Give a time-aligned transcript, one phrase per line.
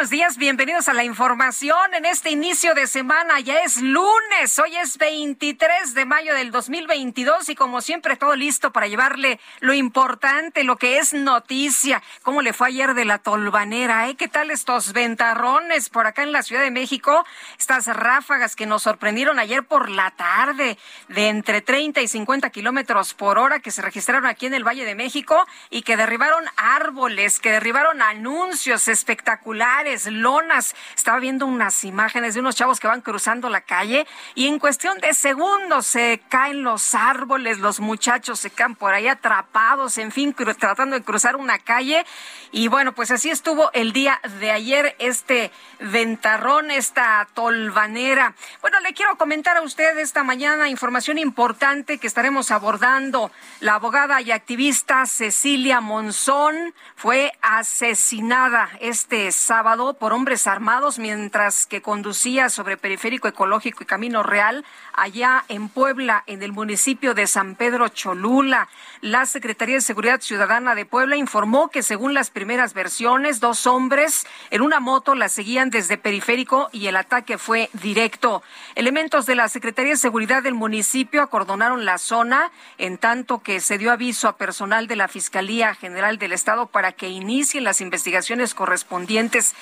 [0.00, 3.38] Buenos días, bienvenidos a la información en este inicio de semana.
[3.40, 8.72] Ya es lunes, hoy es 23 de mayo del 2022 y como siempre todo listo
[8.72, 12.02] para llevarle lo importante, lo que es noticia.
[12.22, 14.08] ¿Cómo le fue ayer de la tolvanera?
[14.08, 14.16] Eh?
[14.16, 17.26] ¿Qué tal estos ventarrones por acá en la Ciudad de México?
[17.58, 20.78] Estas ráfagas que nos sorprendieron ayer por la tarde
[21.08, 24.86] de entre 30 y 50 kilómetros por hora que se registraron aquí en el Valle
[24.86, 30.74] de México y que derribaron árboles, que derribaron anuncios espectaculares, lonas.
[30.96, 34.98] Estaba viendo unas imágenes de unos chavos que van cruzando la calle y en cuestión
[34.98, 40.34] de segundos se caen los árboles, los muchachos se quedan por ahí atrapados, en fin,
[40.34, 42.04] tratando de cruzar una calle.
[42.52, 48.34] Y bueno, pues así estuvo el día de ayer este ventarrón, esta tolvanera.
[48.60, 53.30] Bueno, le quiero comentar a usted esta mañana información importante que estaremos abordando.
[53.60, 61.82] La abogada y activista Cecilia Monzón fue asesinada este sábado por hombres armados mientras que
[61.82, 67.54] conducía sobre Periférico Ecológico y Camino Real allá en Puebla, en el municipio de San
[67.54, 68.68] Pedro Cholula.
[69.00, 74.26] La Secretaría de Seguridad Ciudadana de Puebla informó que según las primeras versiones, dos hombres
[74.48, 78.42] en una moto la seguían desde Periférico y el ataque fue directo.
[78.76, 83.76] Elementos de la Secretaría de Seguridad del municipio acordonaron la zona en tanto que se
[83.76, 88.54] dio aviso a personal de la Fiscalía General del Estado para que inicien las investigaciones
[88.54, 89.54] correspondientes.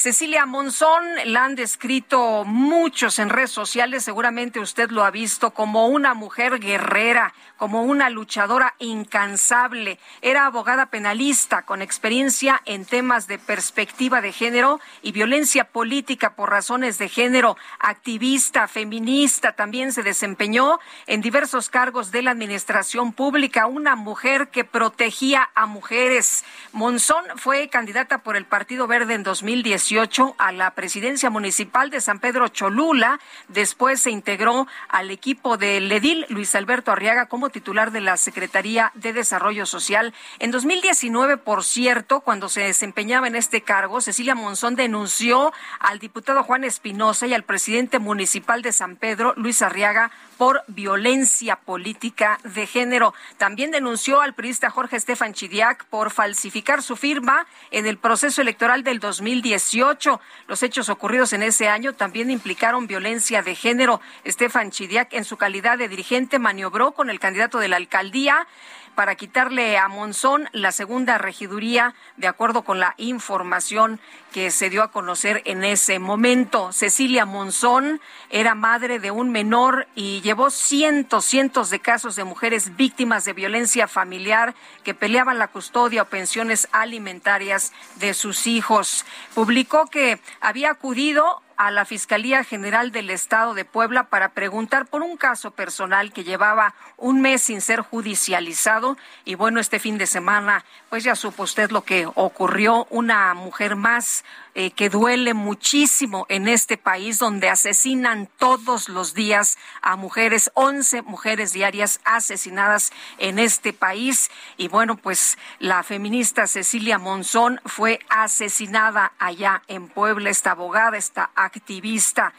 [0.00, 5.88] Cecilia Monzón la han descrito muchos en redes sociales, seguramente usted lo ha visto como
[5.88, 9.98] una mujer guerrera, como una luchadora incansable.
[10.22, 16.48] Era abogada penalista con experiencia en temas de perspectiva de género y violencia política por
[16.48, 23.66] razones de género, activista, feminista, también se desempeñó en diversos cargos de la administración pública,
[23.66, 26.42] una mujer que protegía a mujeres.
[26.72, 29.89] Monzón fue candidata por el Partido Verde en 2018
[30.38, 33.18] a la presidencia municipal de San Pedro Cholula.
[33.48, 38.92] Después se integró al equipo del edil Luis Alberto Arriaga como titular de la Secretaría
[38.94, 40.14] de Desarrollo Social.
[40.38, 46.44] En 2019, por cierto, cuando se desempeñaba en este cargo, Cecilia Monzón denunció al diputado
[46.44, 52.66] Juan Espinosa y al presidente municipal de San Pedro, Luis Arriaga, por violencia política de
[52.66, 53.12] género.
[53.36, 58.82] También denunció al periodista Jorge Estefan Chidiac por falsificar su firma en el proceso electoral
[58.82, 60.18] del 2018.
[60.48, 64.00] Los hechos ocurridos en ese año también implicaron violencia de género.
[64.24, 68.46] Estefan Chidiac, en su calidad de dirigente, maniobró con el candidato de la alcaldía
[68.94, 74.00] para quitarle a Monzón la segunda regiduría, de acuerdo con la información
[74.32, 76.72] que se dio a conocer en ese momento.
[76.72, 78.00] Cecilia Monzón
[78.30, 83.32] era madre de un menor y llevó cientos, cientos de casos de mujeres víctimas de
[83.32, 89.04] violencia familiar que peleaban la custodia o pensiones alimentarias de sus hijos.
[89.34, 95.02] Publicó que había acudido a la Fiscalía General del Estado de Puebla para preguntar por
[95.02, 98.96] un caso personal que llevaba un mes sin ser judicializado.
[99.26, 102.86] Y bueno, este fin de semana, pues ya supo usted lo que ocurrió.
[102.88, 104.24] Una mujer más
[104.54, 111.02] eh, que duele muchísimo en este país donde asesinan todos los días a mujeres, 11
[111.02, 114.30] mujeres diarias asesinadas en este país.
[114.56, 121.30] Y bueno, pues la feminista Cecilia Monzón fue asesinada allá en Puebla, esta abogada, esta
[121.34, 122.32] activista.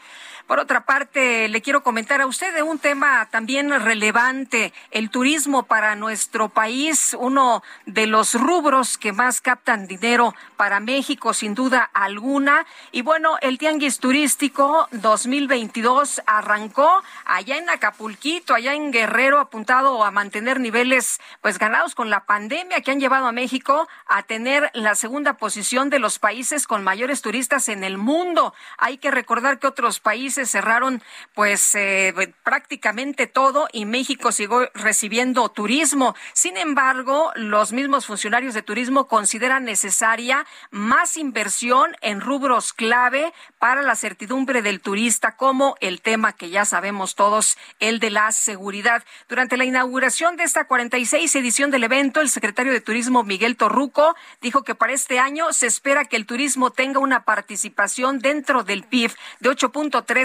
[0.46, 5.62] Por otra parte, le quiero comentar a usted de un tema también relevante, el turismo
[5.62, 11.88] para nuestro país, uno de los rubros que más captan dinero para México, sin duda
[11.94, 12.66] alguna.
[12.90, 20.10] Y bueno, el Tianguis Turístico 2022 arrancó allá en Acapulquito, allá en Guerrero, apuntado a
[20.10, 24.96] mantener niveles pues ganados con la pandemia que han llevado a México a tener la
[24.96, 28.54] segunda posición de los países con mayores turistas en el mundo.
[28.76, 31.02] Hay que recordar que otros países cerraron
[31.34, 36.14] pues eh, prácticamente todo y México siguió recibiendo turismo.
[36.32, 43.82] Sin embargo, los mismos funcionarios de turismo consideran necesaria más inversión en rubros clave para
[43.82, 49.04] la certidumbre del turista, como el tema que ya sabemos todos, el de la seguridad.
[49.28, 54.16] Durante la inauguración de esta 46 edición del evento, el secretario de Turismo Miguel Torruco
[54.40, 58.84] dijo que para este año se espera que el turismo tenga una participación dentro del
[58.84, 60.21] PIB de 8.3%,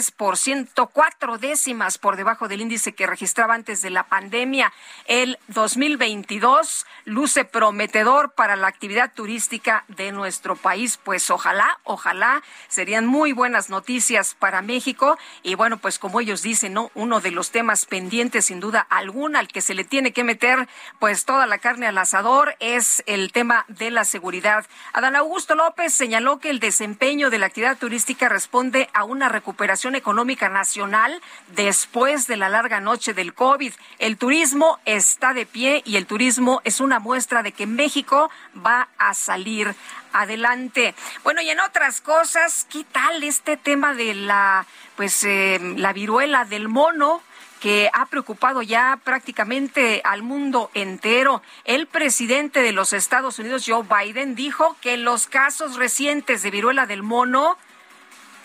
[0.93, 4.71] cuatro décimas por debajo del índice que registraba antes de la pandemia.
[5.05, 10.99] El 2022 luce prometedor para la actividad turística de nuestro país.
[11.03, 15.17] Pues ojalá, ojalá serían muy buenas noticias para México.
[15.43, 16.91] Y bueno, pues como ellos dicen, ¿no?
[16.93, 20.67] Uno de los temas pendientes, sin duda alguna, al que se le tiene que meter
[20.99, 24.65] pues toda la carne al asador es el tema de la seguridad.
[24.93, 29.86] Adán Augusto López señaló que el desempeño de la actividad turística responde a una recuperación
[29.95, 31.21] económica nacional
[31.55, 33.73] después de la larga noche del COVID.
[33.99, 38.29] El turismo está de pie y el turismo es una muestra de que México
[38.65, 39.75] va a salir
[40.13, 40.95] adelante.
[41.23, 46.45] Bueno, y en otras cosas, ¿qué tal este tema de la, pues, eh, la viruela
[46.45, 47.21] del mono?
[47.59, 51.41] que ha preocupado ya prácticamente al mundo entero.
[51.65, 56.85] El presidente de los Estados Unidos, Joe Biden, dijo que los casos recientes de viruela
[56.85, 57.57] del mono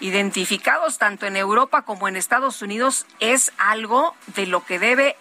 [0.03, 5.17] identificados tanto en Europa como en Estados Unidos es algo de lo que debe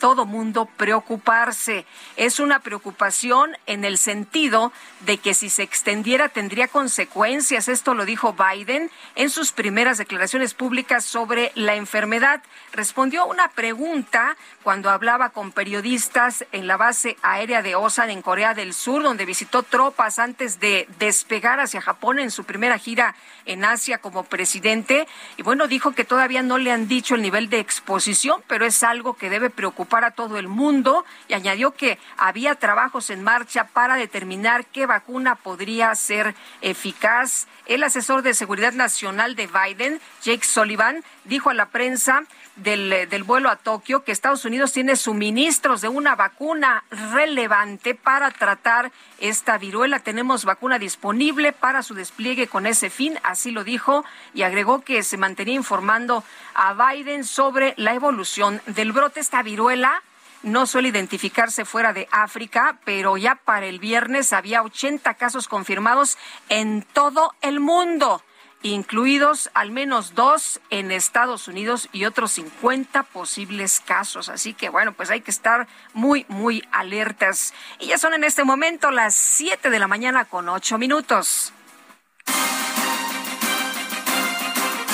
[0.00, 1.86] todo mundo preocuparse.
[2.16, 7.68] Es una preocupación en el sentido de que si se extendiera tendría consecuencias.
[7.68, 12.42] Esto lo dijo Biden en sus primeras declaraciones públicas sobre la enfermedad.
[12.72, 18.22] Respondió a una pregunta cuando hablaba con periodistas en la base aérea de Osan en
[18.22, 23.14] Corea del Sur, donde visitó tropas antes de despegar hacia Japón en su primera gira
[23.46, 25.06] en Asia como presidente.
[25.36, 28.82] Y bueno, dijo que todavía no le han dicho el nivel de exposición, pero es
[28.82, 33.68] algo que debe preocupar para todo el mundo y añadió que había trabajos en marcha
[33.68, 37.46] para determinar qué vacuna podría ser eficaz.
[37.66, 42.24] El asesor de seguridad nacional de Biden, Jake Sullivan, dijo a la prensa
[42.56, 48.30] del, del, vuelo a Tokio que Estados Unidos tiene suministros de una vacuna relevante para
[48.30, 49.98] tratar esta viruela.
[49.98, 54.04] Tenemos vacuna disponible para su despliegue con ese fin, así lo dijo,
[54.34, 56.24] y agregó que se mantenía informando
[56.54, 59.20] a Biden sobre la evolución del brote.
[59.20, 60.02] Esta viruela
[60.44, 66.18] no suele identificarse fuera de África, pero ya para el viernes había 80 casos confirmados
[66.48, 68.22] en todo el mundo,
[68.64, 74.28] incluidos al menos dos en Estados Unidos y otros 50 posibles casos.
[74.28, 77.52] Así que bueno, pues hay que estar muy, muy alertas.
[77.78, 81.52] Y ya son en este momento las 7 de la mañana con 8 minutos.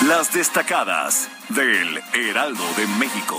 [0.06, 3.38] Las destacadas del Heraldo de México.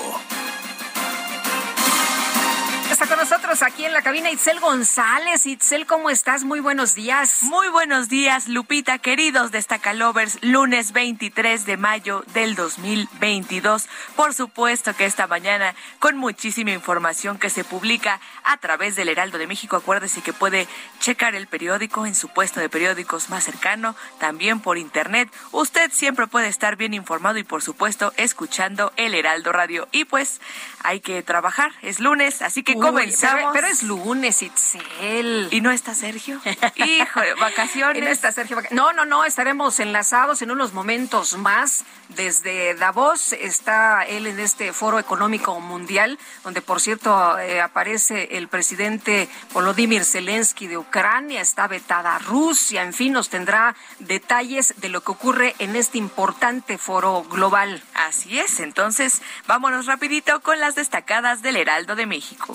[3.51, 5.45] Nosotros aquí en la cabina Itzel González.
[5.45, 6.45] Itzel, ¿cómo estás?
[6.45, 7.43] Muy buenos días.
[7.43, 13.89] Muy buenos días, Lupita, queridos Destacalovers, lunes 23 de mayo del 2022.
[14.15, 19.37] Por supuesto que esta mañana, con muchísima información que se publica a través del Heraldo
[19.37, 20.65] de México, acuérdese que puede
[21.01, 25.29] checar el periódico en su puesto de periódicos más cercano, también por internet.
[25.51, 29.89] Usted siempre puede estar bien informado y, por supuesto, escuchando el Heraldo Radio.
[29.91, 30.39] Y pues
[30.83, 33.40] hay que trabajar, es lunes, así que comenzamos.
[33.53, 35.47] Pero, es lunes, Itzel.
[35.51, 36.39] ¿Y no está Sergio?
[36.75, 38.03] Hijo, vacaciones.
[38.03, 38.57] no está Sergio.
[38.71, 41.83] No, no, no, estaremos enlazados en unos momentos más.
[42.09, 48.49] Desde Davos está él en este foro económico mundial, donde por cierto eh, aparece el
[48.49, 55.01] presidente Volodymyr Zelensky de Ucrania, está vetada Rusia, en fin, nos tendrá detalles de lo
[55.01, 57.81] que ocurre en este importante foro global.
[57.93, 62.53] Así es, entonces vámonos rapidito con las destacadas del Heraldo de México.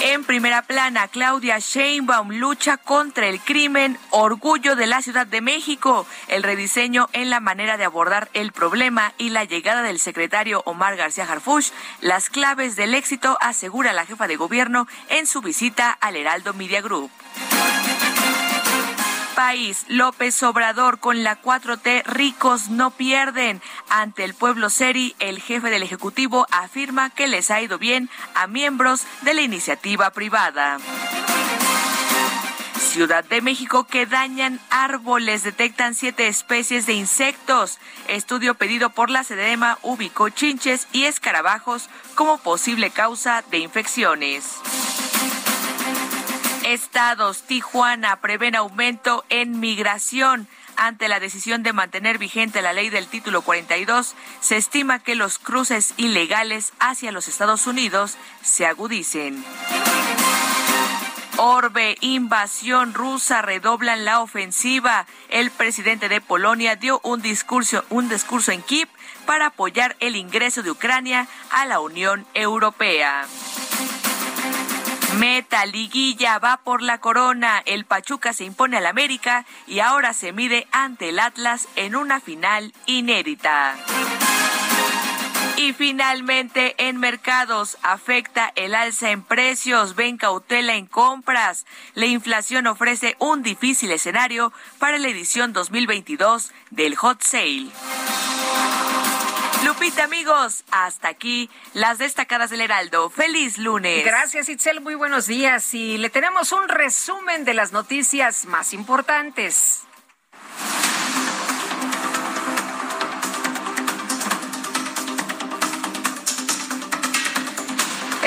[0.00, 6.06] En primera plana, Claudia Sheinbaum lucha contra el crimen, orgullo de la Ciudad de México,
[6.28, 10.96] el rediseño en la manera de abordar el problema y la llegada del secretario Omar
[10.96, 16.14] García Harfuch, las claves del éxito, asegura la jefa de gobierno en su visita al
[16.14, 17.10] Heraldo Media Group.
[19.38, 23.62] País, López Obrador con la 4T, ricos no pierden.
[23.88, 28.48] Ante el pueblo Seri, el jefe del Ejecutivo afirma que les ha ido bien a
[28.48, 30.78] miembros de la iniciativa privada.
[32.80, 37.78] Ciudad de México que dañan árboles, detectan siete especies de insectos.
[38.08, 44.56] Estudio pedido por la Sedema ubicó chinches y escarabajos como posible causa de infecciones.
[46.68, 50.46] Estados, Tijuana prevén aumento en migración.
[50.76, 55.38] Ante la decisión de mantener vigente la ley del título 42, se estima que los
[55.38, 59.42] cruces ilegales hacia los Estados Unidos se agudicen.
[61.38, 65.06] Orbe, invasión rusa, redoblan la ofensiva.
[65.30, 68.88] El presidente de Polonia dio un discurso, un discurso en Kiev
[69.24, 73.26] para apoyar el ingreso de Ucrania a la Unión Europea.
[75.16, 77.62] Meta, liguilla, va por la corona.
[77.64, 82.20] El Pachuca se impone al América y ahora se mide ante el Atlas en una
[82.20, 83.74] final inédita.
[85.56, 91.66] Y finalmente, en mercados afecta el alza en precios, ven cautela en compras.
[91.94, 97.70] La inflación ofrece un difícil escenario para la edición 2022 del Hot Sale.
[99.68, 103.10] Lupita, amigos, hasta aquí las destacadas del Heraldo.
[103.10, 104.02] Feliz lunes.
[104.02, 104.80] Gracias, Itzel.
[104.80, 105.74] Muy buenos días.
[105.74, 109.82] Y le tenemos un resumen de las noticias más importantes.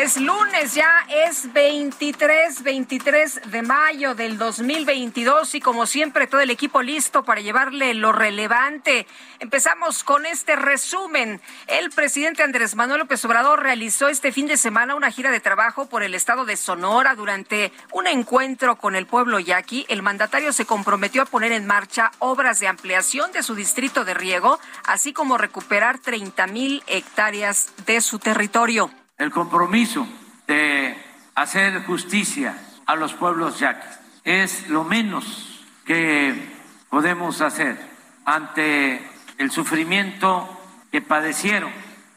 [0.01, 6.49] Es lunes, ya es 23, 23 de mayo del 2022 y como siempre todo el
[6.49, 9.05] equipo listo para llevarle lo relevante.
[9.37, 11.39] Empezamos con este resumen.
[11.67, 15.87] El presidente Andrés Manuel López Obrador realizó este fin de semana una gira de trabajo
[15.87, 19.85] por el estado de Sonora durante un encuentro con el pueblo yaqui.
[19.87, 24.15] El mandatario se comprometió a poner en marcha obras de ampliación de su distrito de
[24.15, 28.89] riego, así como recuperar 30 mil hectáreas de su territorio
[29.21, 30.07] el compromiso
[30.47, 30.97] de
[31.35, 33.99] hacer justicia a los pueblos yaquis.
[34.23, 36.51] Es lo menos que
[36.89, 37.77] podemos hacer
[38.25, 40.49] ante el sufrimiento
[40.91, 41.71] que padecieron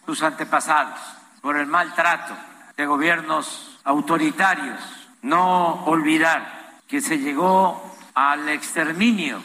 [0.07, 0.99] sus antepasados
[1.43, 2.35] por el maltrato
[2.75, 4.81] de gobiernos autoritarios.
[5.21, 9.43] No olvidar que se llegó al exterminio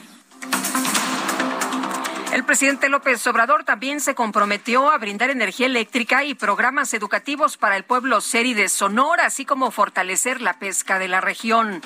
[2.32, 7.76] el presidente López Obrador también se comprometió a brindar energía eléctrica y programas educativos para
[7.76, 11.82] el pueblo seri de Sonora, así como fortalecer la pesca de la región.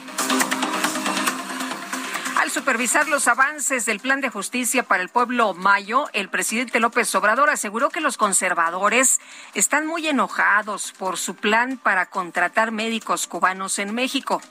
[2.38, 7.16] Al supervisar los avances del plan de justicia para el pueblo mayo, el presidente López
[7.16, 9.22] Obrador aseguró que los conservadores
[9.54, 14.42] están muy enojados por su plan para contratar médicos cubanos en México.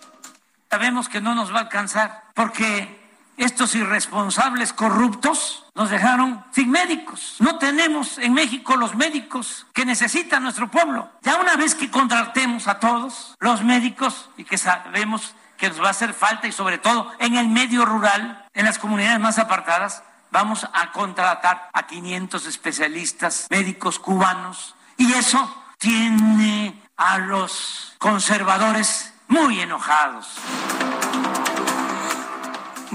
[0.70, 3.01] Sabemos que no nos va a alcanzar porque
[3.42, 7.36] estos irresponsables corruptos nos dejaron sin médicos.
[7.38, 11.10] No tenemos en México los médicos que necesita nuestro pueblo.
[11.22, 15.88] Ya una vez que contratemos a todos los médicos y que sabemos que nos va
[15.88, 20.02] a hacer falta y sobre todo en el medio rural, en las comunidades más apartadas,
[20.30, 29.60] vamos a contratar a 500 especialistas médicos cubanos y eso tiene a los conservadores muy
[29.60, 30.28] enojados.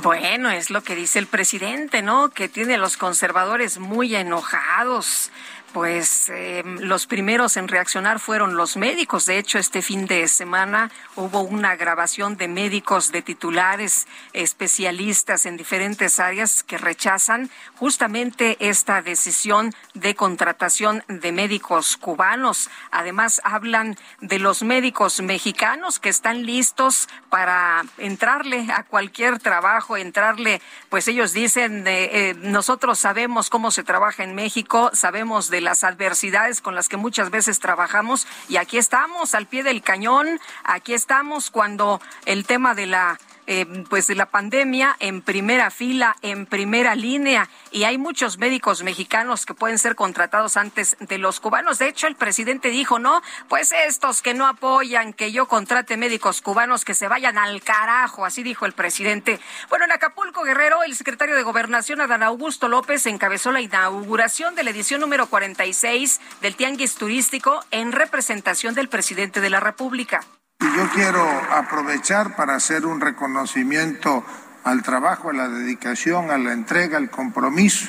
[0.07, 2.29] Bueno, es lo que dice el presidente, ¿no?
[2.29, 5.31] Que tiene a los conservadores muy enojados
[5.77, 9.27] pues eh, los primeros en reaccionar fueron los médicos.
[9.27, 15.55] De hecho, este fin de semana hubo una grabación de médicos, de titulares, especialistas en
[15.55, 22.71] diferentes áreas que rechazan justamente esta decisión de contratación de médicos cubanos.
[22.89, 30.59] Además, hablan de los médicos mexicanos que están listos para entrarle a cualquier trabajo, entrarle,
[30.89, 36.61] pues ellos dicen, eh, nosotros sabemos cómo se trabaja en México, sabemos de las adversidades
[36.61, 38.25] con las que muchas veces trabajamos.
[38.47, 43.65] Y aquí estamos al pie del cañón, aquí estamos cuando el tema de la eh,
[43.89, 49.45] pues de la pandemia en primera fila, en primera línea, y hay muchos médicos mexicanos
[49.45, 51.79] que pueden ser contratados antes de los cubanos.
[51.79, 56.41] De hecho, el presidente dijo, no, pues estos que no apoyan que yo contrate médicos
[56.41, 59.39] cubanos que se vayan al carajo, así dijo el presidente.
[59.69, 64.63] Bueno, en Acapulco, Guerrero, el secretario de Gobernación, Adán Augusto López, encabezó la inauguración de
[64.63, 70.21] la edición número 46 del Tianguis Turístico en representación del presidente de la República.
[70.59, 74.25] Y yo quiero aprovechar para hacer un reconocimiento
[74.63, 77.87] al trabajo, a la dedicación, a la entrega, al compromiso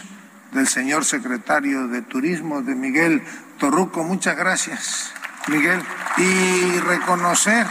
[0.53, 3.23] del señor secretario de Turismo, de Miguel
[3.59, 4.05] Torruco.
[4.05, 5.13] Muchas gracias,
[5.49, 5.83] Miguel.
[6.19, 7.67] Y reconocer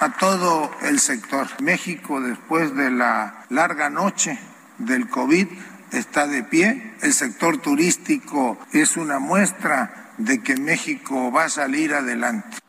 [0.00, 1.46] a todo el sector.
[1.60, 4.38] México, después de la larga noche
[4.78, 5.48] del COVID,
[5.92, 6.94] está de pie.
[7.02, 12.63] El sector turístico es una muestra de que México va a salir adelante.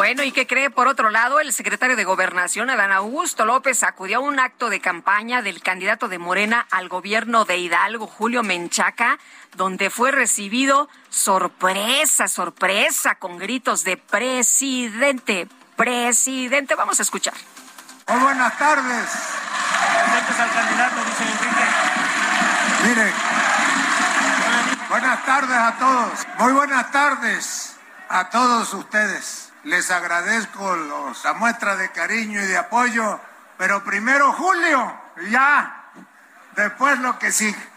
[0.00, 0.70] Bueno, ¿y qué cree?
[0.70, 4.80] Por otro lado, el secretario de Gobernación, Adán Augusto López, acudió a un acto de
[4.80, 9.18] campaña del candidato de Morena al gobierno de Hidalgo, Julio Menchaca,
[9.56, 16.74] donde fue recibido sorpresa, sorpresa, con gritos de presidente, presidente.
[16.76, 17.34] Vamos a escuchar.
[18.08, 19.06] Muy buenas tardes.
[20.38, 21.64] al candidato, dice Enrique.
[22.88, 23.12] Mire,
[24.88, 26.26] buenas tardes a todos.
[26.38, 27.76] Muy buenas tardes
[28.08, 29.49] a todos ustedes.
[29.64, 33.20] Les agradezco los, la muestra de cariño y de apoyo,
[33.58, 34.98] pero primero Julio,
[35.30, 35.92] ya,
[36.56, 37.70] después lo que sigue.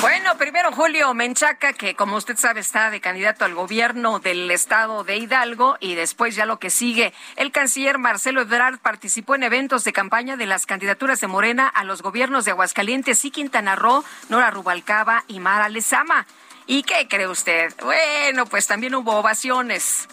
[0.00, 5.04] Bueno, primero Julio Menchaca, que como usted sabe está de candidato al gobierno del estado
[5.04, 7.12] de Hidalgo, y después ya lo que sigue.
[7.36, 11.84] El canciller Marcelo Ebrard participó en eventos de campaña de las candidaturas de Morena a
[11.84, 16.26] los gobiernos de Aguascalientes y Quintana Roo, Nora Rubalcaba y Mara Lezama.
[16.70, 17.74] ¿Y qué cree usted?
[17.82, 20.06] Bueno, pues también hubo ovaciones.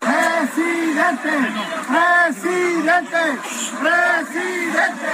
[0.00, 1.30] Presidente,
[1.86, 3.38] presidente,
[3.80, 5.10] presidente,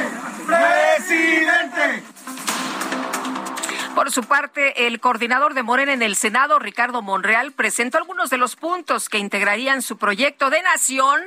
[0.46, 2.02] presidente.
[3.94, 8.38] Por su parte, el coordinador de Morena en el Senado, Ricardo Monreal, presentó algunos de
[8.38, 11.20] los puntos que integrarían su proyecto de nación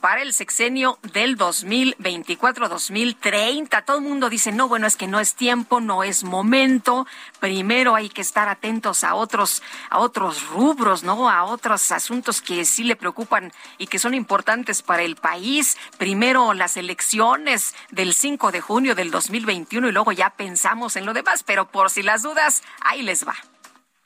[0.00, 3.84] para el sexenio del 2024-2030.
[3.84, 7.06] Todo el mundo dice, no, bueno, es que no es tiempo, no es momento.
[7.38, 11.28] Primero hay que estar atentos a otros, a otros rubros, ¿no?
[11.30, 15.76] A otros asuntos que sí le preocupan y que son importantes para el país.
[15.98, 21.12] Primero las elecciones del 5 de junio del 2021 y luego ya pensamos en lo
[21.12, 23.34] demás, pero por si las dudas, ahí les va.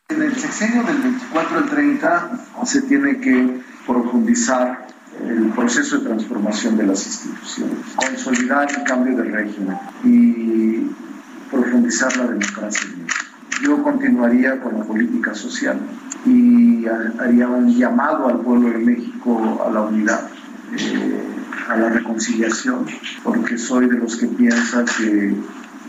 [0.08, 2.30] En el sexenio del 24 al 30
[2.66, 4.83] se tiene que profundizar
[5.22, 10.90] el proceso de transformación de las instituciones, consolidar el cambio de régimen y
[11.50, 12.88] profundizar la democracia.
[13.62, 15.78] Yo continuaría con la política social
[16.26, 20.28] y haría un llamado al pueblo de México a la unidad,
[20.76, 21.22] eh,
[21.68, 22.86] a la reconciliación,
[23.22, 25.34] porque soy de los que piensan que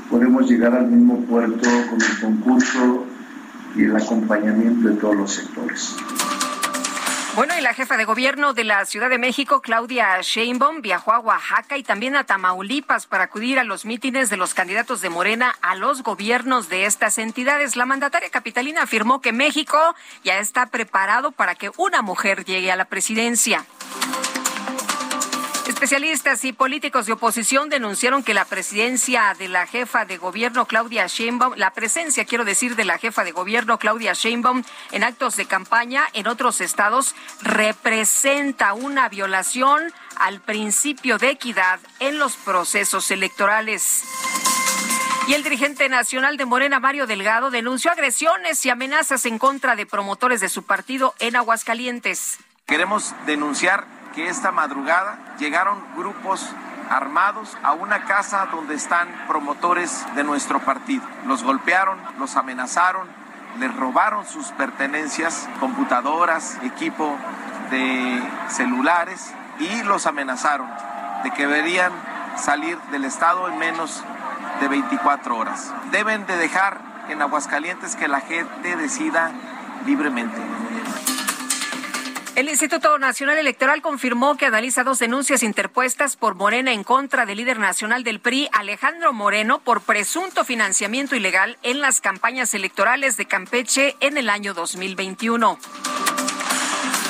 [0.10, 3.06] podemos llegar al mismo puerto con el concurso
[3.76, 5.96] y el acompañamiento de todos los sectores.
[7.36, 11.20] Bueno, y la jefa de gobierno de la Ciudad de México, Claudia Sheinbaum, viajó a
[11.20, 15.54] Oaxaca y también a Tamaulipas para acudir a los mítines de los candidatos de Morena
[15.62, 17.76] a los gobiernos de estas entidades.
[17.76, 19.78] La mandataria capitalina afirmó que México
[20.24, 23.66] ya está preparado para que una mujer llegue a la presidencia.
[25.68, 31.08] Especialistas y políticos de oposición denunciaron que la presidencia de la jefa de gobierno Claudia
[31.08, 35.48] Sheinbaum, la presencia, quiero decir, de la jefa de gobierno Claudia Sheinbaum en actos de
[35.48, 44.04] campaña en otros estados representa una violación al principio de equidad en los procesos electorales.
[45.28, 49.88] Y el dirigente nacional de Morena, Mario Delgado, denunció agresiones y amenazas en contra de
[49.88, 52.38] promotores de su partido en Aguascalientes.
[52.68, 56.50] Queremos denunciar que esta madrugada llegaron grupos
[56.90, 61.04] armados a una casa donde están promotores de nuestro partido.
[61.28, 63.08] Los golpearon, los amenazaron,
[63.60, 67.18] les robaron sus pertenencias, computadoras, equipo
[67.70, 70.70] de celulares y los amenazaron
[71.24, 71.92] de que deberían
[72.38, 74.04] salir del estado en menos
[74.62, 75.74] de 24 horas.
[75.92, 79.32] Deben de dejar en Aguascalientes que la gente decida
[79.86, 80.38] libremente.
[82.36, 87.38] El Instituto Nacional Electoral confirmó que analiza dos denuncias interpuestas por Morena en contra del
[87.38, 93.26] líder nacional del PRI, Alejandro Moreno, por presunto financiamiento ilegal en las campañas electorales de
[93.26, 95.58] Campeche en el año 2021.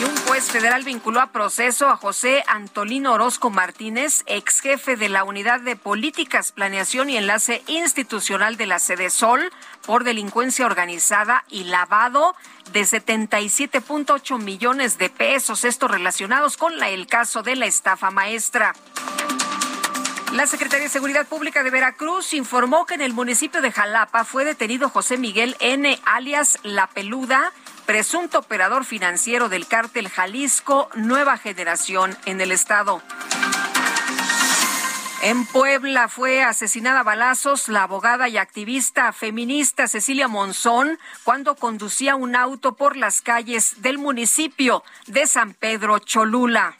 [0.05, 5.23] Un juez federal vinculó a proceso a José Antolino Orozco Martínez, ex jefe de la
[5.23, 9.51] Unidad de Políticas, Planeación y Enlace Institucional de la Sede Sol,
[9.83, 12.35] por delincuencia organizada y lavado
[12.71, 18.75] de 77.8 millones de pesos, estos relacionados con el caso de la estafa maestra.
[20.33, 24.43] La Secretaría de Seguridad Pública de Veracruz informó que en el municipio de Jalapa fue
[24.43, 27.53] detenido José Miguel N., alias La Peluda,
[27.85, 33.01] presunto operador financiero del cártel Jalisco Nueva Generación en el estado.
[35.21, 42.15] En Puebla fue asesinada a balazos la abogada y activista feminista Cecilia Monzón cuando conducía
[42.15, 46.75] un auto por las calles del municipio de San Pedro Cholula.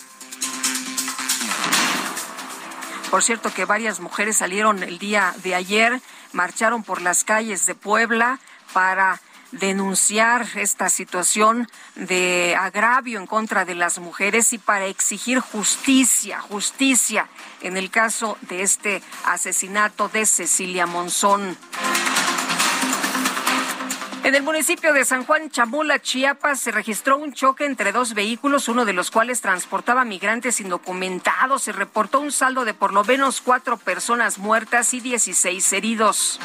[3.10, 6.02] Por cierto que varias mujeres salieron el día de ayer,
[6.34, 8.40] marcharon por las calles de Puebla
[8.74, 16.40] para denunciar esta situación de agravio en contra de las mujeres y para exigir justicia,
[16.42, 17.28] justicia
[17.62, 21.58] en el caso de este asesinato de Cecilia Monzón.
[24.26, 28.68] En el municipio de San Juan Chamula, Chiapas, se registró un choque entre dos vehículos,
[28.68, 31.62] uno de los cuales transportaba migrantes indocumentados.
[31.62, 36.40] Se reportó un saldo de por lo menos cuatro personas muertas y 16 heridos.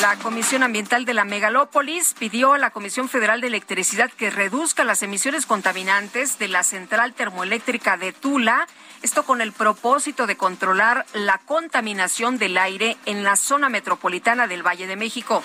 [0.00, 4.84] La Comisión Ambiental de la Megalópolis pidió a la Comisión Federal de Electricidad que reduzca
[4.84, 8.66] las emisiones contaminantes de la central termoeléctrica de Tula,
[9.02, 14.66] esto con el propósito de controlar la contaminación del aire en la zona metropolitana del
[14.66, 15.42] Valle de México.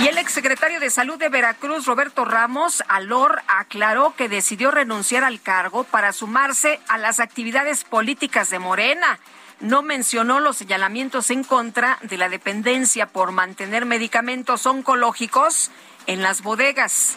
[0.00, 5.42] Y el exsecretario de Salud de Veracruz, Roberto Ramos Alor, aclaró que decidió renunciar al
[5.42, 9.18] cargo para sumarse a las actividades políticas de Morena.
[9.60, 15.70] No mencionó los señalamientos en contra de la dependencia por mantener medicamentos oncológicos
[16.06, 17.16] en las bodegas.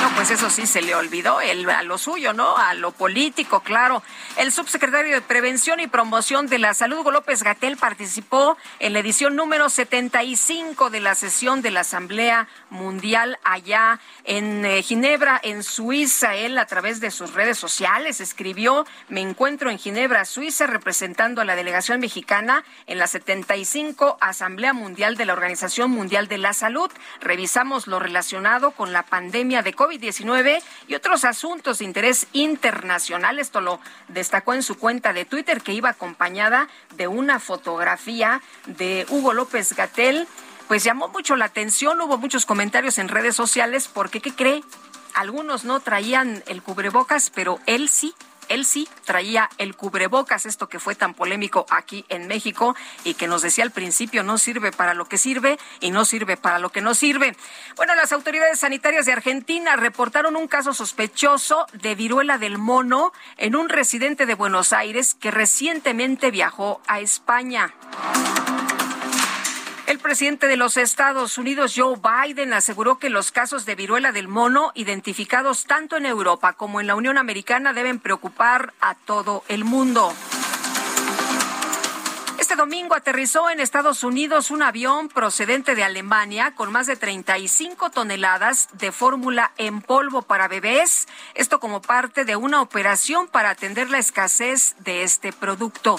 [0.00, 2.56] No, pues eso sí se le olvidó el, a lo suyo, ¿no?
[2.56, 4.02] A lo político, claro.
[4.38, 9.00] El subsecretario de Prevención y Promoción de la Salud, Hugo López Gatel, participó en la
[9.00, 15.62] edición número 75 de la sesión de la Asamblea Mundial allá en eh, Ginebra, en
[15.62, 16.34] Suiza.
[16.34, 21.44] Él, a través de sus redes sociales, escribió: Me encuentro en Ginebra, Suiza, representando a
[21.44, 26.90] la delegación mexicana en la 75 Asamblea Mundial de la Organización Mundial de la Salud.
[27.20, 33.38] Revisamos lo relacionado con la pandemia de COVID-19 y otros asuntos de interés internacional.
[33.38, 39.06] Esto lo destacó en su cuenta de Twitter, que iba acompañada de una fotografía de
[39.10, 40.28] Hugo López Gatel.
[40.68, 44.62] Pues llamó mucho la atención, hubo muchos comentarios en redes sociales porque, ¿qué cree?
[45.14, 48.14] Algunos no traían el cubrebocas, pero él sí
[48.50, 53.28] él sí traía el cubrebocas, esto que fue tan polémico aquí en México y que
[53.28, 56.70] nos decía al principio no sirve para lo que sirve y no sirve para lo
[56.70, 57.36] que no sirve.
[57.76, 63.56] Bueno, las autoridades sanitarias de Argentina reportaron un caso sospechoso de viruela del mono en
[63.56, 67.72] un residente de Buenos Aires que recientemente viajó a España.
[69.90, 74.28] El presidente de los Estados Unidos, Joe Biden, aseguró que los casos de viruela del
[74.28, 79.64] mono identificados tanto en Europa como en la Unión Americana deben preocupar a todo el
[79.64, 80.14] mundo.
[82.38, 87.90] Este domingo aterrizó en Estados Unidos un avión procedente de Alemania con más de 35
[87.90, 93.90] toneladas de fórmula en polvo para bebés, esto como parte de una operación para atender
[93.90, 95.98] la escasez de este producto.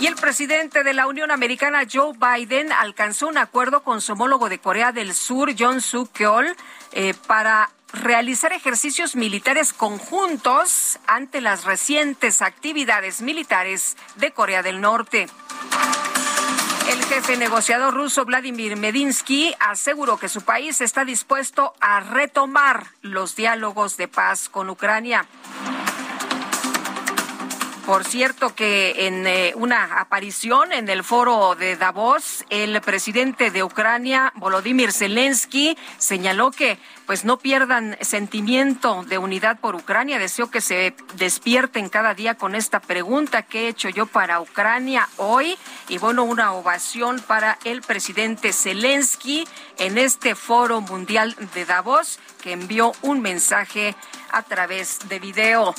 [0.00, 4.48] Y el presidente de la Unión Americana, Joe Biden, alcanzó un acuerdo con su homólogo
[4.48, 6.56] de Corea del Sur, John Suk Yeol,
[6.92, 15.28] eh, para realizar ejercicios militares conjuntos ante las recientes actividades militares de Corea del Norte.
[16.90, 23.36] El jefe negociador ruso Vladimir Medinsky aseguró que su país está dispuesto a retomar los
[23.36, 25.26] diálogos de paz con Ucrania.
[27.86, 33.62] Por cierto que en eh, una aparición en el foro de Davos, el presidente de
[33.62, 40.18] Ucrania, Volodymyr Zelensky, señaló que pues no pierdan sentimiento de unidad por Ucrania.
[40.18, 45.06] Deseo que se despierten cada día con esta pregunta que he hecho yo para Ucrania
[45.18, 45.58] hoy.
[45.88, 52.52] Y bueno, una ovación para el presidente Zelensky en este foro mundial de Davos que
[52.52, 53.94] envió un mensaje
[54.30, 55.74] a través de video.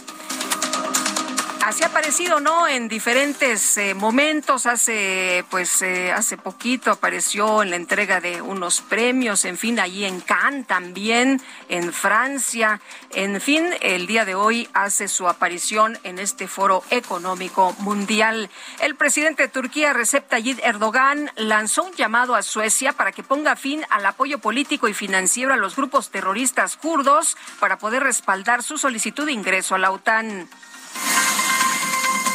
[1.65, 2.67] Así ha aparecido, ¿no?
[2.67, 4.67] En diferentes eh, momentos.
[4.67, 10.05] Hace, pues, eh, hace poquito apareció en la entrega de unos premios, en fin, allí
[10.05, 12.81] en Cannes también, en Francia.
[13.15, 18.51] En fin, el día de hoy hace su aparición en este foro económico mundial.
[18.79, 23.55] El presidente de Turquía, Recep Tayyip Erdogan, lanzó un llamado a Suecia para que ponga
[23.55, 28.77] fin al apoyo político y financiero a los grupos terroristas kurdos para poder respaldar su
[28.77, 30.47] solicitud de ingreso a la OTAN.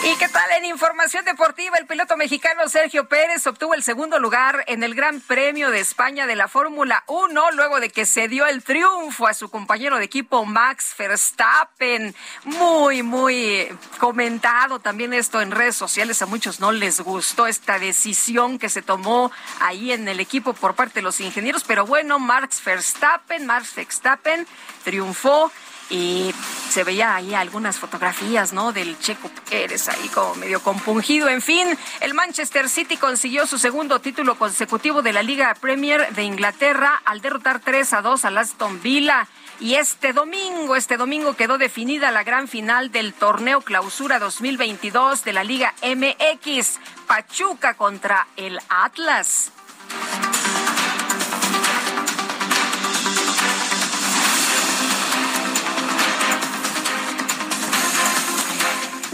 [0.02, 1.76] ¿Y qué tal en información deportiva?
[1.76, 6.26] El piloto mexicano Sergio Pérez obtuvo el segundo lugar en el Gran Premio de España
[6.26, 10.04] de la Fórmula 1 luego de que se dio el triunfo a su compañero de
[10.04, 12.14] equipo Max Verstappen.
[12.44, 16.22] Muy, muy comentado también esto en redes sociales.
[16.22, 20.74] A muchos no les gustó esta decisión que se tomó ahí en el equipo por
[20.74, 24.46] parte de los ingenieros, pero bueno, Max Verstappen, Max Verstappen
[24.82, 25.52] triunfó
[25.90, 26.32] y
[26.70, 28.72] se veía ahí algunas fotografías, ¿no?
[28.72, 31.28] Del Checo Pérez ahí como medio compungido.
[31.28, 31.66] En fin,
[32.00, 37.20] el Manchester City consiguió su segundo título consecutivo de la Liga Premier de Inglaterra al
[37.20, 39.26] derrotar 3 a 2 al Aston Villa.
[39.58, 45.32] Y este domingo, este domingo quedó definida la gran final del torneo Clausura 2022 de
[45.34, 49.52] la Liga MX, Pachuca contra el Atlas.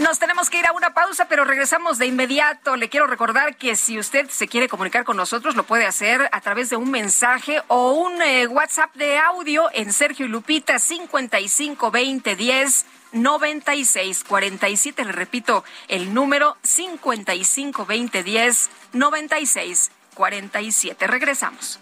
[0.07, 2.77] Nos tenemos que ir a una pausa, pero regresamos de inmediato.
[2.77, 6.39] Le quiero recordar que si usted se quiere comunicar con nosotros, lo puede hacer a
[6.39, 12.85] través de un mensaje o un eh, WhatsApp de audio en Sergio y Lupita 552010
[13.11, 15.03] 9647.
[15.03, 21.07] Le repito, el número 552010 9647.
[21.07, 21.81] Regresamos.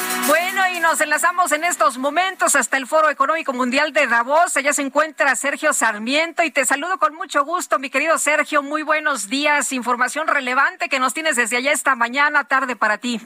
[0.81, 4.57] Nos enlazamos en estos momentos hasta el Foro Económico Mundial de Davos.
[4.57, 8.63] Allá se encuentra Sergio Sarmiento y te saludo con mucho gusto, mi querido Sergio.
[8.63, 9.73] Muy buenos días.
[9.73, 13.21] Información relevante que nos tienes desde allá esta mañana, tarde para ti.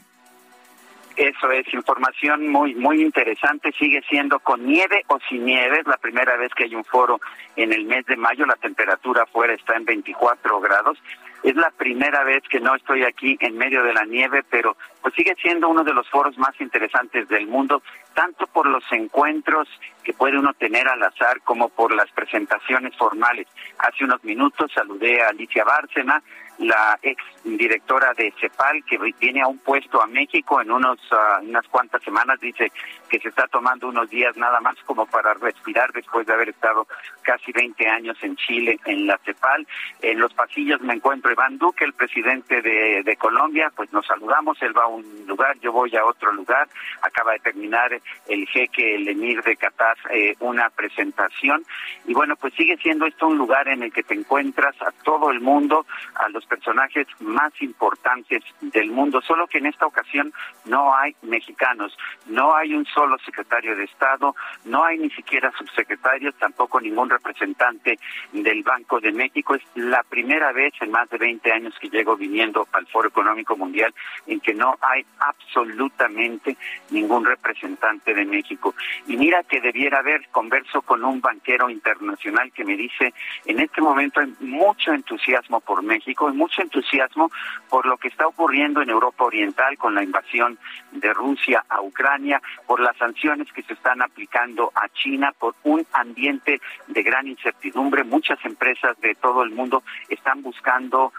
[1.16, 3.72] Eso es información muy muy interesante.
[3.72, 5.80] Sigue siendo con nieve o sin nieve.
[5.80, 7.20] Es la primera vez que hay un foro
[7.56, 8.44] en el mes de mayo.
[8.44, 10.98] La temperatura afuera está en 24 grados.
[11.46, 15.14] Es la primera vez que no estoy aquí en medio de la nieve, pero pues
[15.14, 17.84] sigue siendo uno de los foros más interesantes del mundo,
[18.16, 19.68] tanto por los encuentros
[20.02, 23.46] que puede uno tener al azar como por las presentaciones formales.
[23.78, 26.22] Hace unos minutos saludé a Alicia Bárcena,
[26.58, 31.44] la ex directora de CEPAL, que viene a un puesto a México en unos uh,
[31.44, 32.72] unas cuantas semanas, dice
[33.10, 36.86] que se está tomando unos días nada más como para respirar después de haber estado
[37.22, 39.66] casi 20 años en Chile, en la CEPAL.
[40.00, 44.60] En los pasillos me encuentro Iván Duque, el presidente de, de Colombia, pues nos saludamos,
[44.62, 46.68] él va a un lugar, yo voy a otro lugar,
[47.02, 47.92] acaba de terminar
[48.28, 51.64] el jeque, el emir de Qatar, eh, una presentación,
[52.06, 55.30] y bueno, pues sigue siendo esto un lugar en el que te encuentras a todo
[55.30, 60.32] el mundo, a los personajes más importantes del mundo, solo que en esta ocasión
[60.64, 66.34] no hay mexicanos, no hay un solo secretario de Estado, no hay ni siquiera subsecretarios,
[66.36, 67.98] tampoco ningún representante
[68.32, 69.54] del Banco de México.
[69.54, 73.56] Es la primera vez en más de 20 años que llego viniendo al Foro Económico
[73.56, 73.94] Mundial
[74.26, 76.56] en que no hay absolutamente
[76.90, 78.74] ningún representante de México.
[79.06, 83.12] Y mira que debiera haber, converso con un banquero internacional que me dice,
[83.44, 87.30] en este momento hay mucho entusiasmo por México, hay mucho entusiasmo
[87.68, 90.58] por lo que está ocurriendo en Europa Oriental con la invasión
[90.92, 95.86] de Rusia a Ucrania, por las sanciones que se están aplicando a China, por un
[95.92, 98.04] ambiente de gran incertidumbre.
[98.04, 101.12] Muchas empresas de todo el mundo están buscando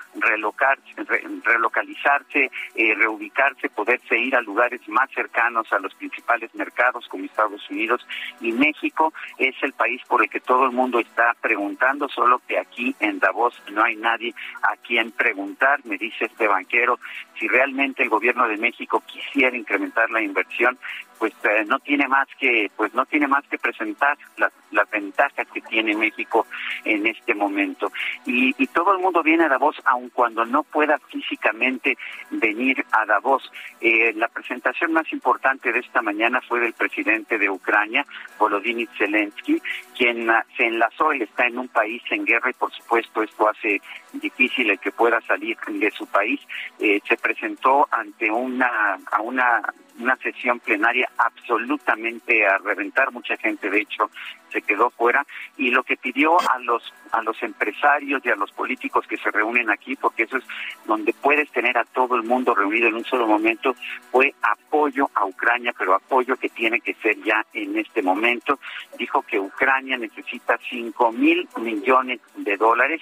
[1.43, 6.66] relocalizarse, eh, reubicarse, poderse ir a lugares más cercanos a los principales mercados
[7.09, 8.05] como Estados Unidos
[8.41, 9.13] y México.
[9.37, 13.19] Es el país por el que todo el mundo está preguntando, solo que aquí en
[13.19, 16.99] Davos no hay nadie a quien preguntar, me dice este banquero,
[17.39, 20.77] si realmente el gobierno de México quisiera incrementar la inversión,
[21.19, 25.47] pues eh, no tiene más que pues no tiene más que presentar las, las ventajas
[25.53, 26.45] que tiene México
[26.83, 27.91] en este momento.
[28.25, 31.97] Y, y todo el mundo viene a Davos aun cuando no pueda físicamente
[32.31, 33.51] venir a Davos.
[33.81, 38.05] Eh, la presentación más importante de esta mañana fue del presidente de Ucrania
[38.39, 39.61] Volodymyr Zelensky
[39.97, 43.49] quien uh, se enlazó y está en un país en guerra y por supuesto esto
[43.49, 43.81] hace
[44.13, 46.39] difícil el que pueda salir de su país.
[46.79, 49.61] Eh, se presentó ante una a una
[49.99, 54.09] una sesión plenaria absolutamente a reventar, mucha gente de hecho
[54.51, 55.25] se quedó fuera
[55.57, 59.31] y lo que pidió a los a los empresarios y a los políticos que se
[59.31, 60.43] reúnen aquí, porque eso es
[60.85, 63.75] donde puedes tener a todo el mundo reunido en un solo momento,
[64.11, 68.59] fue apoyo a Ucrania, pero apoyo que tiene que ser ya en este momento.
[68.97, 73.01] Dijo que Ucrania necesita cinco mil millones de dólares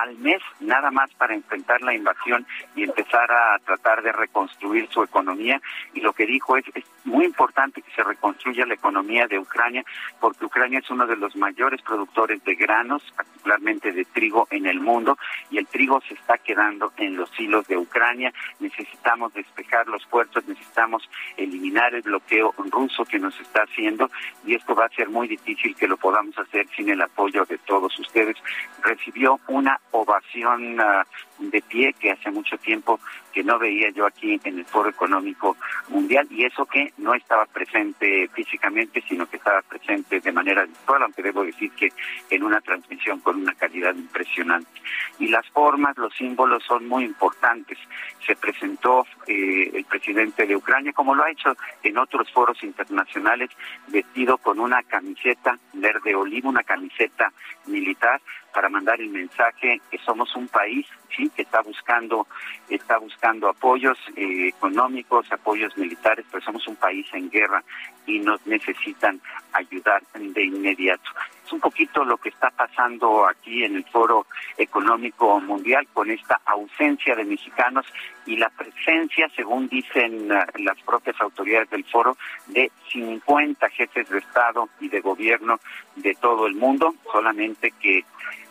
[0.00, 5.02] al mes nada más para enfrentar la invasión y empezar a tratar de reconstruir su
[5.02, 5.60] economía.
[5.92, 9.84] Y lo que dijo es, es muy importante que se reconstruya la economía de Ucrania
[10.20, 14.80] porque Ucrania es uno de los mayores productores de granos, particularmente de trigo en el
[14.80, 15.18] mundo,
[15.50, 18.32] y el trigo se está quedando en los hilos de Ucrania.
[18.60, 24.10] Necesitamos despejar los puertos, necesitamos eliminar el bloqueo ruso que nos está haciendo
[24.44, 27.58] y esto va a ser muy difícil que lo podamos hacer sin el apoyo de
[27.58, 28.36] todos ustedes.
[28.82, 31.02] Recibió una ovación uh,
[31.38, 33.00] de pie que hace mucho tiempo
[33.32, 35.56] que no veía yo aquí en el Foro Económico
[35.88, 41.02] Mundial y eso que no estaba presente físicamente, sino que estaba presente de manera virtual,
[41.02, 41.92] aunque debo decir que
[42.30, 44.80] en una transmisión con una calidad impresionante.
[45.18, 47.78] Y las formas, los símbolos son muy importantes.
[48.24, 53.50] Se presentó eh, el presidente de Ucrania, como lo ha hecho en otros foros internacionales,
[53.88, 57.32] vestido con una camiseta verde olivo, una camiseta
[57.66, 58.20] militar,
[58.52, 62.26] para mandar el mensaje que somos un país sí que está buscando
[62.68, 67.62] está buscando apoyos eh, económicos apoyos militares pero somos un país en guerra
[68.06, 69.20] y nos necesitan
[69.52, 71.10] ayudar de inmediato
[71.44, 74.26] es un poquito lo que está pasando aquí en el foro
[74.56, 77.86] económico mundial con esta ausencia de mexicanos
[78.26, 84.18] y la presencia según dicen uh, las propias autoridades del foro de 50 jefes de
[84.18, 85.58] estado y de gobierno
[85.96, 88.04] de todo el mundo solamente que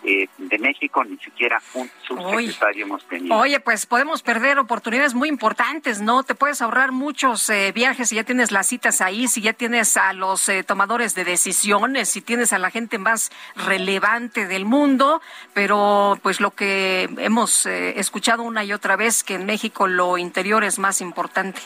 [0.06, 3.38] eh, de México, ni siquiera un subsecretario hemos tenido.
[3.38, 6.24] Oye, pues podemos perder oportunidades muy importantes, ¿no?
[6.24, 9.96] Te puedes ahorrar muchos eh, viajes si ya tienes las citas ahí, si ya tienes
[9.96, 15.22] a los eh, tomadores de decisiones, si tienes a la gente más relevante del mundo,
[15.54, 20.64] pero pues lo que hemos escuchado una y otra vez, que en México lo interior
[20.64, 21.62] es más importante.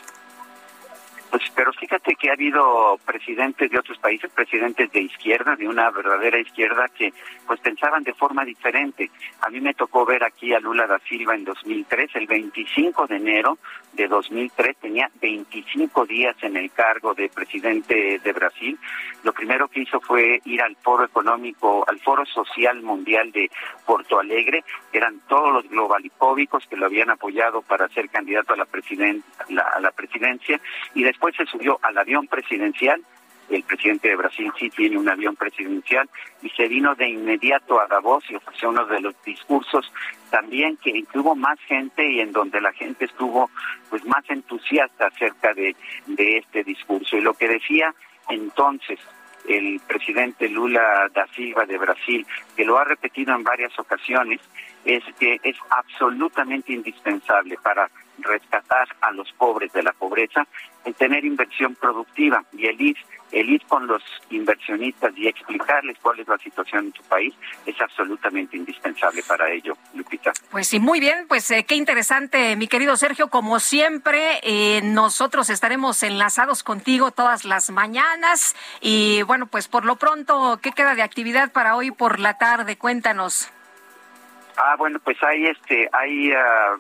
[1.30, 5.92] Pues, pero fíjate que ha habido presidentes de otros países, presidentes de izquierda, de una
[5.92, 7.14] verdadera izquierda, que
[7.46, 9.12] pues pensaban de forma diferente.
[9.42, 13.16] A mí me tocó ver aquí a Lula da Silva en 2003, el 25 de
[13.18, 13.58] enero
[13.94, 18.78] de 2003, tenía 25 días en el cargo de presidente de Brasil.
[19.24, 23.50] Lo primero que hizo fue ir al foro económico, al foro social mundial de
[23.86, 24.64] Porto Alegre,
[24.94, 29.92] eran todos los globalipóbicos que lo habían apoyado para ser candidato a la, a la
[29.92, 30.62] presidencia,
[30.94, 33.02] y después se subió al avión presidencial.
[33.50, 36.08] El presidente de Brasil sí tiene un avión presidencial
[36.44, 39.92] y se vino de inmediato a Davos y ofreció uno de los discursos
[40.30, 43.50] también que, hubo más gente y en donde la gente estuvo
[43.90, 45.76] pues más entusiasta acerca de
[46.18, 47.18] este discurso.
[47.18, 47.96] Y lo que decía
[48.30, 49.00] entonces
[49.48, 54.42] el presidente Lula da Silva de Brasil, que lo ha repetido en varias ocasiones,
[54.86, 60.48] es que es absolutamente indispensable para rescatar a los pobres de la pobreza
[60.86, 62.98] el tener inversión productiva y el ir
[63.32, 67.34] el ir con los inversionistas y explicarles cuál es la situación en tu país
[67.66, 70.32] es absolutamente indispensable para ello, Lupita.
[70.50, 75.50] Pues sí, muy bien, pues eh, qué interesante, mi querido Sergio, como siempre, eh, nosotros
[75.50, 81.02] estaremos enlazados contigo todas las mañanas y bueno, pues por lo pronto, ¿qué queda de
[81.02, 82.78] actividad para hoy por la tarde?
[82.78, 83.52] Cuéntanos.
[84.58, 86.80] Ah, bueno, pues hay este, hay uh,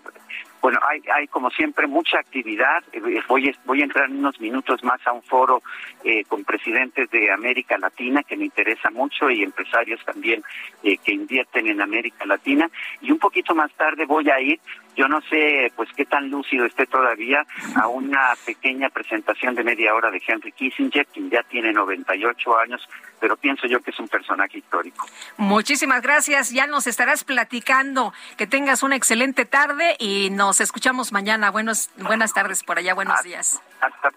[0.67, 2.83] bueno, hay, hay como siempre mucha actividad.
[2.91, 2.99] Eh,
[3.29, 5.61] voy, voy a entrar en unos minutos más a un foro
[6.03, 10.43] eh, con presidentes de América Latina que me interesa mucho y empresarios también
[10.83, 12.69] eh, que invierten en América Latina.
[12.99, 14.59] Y un poquito más tarde voy a ir
[14.97, 19.93] yo no sé, pues, qué tan lúcido esté todavía a una pequeña presentación de media
[19.93, 24.07] hora de Henry Kissinger, quien ya tiene 98 años, pero pienso yo que es un
[24.07, 25.05] personaje histórico.
[25.37, 26.49] Muchísimas gracias.
[26.51, 28.11] Ya nos estarás platicando.
[28.37, 31.51] Que tengas una excelente tarde y nos escuchamos mañana.
[31.51, 32.95] Buenos, buenas tardes por allá.
[32.95, 33.61] Buenos días.
[33.79, 34.09] Hasta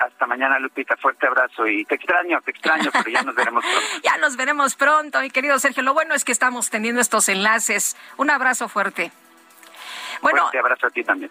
[0.00, 0.96] hasta mañana, Lupita.
[0.96, 3.88] Fuerte abrazo y te extraño, te extraño, pero ya nos veremos pronto.
[4.02, 5.82] ya nos veremos pronto, mi querido Sergio.
[5.82, 7.96] Lo bueno es que estamos teniendo estos enlaces.
[8.16, 9.12] Un abrazo fuerte.
[10.22, 11.30] Bueno, te abrazo a ti también.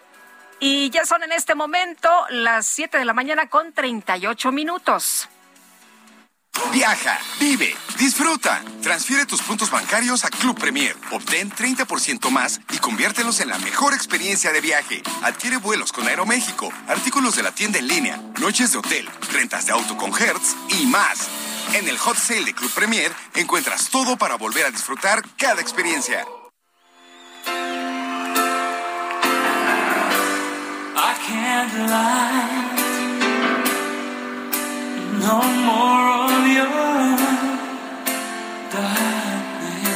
[0.60, 5.28] Y ya son en este momento las 7 de la mañana con 38 minutos.
[6.72, 8.62] Viaja, vive, disfruta.
[8.80, 10.96] Transfiere tus puntos bancarios a Club Premier.
[11.10, 15.02] Obtén 30% más y conviértelos en la mejor experiencia de viaje.
[15.22, 19.72] Adquiere vuelos con Aeroméxico, artículos de la tienda en línea, noches de hotel, rentas de
[19.72, 21.28] auto con Hertz y más.
[21.74, 26.24] En el hot sale de Club Premier encuentras todo para volver a disfrutar cada experiencia.
[31.26, 32.84] Can't lie.
[35.18, 36.84] no more of your
[38.74, 39.92] darkness.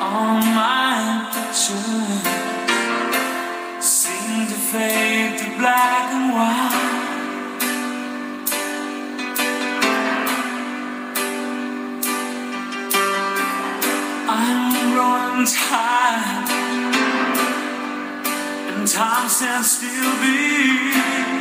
[0.00, 0.96] All my
[1.34, 2.26] pictures
[3.84, 6.73] seem to fade to black and white.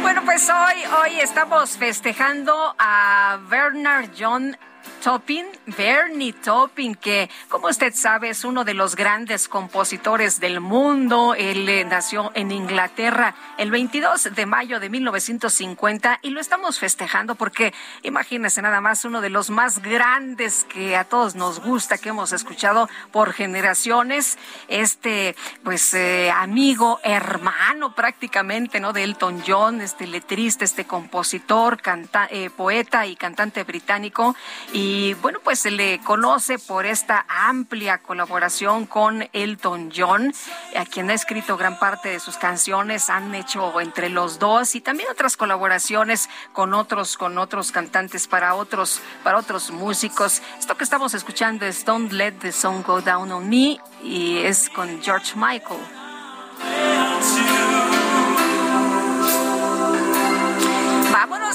[0.01, 4.58] Bueno, pues hoy, hoy estamos festejando a Bernard John
[5.04, 11.36] Topping, Bernie Topping, que como usted sabe es uno de los grandes compositores del mundo.
[11.38, 17.36] Él eh, nació en Inglaterra el 22 de mayo de 1950 y lo estamos festejando
[17.36, 17.74] porque
[18.04, 22.32] imagínese nada más uno de los más grandes que a todos nos gusta, que hemos
[22.32, 24.38] escuchado por generaciones.
[24.70, 25.36] Este,
[25.66, 28.93] pues, eh, amigo, hermano prácticamente, ¿no?
[28.93, 34.34] De Elton John, este letrista, este compositor, canta, eh, poeta y cantante británico.
[34.72, 40.32] Y y bueno, pues se le conoce por esta amplia colaboración con Elton John,
[40.76, 44.82] a quien ha escrito gran parte de sus canciones, han hecho entre los dos y
[44.82, 50.44] también otras colaboraciones con otros, con otros cantantes para otros, para otros músicos.
[50.60, 54.70] Esto que estamos escuchando es Don't Let the Song Go Down on Me y es
[54.70, 55.82] con George Michael.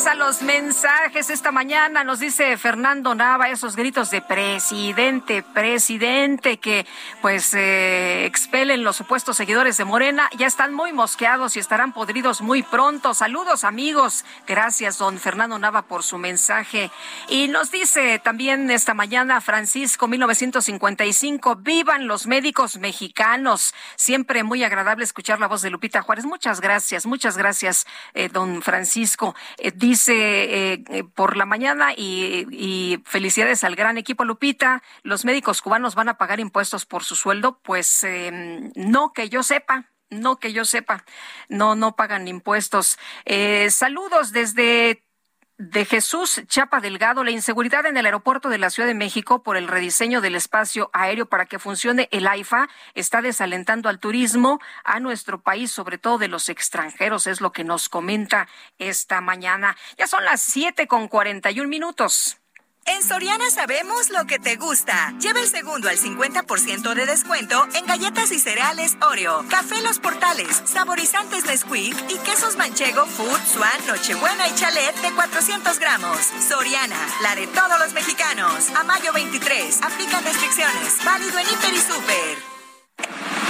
[0.07, 2.05] A los mensajes esta mañana.
[2.05, 6.87] Nos dice Fernando Nava esos gritos de presidente, presidente, que
[7.21, 10.31] pues eh, expelen los supuestos seguidores de Morena.
[10.39, 13.13] Ya están muy mosqueados y estarán podridos muy pronto.
[13.13, 14.25] Saludos amigos.
[14.47, 16.93] Gracias, don Fernando Nava, por su mensaje.
[17.29, 23.75] Y nos dice también esta mañana Francisco 1955, vivan los médicos mexicanos.
[23.97, 26.25] Siempre muy agradable escuchar la voz de Lupita Juárez.
[26.25, 27.85] Muchas gracias, muchas gracias,
[28.15, 29.35] eh, don Francisco.
[29.57, 34.83] Eh, dice eh, eh, por la mañana y, felicidades al gran equipo Lupita.
[35.03, 37.61] ¿Los médicos cubanos van a pagar impuestos por su sueldo?
[37.63, 39.91] Pues em, no que yo sepa.
[40.11, 41.05] No que yo sepa,
[41.51, 42.99] no, no pagan impuestos.
[43.69, 45.05] saludos desde
[45.59, 49.57] de Jesús Chapa Delgado, la inseguridad en el aeropuerto de la Ciudad de México por
[49.57, 55.01] el rediseño del espacio aéreo para que funcione el AIFA está desalentando al turismo a
[55.01, 58.47] nuestro país, sobre todo de los extranjeros, es lo que nos comenta
[58.79, 59.77] esta mañana.
[59.99, 62.39] Ya son las siete con cuarenta y un minutos.
[62.91, 65.13] En Soriana sabemos lo que te gusta.
[65.21, 70.63] Lleva el segundo al 50% de descuento en galletas y cereales Oreo, café Los Portales,
[70.65, 76.19] saborizantes Nesquik y quesos manchego, Food, Swan, Nochebuena y Chalet de 400 gramos.
[76.49, 78.71] Soriana, la de todos los mexicanos.
[78.75, 81.05] A mayo 23, aplican restricciones.
[81.05, 83.48] Válido en Hiper y Super.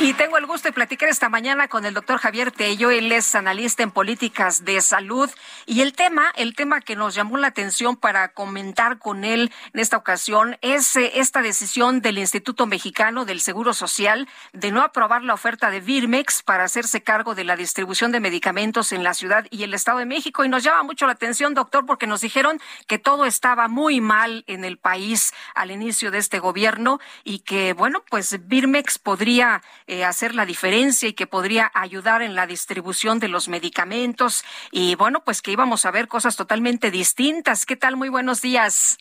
[0.00, 2.92] Y tengo el gusto de platicar esta mañana con el doctor Javier Tello.
[2.92, 5.28] Él es analista en políticas de salud.
[5.66, 9.80] Y el tema, el tema que nos llamó la atención para comentar con él en
[9.80, 15.24] esta ocasión es eh, esta decisión del Instituto Mexicano del Seguro Social de no aprobar
[15.24, 19.48] la oferta de Virmex para hacerse cargo de la distribución de medicamentos en la ciudad
[19.50, 20.44] y el Estado de México.
[20.44, 24.44] Y nos llama mucho la atención, doctor, porque nos dijeron que todo estaba muy mal
[24.46, 30.04] en el país al inicio de este gobierno y que, bueno, pues Virmex podría eh,
[30.04, 34.44] hacer la diferencia y que podría ayudar en la distribución de los medicamentos.
[34.70, 37.66] Y bueno, pues que íbamos a ver cosas totalmente distintas.
[37.66, 37.96] ¿Qué tal?
[37.96, 38.98] Muy buenos días.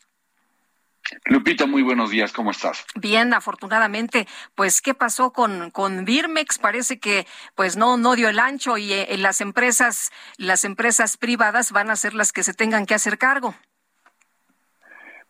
[1.26, 2.86] Lupita, muy buenos días, ¿cómo estás?
[2.96, 6.58] Bien, afortunadamente, pues qué pasó con con Birmex?
[6.60, 11.72] Parece que pues no no dio el ancho y eh, las empresas las empresas privadas
[11.72, 13.56] van a ser las que se tengan que hacer cargo.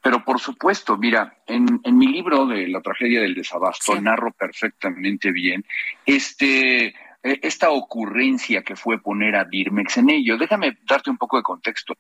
[0.08, 5.34] Pero por supuesto, mira, en, en mi libro de la tragedia del desabasto narro perfectamente
[5.34, 5.66] bien
[6.05, 10.38] este e, esta ocurrencia que fue poner a Birmex en ello.
[10.38, 11.93] Déjame darte un poco de contexto.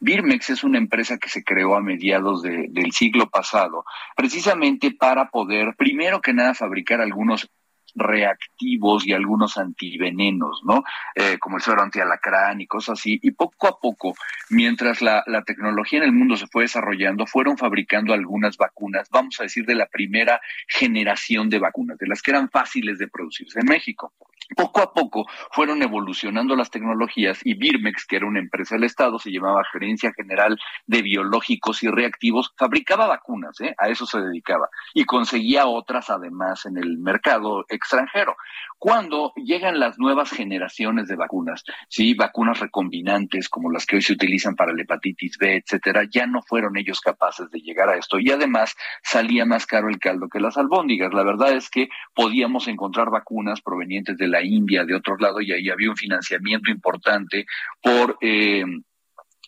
[0.00, 3.84] Birmex es una empresa que se creó a mediados del siglo pasado,
[4.16, 7.50] precisamente para poder, primero que nada, fabricar algunos
[7.94, 10.82] reactivos y algunos antivenenos, ¿no?
[11.14, 13.18] Eh, como el suero antialacrán y cosas así.
[13.22, 14.14] Y poco a poco,
[14.50, 19.40] mientras la, la tecnología en el mundo se fue desarrollando, fueron fabricando algunas vacunas, vamos
[19.40, 23.60] a decir, de la primera generación de vacunas, de las que eran fáciles de producirse
[23.60, 24.12] en México.
[24.56, 29.18] Poco a poco fueron evolucionando las tecnologías y Birmex, que era una empresa del Estado,
[29.18, 33.74] se llamaba Gerencia General de Biológicos y Reactivos, fabricaba vacunas, ¿eh?
[33.78, 38.36] a eso se dedicaba, y conseguía otras además en el mercado extranjero.
[38.78, 44.12] Cuando llegan las nuevas generaciones de vacunas, sí, vacunas recombinantes como las que hoy se
[44.12, 48.18] utilizan para la hepatitis B, etcétera, ya no fueron ellos capaces de llegar a esto
[48.18, 51.14] y además salía más caro el caldo que las albóndigas.
[51.14, 55.52] La verdad es que podíamos encontrar vacunas provenientes de la India, de otros lados, y
[55.52, 57.46] ahí había un financiamiento importante
[57.82, 58.18] por...
[58.20, 58.64] Eh,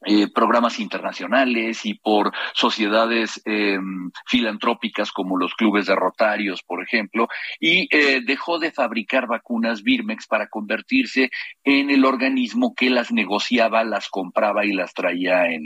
[0.04, 3.78] eh, programas internacionales y por sociedades eh,
[4.26, 7.28] filantrópicas como los clubes de Rotarios, por ejemplo,
[7.58, 11.30] y eh, dejó de fabricar vacunas Birmex para convertirse
[11.64, 15.64] en el organismo que las negociaba, las compraba y las traía en,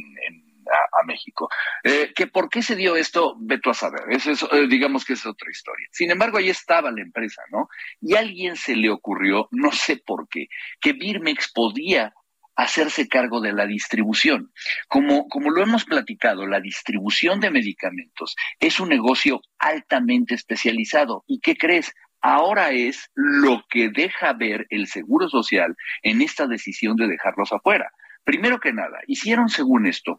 [0.71, 1.49] a, México.
[1.83, 3.37] Eh, que ¿Por qué se dio esto?
[3.41, 4.03] Veto a saber.
[4.11, 5.87] Eso es, digamos que es otra historia.
[5.91, 7.69] Sin embargo, ahí estaba la empresa, ¿no?
[8.01, 10.49] Y a alguien se le ocurrió, no sé por qué,
[10.81, 12.15] que Birmex podía
[12.57, 14.53] hacerse cargo de la distribución.
[14.89, 21.25] Como, como lo hemos platicado, la distribución de medicamentos es un negocio altamente especializado.
[21.27, 21.93] ¿Y qué crees?
[22.21, 27.91] Ahora es lo que deja ver el Seguro Social en esta decisión de dejarlos afuera.
[28.25, 30.19] Primero que nada, hicieron según esto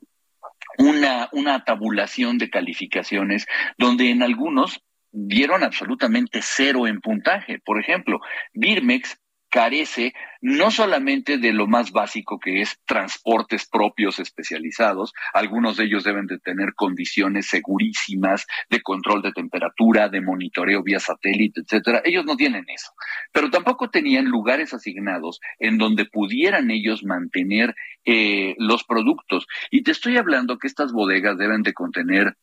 [0.78, 3.45] una, una tabulación de calificaciones
[3.78, 7.59] donde en algunos dieron absolutamente cero en puntaje.
[7.59, 8.19] Por ejemplo,
[8.53, 9.20] Birmex
[9.52, 16.04] carece no solamente de lo más básico que es transportes propios especializados, algunos de ellos
[16.04, 22.02] deben de tener condiciones segurísimas de control de temperatura, de monitoreo vía satélite, etcétera.
[22.04, 22.91] Ellos no tienen eso,
[23.32, 27.76] pero tampoco tenían lugares asignados en donde pudieran ellos mantener
[28.06, 29.45] eh, los productos.
[29.70, 32.36] Y te estoy hablando que estas bodegas deben de contener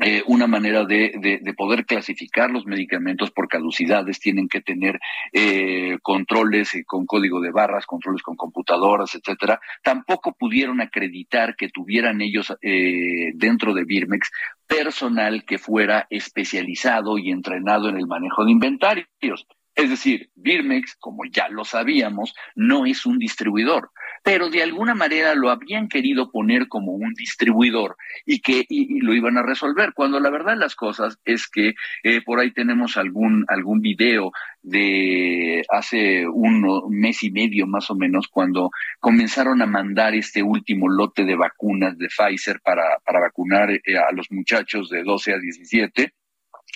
[0.00, 4.98] eh, una manera de, de, poder clasificar los medicamentos por caducidades, tienen que tener
[5.32, 9.60] eh, controles eh, con código de barras, controles con computadoras, etcétera.
[9.82, 14.30] Tampoco pudieron acreditar que tuvieran ellos dentro de Birmex
[14.66, 19.46] personal que fuera especializado y entrenado en el manejo de inventarios.
[19.74, 23.90] Es decir, Birmex, como ya lo sabíamos, no es un distribuidor,
[24.22, 27.96] pero de alguna manera lo habían querido poner como un distribuidor
[28.26, 32.20] y que y, lo iban a resolver, cuando la verdad las cosas es que eh,
[32.20, 38.28] por ahí tenemos algún, algún video de hace un mes y medio más o menos,
[38.28, 38.70] cuando
[39.00, 44.12] comenzaron a mandar este último lote de vacunas de Pfizer para, para vacunar eh, a
[44.12, 46.12] los muchachos de 12 a 17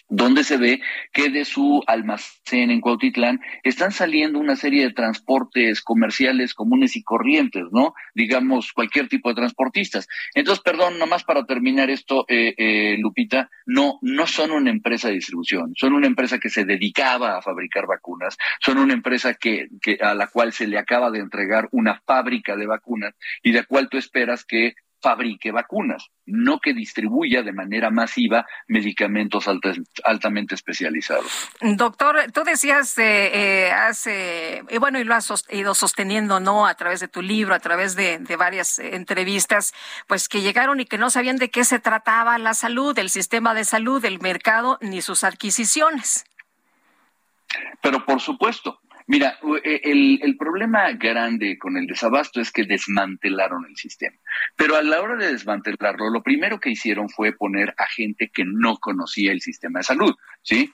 [0.08, 0.80] donde se ve
[1.12, 7.02] que de su almacén en Cuautitlán están saliendo una serie de transportes comerciales comunes y
[7.02, 7.94] corrientes, ¿no?
[8.14, 10.06] Digamos, cualquier tipo de transportistas.
[10.34, 15.14] Entonces, perdón, nomás para terminar esto, eh, eh, Lupita, no, no son una empresa de
[15.14, 19.98] distribución, son una empresa que se dedicaba a fabricar vacunas, son una empresa que, que
[20.00, 23.64] a la cual se le acaba de entregar una fábrica de vacunas y de la
[23.64, 29.46] cual tú esperas que fabrique vacunas, no que distribuya de manera masiva medicamentos
[30.04, 31.48] altamente especializados.
[31.60, 36.66] Doctor, tú decías eh, eh hace, y bueno, y lo has ido sosteniendo, ¿no?
[36.66, 39.74] A través de tu libro, a través de, de varias entrevistas,
[40.06, 43.54] pues que llegaron y que no sabían de qué se trataba la salud, el sistema
[43.54, 46.24] de salud, el mercado, ni sus adquisiciones.
[47.82, 53.64] Pero por supuesto, Mira, e, el, el, problema grande con el desabasto es que desmantelaron
[53.66, 54.16] el sistema.
[54.56, 58.44] Pero a la hora de desmantelarlo, lo primero que hicieron fue poner a gente que
[58.44, 60.72] no conocía el sistema de salud, ¿sí?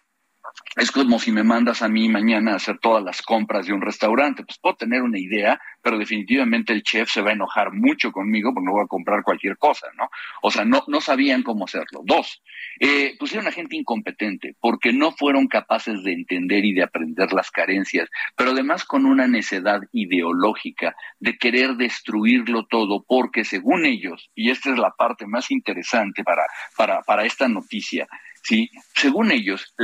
[0.77, 3.83] Es como si me mandas a mí mañana a hacer todas las compras de un
[3.83, 4.43] restaurante.
[4.43, 8.55] Pues puedo tener una idea, pero definitivamente el chef se va a enojar mucho conmigo
[8.55, 10.09] porque no voy a comprar cualquier cosa, ¿no?
[10.41, 12.01] O sea, no, no sabían cómo hacerlo.
[12.05, 12.43] Dos,
[12.81, 17.51] eh, pusieron a gente incompetente porque no fueron capaces de entender y de aprender las
[17.51, 24.51] carencias, pero además con una necedad ideológica de querer destruirlo todo porque según ellos, y
[24.51, 26.45] esta es la parte más interesante para,
[26.77, 28.09] para, para esta noticia,
[28.43, 28.71] ¿sí?
[28.95, 29.75] Según ellos,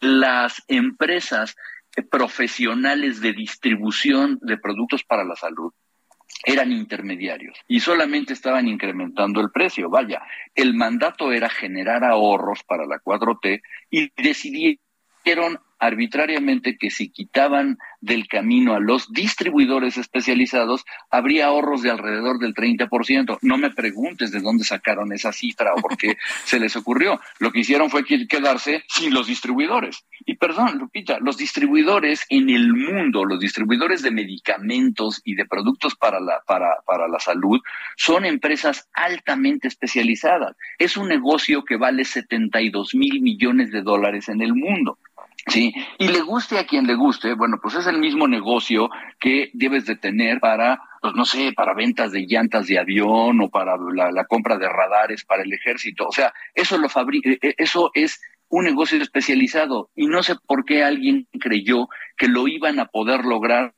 [0.00, 1.54] las empresas
[2.10, 5.72] profesionales de distribución de productos para la salud
[6.44, 9.88] eran intermediarios y solamente estaban incrementando el precio.
[9.88, 10.22] Vaya,
[10.54, 18.28] el mandato era generar ahorros para la 4T y decidieron arbitrariamente que si quitaban del
[18.28, 23.38] camino a los distribuidores especializados, habría ahorros de alrededor del 30%.
[23.42, 27.20] No me preguntes de dónde sacaron esa cifra o por qué se les ocurrió.
[27.38, 30.06] Lo que hicieron fue quedarse sin los distribuidores.
[30.24, 35.96] Y perdón, Lupita, los distribuidores en el mundo, los distribuidores de medicamentos y de productos
[35.96, 37.60] para la, para, para la salud,
[37.96, 40.56] son empresas altamente especializadas.
[40.78, 44.98] Es un negocio que vale 72 mil millones de dólares en el mundo.
[45.48, 48.90] Sí, y le guste a quien le guste, bueno, pues es el mismo negocio
[49.20, 53.48] que debes de tener para, pues no sé, para ventas de llantas de avión o
[53.48, 56.08] para la, compra de radares para el ejército.
[56.08, 60.34] O sea, eso lo fabrica, eh, eh, eso es un negocio especializado y no sé
[60.46, 63.72] por qué alguien creyó que lo iban a poder lograr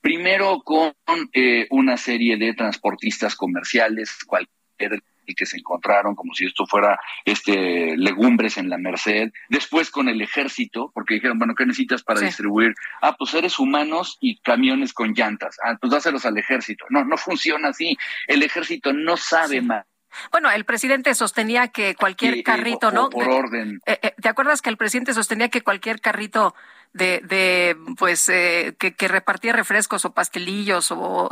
[0.00, 0.92] primero con
[1.32, 6.98] eh, una serie de transportistas comerciales, cualquier y que se encontraron como si esto fuera
[7.24, 12.20] este legumbres en la Merced, después con el ejército, porque dijeron, bueno, ¿qué necesitas para
[12.20, 12.74] distribuir?
[13.00, 15.56] Ah, pues seres humanos y camiones con llantas.
[15.62, 16.86] Ah, pues dáselos al ejército.
[16.90, 17.96] No, no funciona así.
[18.26, 19.84] El ejército no sabe más
[20.30, 23.10] bueno, el presidente sostenía que cualquier carrito, ¿no?
[23.10, 23.80] Por orden.
[23.86, 26.54] Eh, eh, ¿Te acuerdas que el presidente sostenía que cualquier carrito
[26.92, 31.30] de, de pues, eh, que, que, repartía refrescos o pastelillos o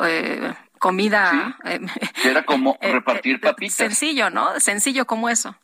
[0.78, 1.56] comida.
[2.24, 3.74] Era como repartir papitas.
[3.74, 4.60] Sencillo, ¿no?
[4.60, 5.56] Sencillo como eso.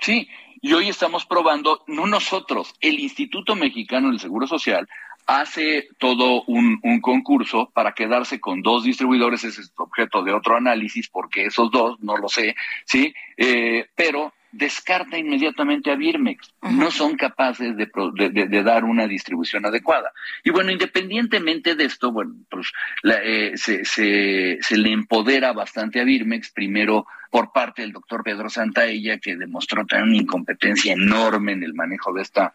[0.00, 0.28] Sí,
[0.60, 4.88] y hoy estamos probando, no nosotros, el Instituto Mexicano del Seguro Social
[5.26, 11.08] hace todo un, concurso para quedarse con dos distribuidores, ese es objeto de otro análisis,
[11.08, 12.54] porque esos dos, no lo sé,
[12.84, 13.14] ¿sí?
[13.36, 16.54] Eh, pero descarta inmediatamente a Birmex.
[16.62, 20.12] No son capaces de, dar una distribución adecuada.
[20.44, 22.70] Y bueno, independientemente de esto, bueno, pues
[23.02, 29.18] eh, se, se, le empodera bastante a Birmex, primero por parte del doctor Pedro Santaella,
[29.18, 32.54] que demostró tener una incompetencia enorme en el manejo de esta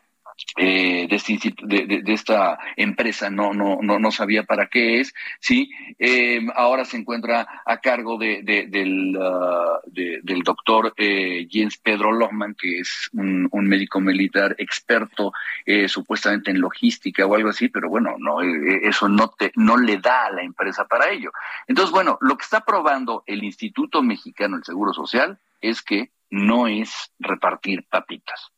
[0.58, 5.70] eh, este de, de, esta empresa no, no, no, no sabía para qué es, ¿sí?
[6.00, 12.56] Eh, ahora se encuentra a cargo de, del, uh, del doctor eh, Jens Pedro Lohmann,
[12.56, 15.34] que es un, médico militar experto
[15.66, 19.98] eh, supuestamente en logística o algo así, pero bueno, no, eso no, te, no le
[19.98, 21.32] da a la empresa para ello.
[21.68, 26.68] Entonces, bueno, lo que está probando el Instituto Mexicano del Seguro Social es que no
[26.68, 28.52] es repartir papitas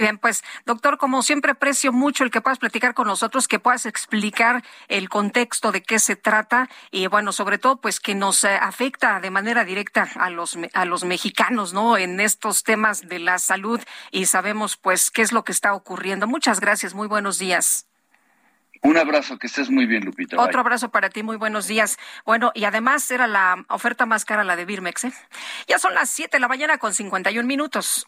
[0.00, 3.84] Bien, pues doctor, como siempre aprecio mucho el que puedas platicar con nosotros, que puedas
[3.84, 8.56] explicar el contexto de qué se trata y bueno, sobre todo pues que nos eh,
[8.58, 11.98] afecta de manera directa a los a los mexicanos, ¿no?
[11.98, 13.78] En estos temas de la salud
[14.10, 16.26] y sabemos pues qué es lo que está ocurriendo.
[16.26, 17.86] Muchas gracias, muy buenos días.
[18.80, 20.40] Un abrazo, que estés muy bien, Lupita.
[20.40, 21.98] Otro abrazo para ti, muy buenos días.
[22.24, 25.12] Bueno, y además era la oferta más cara la de Birmex, ¿eh?
[25.68, 28.06] Ya son las 7 de la mañana con 51 minutos.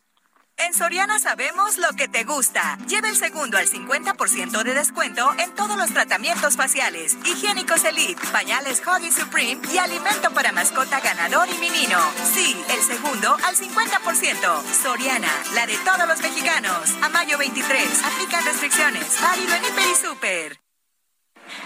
[0.59, 2.79] En Soriana sabemos lo que te gusta.
[2.89, 8.81] Lleva el segundo al 50% de descuento en todos los tratamientos faciales, higiénicos Elite, pañales
[8.87, 11.99] Huggy Supreme y alimento para mascota ganador y menino.
[12.33, 14.63] Sí, el segundo al 50%.
[14.83, 16.91] Soriana, la de todos los mexicanos.
[17.03, 19.21] A mayo 23, aplican restricciones.
[19.21, 20.62] Válido en y Super.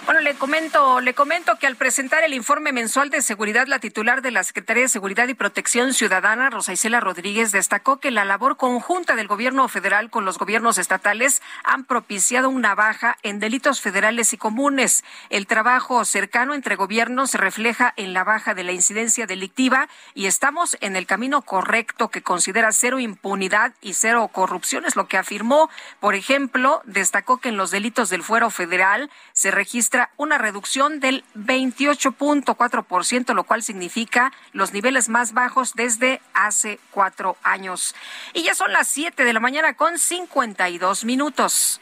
[0.07, 4.23] Bueno, le comento, le comento que al presentar el informe mensual de seguridad, la titular
[4.23, 8.57] de la Secretaría de Seguridad y Protección Ciudadana, Rosa Isela Rodríguez, destacó que la labor
[8.57, 14.33] conjunta del gobierno federal con los gobiernos estatales han propiciado una baja en delitos federales
[14.33, 15.05] y comunes.
[15.31, 20.27] El trabajo cercano entre gobiernos se refleja en la baja de la incidencia delictiva y
[20.27, 25.19] estamos en el camino correcto que considera cero impunidad y cero corrupción, es lo que
[25.19, 25.71] afirmó.
[26.01, 29.76] Por ejemplo, destacó que en los delitos del fuero federal se registra
[30.17, 37.95] una reducción del 28.4%, lo cual significa los niveles más bajos desde hace cuatro años.
[38.33, 41.81] Y ya son las 7 de la mañana con 52 minutos.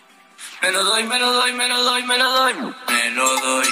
[0.62, 2.54] Me lo doy, me lo doy, me lo doy, me lo doy.
[2.88, 3.66] Me lo doy.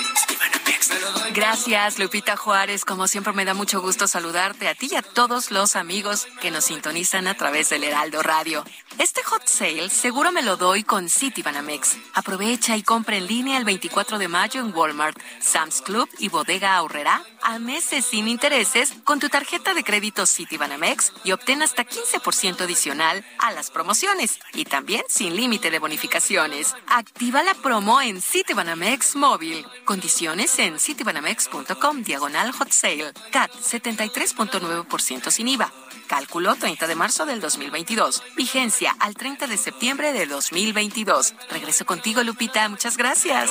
[1.34, 2.84] Gracias, Lupita Juárez.
[2.84, 6.50] Como siempre, me da mucho gusto saludarte a ti y a todos los amigos que
[6.50, 8.64] nos sintonizan a través del Heraldo Radio.
[8.98, 11.96] Este hot sale seguro me lo doy con Citibanamex.
[12.14, 16.76] Aprovecha y compra en línea el 24 de mayo en Walmart, Sam's Club y Bodega
[16.76, 22.60] Aurrera a meses sin intereses con tu tarjeta de crédito Citibanamex y obtén hasta 15%
[22.62, 26.74] adicional a las promociones y también sin límite de bonificaciones.
[26.86, 29.66] Activa la promo en Citibanamex móvil.
[29.84, 33.12] Condiciones en citibanamex.com diagonal hot sale.
[33.30, 35.72] CAT 73.9% sin IVA.
[36.06, 38.22] Cálculo 30 de marzo del 2022.
[38.36, 41.34] Vigencia al 30 de septiembre de 2022.
[41.50, 42.68] Regreso contigo, Lupita.
[42.68, 43.50] Muchas gracias.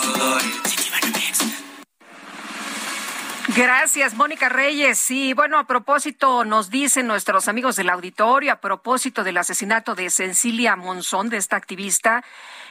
[3.55, 5.11] Gracias, Mónica Reyes.
[5.11, 10.09] Y bueno, a propósito, nos dicen nuestros amigos del auditorio, a propósito del asesinato de
[10.09, 12.23] Cecilia Monzón, de esta activista,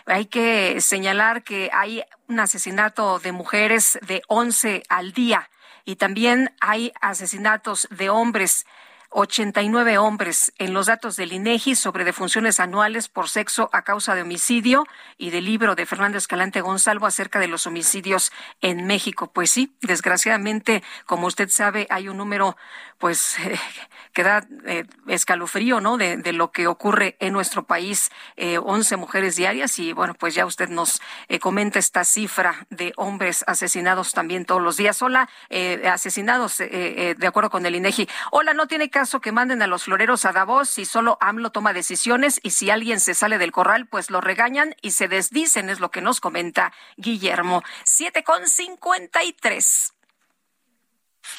[0.07, 5.51] hay que señalar que hay un asesinato de mujeres de 11 al día
[5.85, 8.65] y también hay asesinatos de hombres.
[9.11, 14.23] 89 hombres en los datos del INEGI sobre defunciones anuales por sexo a causa de
[14.23, 14.87] homicidio
[15.19, 19.33] y del libro de Fernando Escalante Gonzalo acerca de los homicidios en México.
[19.33, 22.57] Pues sí, desgraciadamente, como usted sabe, hay un número
[22.99, 23.59] pues eh,
[24.13, 25.97] que da eh, escalofrío, ¿no?
[25.97, 30.47] De, lo que ocurre en nuestro país, eh, 11 mujeres diarias y bueno, pues ya
[30.47, 35.03] usted nos eh, comenta esta cifra de hombres asesinados también todos los días.
[35.03, 38.09] Hola, eh, asesinados de acuerdo con el INEGI.
[38.31, 41.73] Hola, no tiene caso que manden a los floreros a Davos si solo AMLO toma
[41.73, 45.81] decisiones y si alguien se sale del corral, pues lo regañan y se desdicen, es
[45.81, 47.63] lo que nos comenta Guillermo.
[47.83, 49.95] Siete con cincuenta y tres.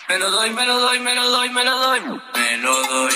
[0.10, 2.02] Me lo doy, me lo doy, me lo doy, me lo doy.
[2.34, 3.14] Me lo doy.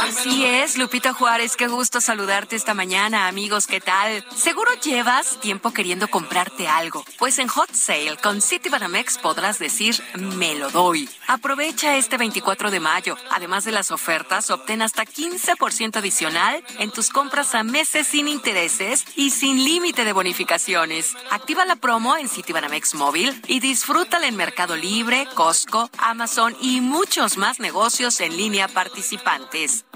[0.00, 4.24] Así es, Lupita Juárez, qué gusto saludarte esta mañana, amigos, ¿qué tal?
[4.34, 7.04] Seguro llevas tiempo queriendo comprarte algo.
[7.18, 11.10] Pues en Hot Sale con Citibanamex podrás decir me lo doy.
[11.26, 13.16] Aprovecha este 24 de mayo.
[13.30, 19.04] Además de las ofertas, obtén hasta 15% adicional en tus compras a meses sin intereses
[19.14, 21.14] y sin límite de bonificaciones.
[21.30, 27.36] Activa la promo en Citibanamex Móvil y disfrútala en Mercado Libre, Costco, Amazon y muchos
[27.36, 29.49] más negocios en línea participantes.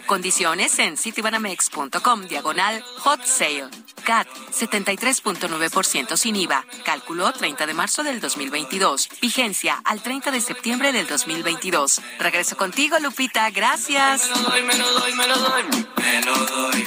[0.07, 3.69] Condiciones en citibanamex.com diagonal hot sale.
[4.05, 6.65] CAT 73.9% sin IVA.
[6.85, 9.09] Cálculo 30 de marzo del 2022.
[9.21, 12.03] Vigencia al 30 de septiembre del 2022.
[12.19, 13.49] Regreso contigo, Lupita.
[13.51, 14.31] Gracias.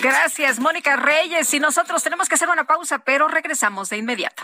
[0.02, 1.54] Gracias, Mónica Reyes.
[1.54, 4.44] Y nosotros tenemos que hacer una pausa, pero regresamos de inmediato.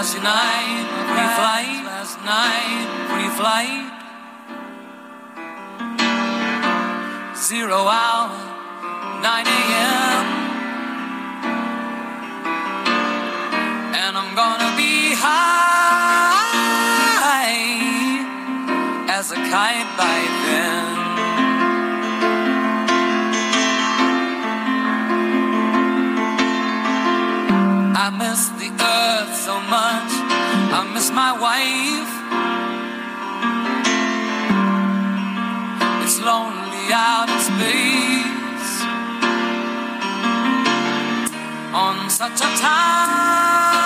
[0.00, 3.84] Last night, pre-flight, last night, pre-flight.
[7.36, 8.32] Zero hour,
[9.20, 10.24] 9 a.m.
[14.00, 16.40] And I'm gonna be high
[19.18, 21.00] as a kite by then.
[28.02, 28.48] I miss
[29.50, 30.12] so much.
[30.76, 32.12] I miss my wife.
[36.04, 38.74] It's lonely out in space
[41.84, 43.79] on such a timeless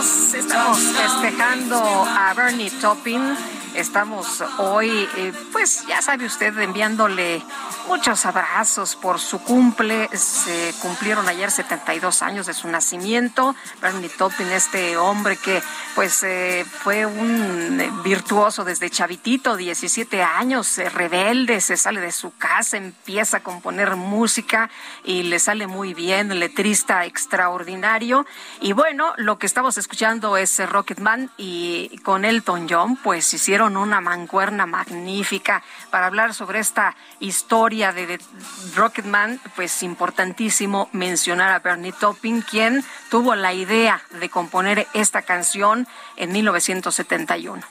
[0.00, 3.20] estamos festejando a Bernie Topping.
[3.74, 7.42] Estamos hoy, eh, pues ya sabe usted, enviándole
[7.86, 10.08] muchos abrazos por su cumple.
[10.16, 13.54] Se cumplieron ayer 72 años de su nacimiento.
[13.80, 15.62] Bernie Topping, este hombre que
[15.94, 22.12] pues eh, fue un eh, virtuoso desde chavitito, 17 años, eh, rebelde, se sale de
[22.12, 24.70] su casa, empieza a componer música
[25.04, 28.24] y le sale muy bien, letrista extraordinario.
[28.60, 34.00] Y bueno, lo que estamos escuchando es Rocketman y con Elton John, pues hicieron una
[34.00, 38.20] mancuerna magnífica para hablar sobre esta historia de,
[38.74, 45.86] Rocketman, pues importantísimo mencionar a Bernie Taupin, quien tuvo la idea de componer esta canción
[46.16, 47.62] en 1971.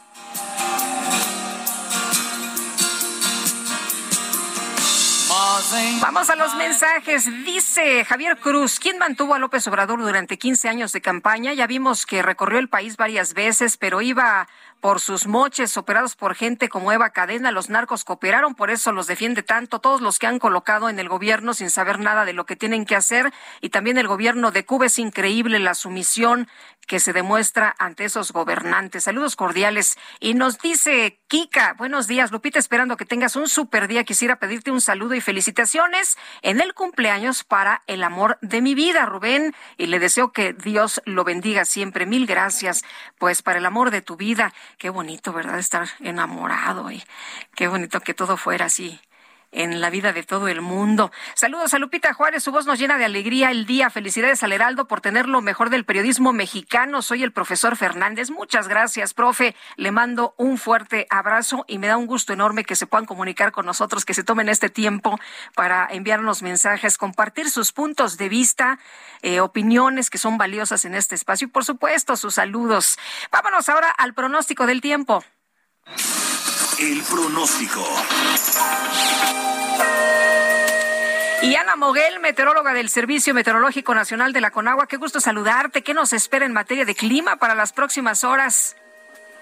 [6.01, 7.25] Vamos a los mensajes.
[7.45, 11.53] Dice Javier Cruz, ¿quién mantuvo a López Obrador durante 15 años de campaña?
[11.53, 14.47] Ya vimos que recorrió el país varias veces, pero iba
[14.79, 17.51] por sus moches operados por gente como Eva Cadena.
[17.51, 19.79] Los narcos cooperaron, por eso los defiende tanto.
[19.79, 22.85] Todos los que han colocado en el gobierno sin saber nada de lo que tienen
[22.85, 23.33] que hacer.
[23.61, 26.47] Y también el gobierno de Cuba es increíble la sumisión
[26.87, 29.03] que se demuestra ante esos gobernantes.
[29.03, 29.97] Saludos cordiales.
[30.19, 34.03] Y nos dice Kika, buenos días, Lupita, esperando que tengas un super día.
[34.03, 39.05] Quisiera pedirte un saludo y felicitaciones en el cumpleaños para el amor de mi vida,
[39.05, 39.53] Rubén.
[39.77, 42.07] Y le deseo que Dios lo bendiga siempre.
[42.07, 42.83] Mil gracias,
[43.19, 44.51] pues, para el amor de tu vida.
[44.77, 45.59] Qué bonito, ¿verdad?
[45.59, 47.03] Estar enamorado y
[47.55, 48.99] qué bonito que todo fuera así
[49.51, 51.11] en la vida de todo el mundo.
[51.35, 53.89] Saludos a Lupita Juárez, su voz nos llena de alegría el día.
[53.89, 57.01] Felicidades al Heraldo por tener lo mejor del periodismo mexicano.
[57.01, 58.29] Soy el profesor Fernández.
[58.29, 59.55] Muchas gracias, profe.
[59.75, 63.51] Le mando un fuerte abrazo y me da un gusto enorme que se puedan comunicar
[63.51, 65.19] con nosotros, que se tomen este tiempo
[65.55, 68.79] para enviarnos mensajes, compartir sus puntos de vista,
[69.21, 72.97] eh, opiniones que son valiosas en este espacio y, por supuesto, sus saludos.
[73.31, 75.23] Vámonos ahora al pronóstico del tiempo.
[76.79, 77.83] El pronóstico.
[81.41, 85.83] Y Ana Moguel, meteoróloga del Servicio Meteorológico Nacional de la Conagua, qué gusto saludarte.
[85.83, 88.75] ¿Qué nos espera en materia de clima para las próximas horas?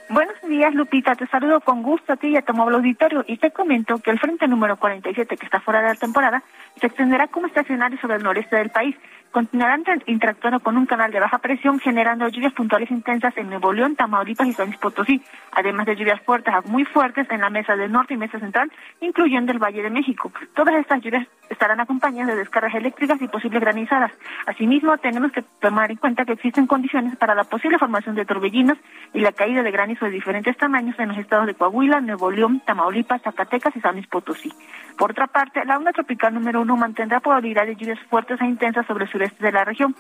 [0.07, 1.15] Buenos días, Lupita.
[1.15, 4.19] Te saludo con gusto a ti y a tu auditorio y te comento que el
[4.19, 6.43] frente número 47, que está fuera de la temporada,
[6.79, 8.95] se extenderá como estacionario sobre el noreste del país
[9.37, 13.95] continuarán interactuando con un canal de baja presión, generando lluvias puntuales intensas en Nuevo León,
[13.95, 15.21] Tamaulipas y San Luis Potosí,
[15.51, 18.71] además de lluvias fuertes a muy fuertes en la mesa del norte y mesa central,
[18.99, 20.31] incluyendo el Valle de México.
[20.55, 24.11] Todas estas lluvias estarán acompañadas de descargas eléctricas y posibles granizadas.
[24.47, 28.79] Asimismo, tenemos que tomar en cuenta que existen condiciones para la posible formación de torbellinos
[29.13, 32.63] y la caída de granizo de diferentes tamaños en los estados de Coahuila, Nuevo León,
[32.65, 34.51] Tamaulipas, Zacatecas y San Luis Potosí.
[34.97, 38.87] Por otra parte, la onda tropical número uno mantendrá probabilidad de lluvias fuertes e intensas
[38.87, 39.95] sobre el sureste de la región.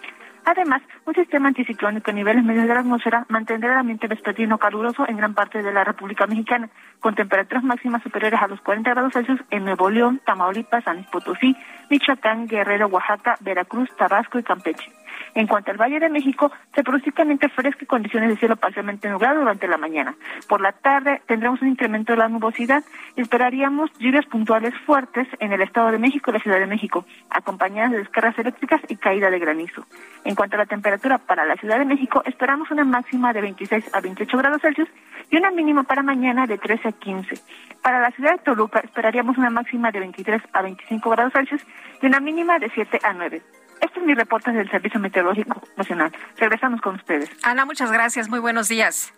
[0.45, 5.05] Además, un sistema anticiclónico a niveles medios de la atmósfera mantendrá el ambiente vespertino caluroso
[5.05, 6.69] en gran parte de la República Mexicana,
[7.01, 11.53] con temperaturas máximas superiores a los 40 grados Celsius en Nuevo León, Tamaulipas, San Potosí,
[11.89, 14.89] Michoacán, Guerrero, Oaxaca, Veracruz, Tabasco y Campeche.
[15.37, 19.07] En cuanto al Valle de México, se produce ambiente fresco y condiciones de cielo parcialmente
[19.07, 20.15] nublado durante la mañana.
[20.49, 22.83] Por la tarde tendremos un incremento de la nubosidad
[23.15, 27.05] y esperaríamos lluvias puntuales fuertes en el Estado de México y la Ciudad de México,
[27.29, 29.85] acompañadas de descargas eléctricas y caída de granizo.
[30.23, 33.93] En cuanto a la temperatura para la Ciudad de México, esperamos una máxima de 26
[33.93, 34.89] a 28 grados Celsius
[35.29, 37.35] y una mínima para mañana de 13 a 15.
[37.83, 41.61] Para la ciudad de Toluca esperaríamos una máxima de 23 a 25 grados Celsius
[42.01, 43.43] y una mínima de 7 a 9.
[43.81, 46.11] Este es mi reporte del Servicio Meteorológico Nacional.
[46.37, 47.29] Regresamos con ustedes.
[47.43, 48.29] Ana, muchas gracias.
[48.29, 49.13] Muy buenos días.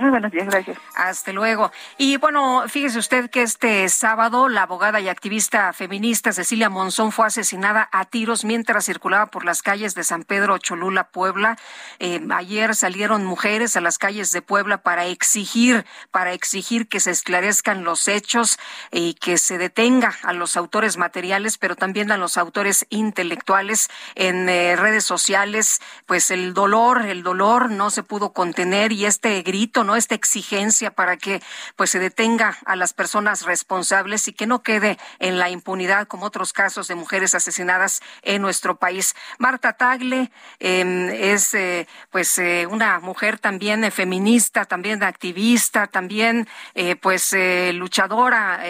[0.00, 0.78] Muy buenos días, gracias.
[0.96, 1.70] Hasta luego.
[1.98, 7.26] Y bueno, fíjese usted que este sábado la abogada y activista feminista Cecilia Monzón fue
[7.26, 11.58] asesinada a tiros mientras circulaba por las calles de San Pedro Cholula, Puebla.
[11.98, 17.10] Eh, ayer salieron mujeres a las calles de Puebla para exigir, para exigir que se
[17.10, 18.58] esclarezcan los hechos
[18.90, 24.48] y que se detenga a los autores materiales, pero también a los autores intelectuales en
[24.48, 25.82] eh, redes sociales.
[26.06, 31.16] Pues el dolor, el dolor no se pudo contener y este grito esta exigencia para
[31.16, 31.42] que
[31.76, 36.26] pues se detenga a las personas responsables y que no quede en la impunidad como
[36.26, 39.14] otros casos de mujeres asesinadas en nuestro país.
[39.38, 46.48] Marta Tagle em, es eh, pues eh, una mujer también eh, feminista, también activista, también
[47.00, 47.34] pues
[47.72, 48.60] luchadora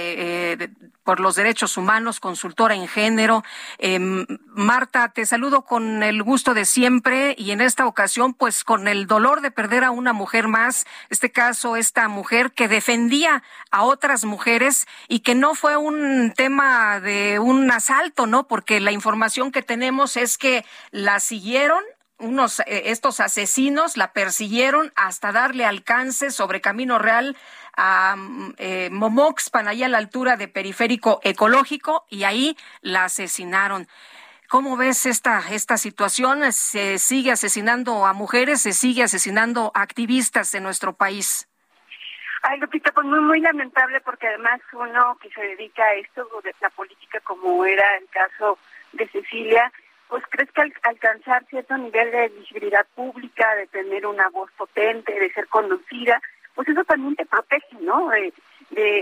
[1.10, 3.42] por los derechos humanos, consultora en género.
[3.78, 8.86] Em, Marta, te saludo con el gusto de siempre y en esta ocasión, pues con
[8.86, 13.42] el dolor de perder a una mujer más, este caso, esta mujer que defendía
[13.72, 18.46] a otras mujeres y que no fue un tema de un asalto, ¿no?
[18.46, 21.82] Porque la información que tenemos es que la siguieron
[22.20, 27.36] unos eh, estos asesinos la persiguieron hasta darle alcance sobre Camino Real
[27.82, 28.14] a
[28.58, 33.88] eh, Momoxpan, ahí a la altura de Periférico Ecológico, y ahí la asesinaron.
[34.50, 36.52] ¿Cómo ves esta, esta situación?
[36.52, 38.60] ¿Se sigue asesinando a mujeres?
[38.60, 41.48] ¿Se sigue asesinando a activistas en nuestro país?
[42.42, 46.54] Ay, Lupita, pues muy, muy lamentable porque además uno que se dedica a esto de
[46.60, 48.58] la política como era el caso
[48.92, 49.72] de Cecilia,
[50.08, 55.18] pues crees que al alcanzar cierto nivel de visibilidad pública, de tener una voz potente,
[55.18, 56.20] de ser conocida,
[56.60, 58.10] pues eso también te protege, ¿no?
[58.10, 58.34] De,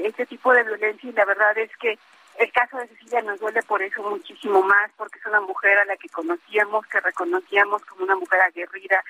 [0.06, 1.98] este tipo de violencia y la verdad es que
[2.38, 5.84] el caso de Cecilia nos duele por eso muchísimo más, porque es una mujer a
[5.84, 9.02] la que conocíamos, que reconocíamos como una mujer aguerrida,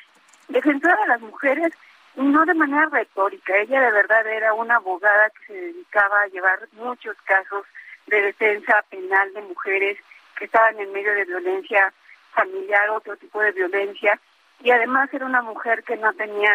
[0.49, 1.75] defensora de las mujeres,
[2.17, 6.59] no de manera retórica, ella de verdad era una abogada que se dedicaba a llevar
[6.73, 7.67] muchos casos
[8.07, 9.99] de defensa penal de mujeres
[10.39, 11.93] que estaban en medio de violencia
[12.33, 14.19] familiar, otro tipo de violencia,
[14.61, 16.53] y además era una mujer que no tenía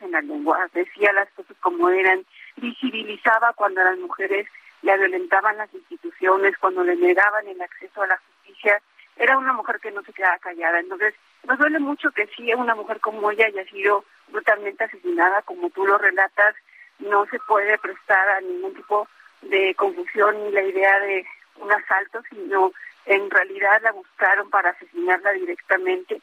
[0.00, 2.24] en la lengua, decía las cosas como eran,
[2.56, 4.46] visibilizaba cuando las mujeres
[4.82, 8.80] le violentaban las instituciones, cuando le negaban el acceso a la justicia,
[9.16, 10.80] era una mujer que no se quedaba callada.
[10.80, 11.14] Entonces,
[11.46, 15.86] nos duele mucho que sí, una mujer como ella haya sido brutalmente asesinada, como tú
[15.86, 16.54] lo relatas,
[16.98, 19.08] no se puede prestar a ningún tipo
[19.42, 21.26] de confusión ni la idea de
[21.56, 22.72] un asalto, sino
[23.06, 26.20] en realidad la buscaron para asesinarla directamente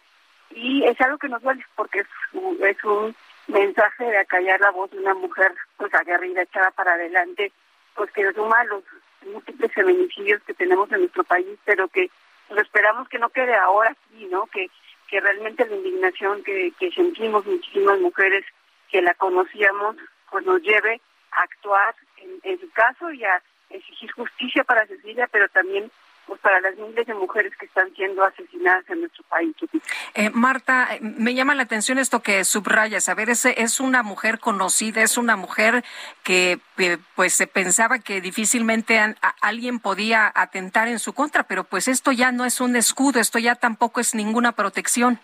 [0.51, 3.16] y es algo que nos duele porque es un
[3.48, 7.52] mensaje de acallar la voz de una mujer pues aguerrida, echada para adelante,
[7.95, 8.84] pues que suma los
[9.26, 12.10] múltiples feminicidios que tenemos en nuestro país, pero que
[12.50, 14.45] lo esperamos que no quede ahora aquí, ¿no?
[14.48, 14.70] Que,
[15.08, 18.45] que realmente la indignación que, que sentimos muchísimas mujeres
[18.89, 19.98] que la conocíamos,
[20.32, 25.28] pues nos lleve a actuar en, en su caso y a exigir justicia para Cecilia,
[25.32, 25.91] pero también
[26.28, 29.55] pues para las miles de mujeres que están siendo asesinadas en nuestro país.
[30.13, 33.07] Eh, Marta, eh, me llama la atención esto que subrayas.
[33.07, 35.84] A ver, es, es una mujer conocida, es una mujer
[36.23, 36.59] que
[37.15, 38.99] pues se pensaba que difícilmente
[39.41, 43.39] alguien podía atentar en su contra, pero pues esto ya no es un escudo, esto
[43.39, 45.19] ya tampoco es ninguna protección.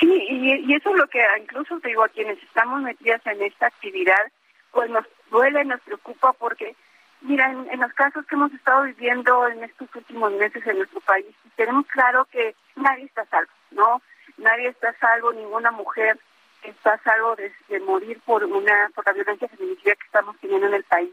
[0.00, 4.32] Sí, y, eso es lo que incluso digo a quienes estamos metidas en esta actividad,
[4.72, 6.74] pues nos duele, nos preocupa porque
[7.22, 11.26] Mira, en, los casos que hemos estado viviendo en estos últimos meses en nuestro país,
[11.54, 14.02] tenemos claro que nadie está salvo, ¿no?
[14.38, 16.18] Nadie está salvo, ninguna mujer
[16.64, 20.84] está salvo de, morir por una por la violencia feminicida que estamos teniendo en el
[20.84, 21.12] país.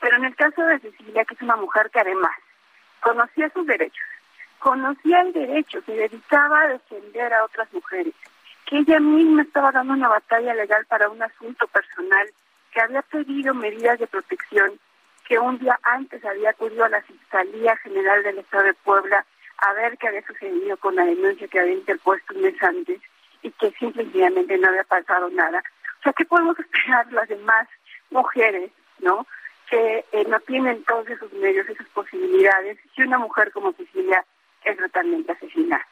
[0.00, 2.36] Pero en el caso de Cecilia, que es una mujer que además
[3.00, 4.04] conocía sus derechos,
[4.58, 8.14] conocía el derecho, se dedicaba a defender a otras mujeres,
[8.64, 12.30] que ella misma estaba dando una batalla legal para un asunto personal,
[12.72, 14.80] que había pedido medidas de protección,
[15.26, 19.24] que un día antes había acudido a la Fiscalía General del Estado de Puebla
[19.58, 23.00] a ver qué había sucedido con la denuncia que había interpuesto un mes antes
[23.42, 25.62] y que simplemente no había pasado nada.
[26.00, 27.68] O sea, ¿qué podemos esperar las demás
[28.10, 29.26] mujeres, no?
[29.70, 34.24] Que eh, no tienen todos esos medios, esas posibilidades, si una mujer como Cecilia
[34.64, 35.86] es totalmente asesinada.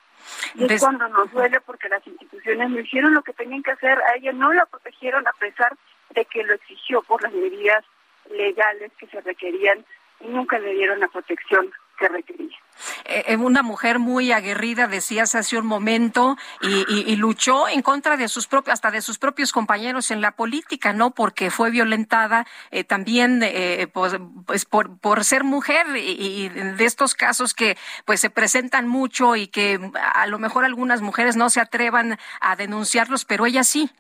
[0.55, 3.99] Y es cuando nos duele porque las instituciones no hicieron lo que tenían que hacer,
[4.03, 5.77] a ella no la protegieron a pesar
[6.11, 7.85] de que lo exigió por las medidas
[8.33, 9.85] legales que se requerían
[10.21, 12.57] y nunca le dieron la protección que requería.
[13.05, 18.29] Eh, eh, una mujer muy aguerrida, decías hace un momento, y, luchó en contra de
[18.29, 21.11] sus propios, hasta de sus propios compañeros en la política, ¿no?
[21.11, 23.45] Porque fue violentada eh, también
[23.93, 24.17] pues,
[24.47, 29.49] pues, por, por ser mujer y, de estos casos que pues se presentan mucho y
[29.49, 29.79] que
[30.15, 33.91] a lo mejor algunas mujeres no se atrevan a denunciarlos, pero ella sí.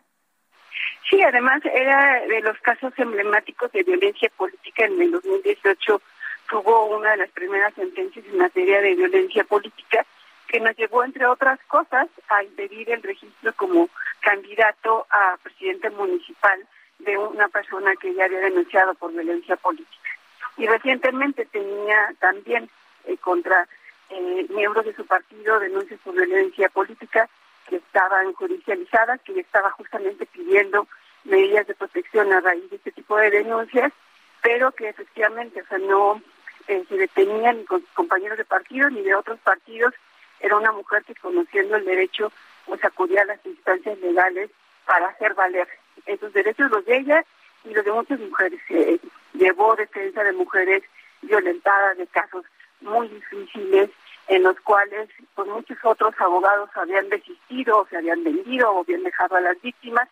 [1.12, 6.00] Sí, además era de los casos emblemáticos de violencia política en el 2018
[6.48, 10.06] tuvo una de las primeras sentencias en materia de violencia política
[10.48, 13.90] que nos llevó, entre otras cosas, a impedir el registro como
[14.20, 16.66] candidato a presidente municipal
[17.00, 20.08] de una persona que ya había denunciado por violencia política.
[20.56, 22.70] Y recientemente tenía también
[23.04, 23.68] eh, contra
[24.08, 27.28] eh, miembros de su partido denuncias por violencia política
[27.68, 30.88] que estaban judicializadas, que estaba justamente pidiendo
[31.24, 33.92] medidas de protección a raíz de este tipo de denuncias,
[34.42, 36.20] pero que efectivamente, o sea, no
[36.68, 39.94] eh, se detenía ni con sus compañeros de partido ni de otros partidos.
[40.40, 42.32] Era una mujer que conociendo el derecho
[42.66, 44.50] pues acudía a las instancias legales
[44.84, 45.68] para hacer valer
[46.06, 47.24] esos derechos, los de ella
[47.64, 48.60] y los de muchas mujeres.
[49.34, 50.82] Llevó defensa de mujeres
[51.22, 52.44] violentadas, de casos
[52.80, 53.90] muy difíciles
[54.28, 59.02] en los cuales pues muchos otros abogados habían desistido o se habían vendido o habían
[59.02, 60.08] dejado a las víctimas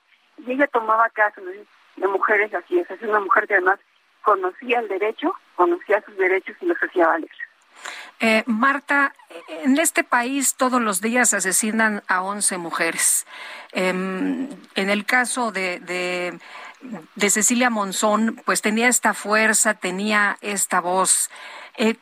[0.46, 1.44] y ella tomaba casos
[1.96, 3.78] de mujeres así, es, es una mujer que además
[4.22, 7.30] conocía el derecho, conocía sus derechos y los hacía valer.
[8.22, 9.14] Eh, Marta,
[9.48, 13.26] en este país todos los días asesinan a 11 mujeres.
[13.72, 21.30] Em, en el caso de, de, Cecilia Monzón, pues tenía esta fuerza, tenía esta voz.
[21.78, 21.96] Eh,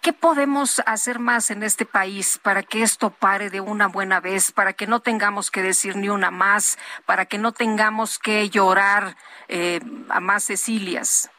[0.00, 4.50] ¿Qué podemos hacer más en este país para que esto pare de una buena vez,
[4.52, 9.16] para que no tengamos que decir ni una más, para que no tengamos que llorar
[9.48, 11.30] eh, a más Cecilias?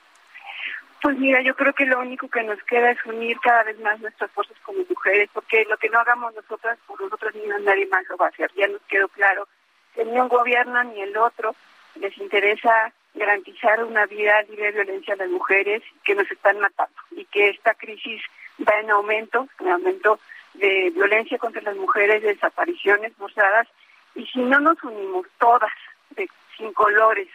[1.02, 4.00] Pues mira, yo creo que lo único que nos queda es unir cada vez más
[4.00, 8.08] nuestras fuerzas como mujeres, porque lo que no hagamos nosotras por nosotras ni nadie más
[8.08, 8.50] lo va a hacer.
[8.56, 9.48] Ya nos quedó claro
[9.94, 11.54] que ni un gobierno ni el otro
[11.96, 16.96] les interesa garantizar una vida libre de violencia a las mujeres que nos están matando
[17.12, 18.22] y que esta crisis
[18.60, 20.20] va en aumento, en aumento
[20.54, 23.68] de violencia contra las mujeres, de desapariciones forzadas
[24.16, 25.72] y si no nos unimos todas,
[26.12, 27.28] de, sin colores,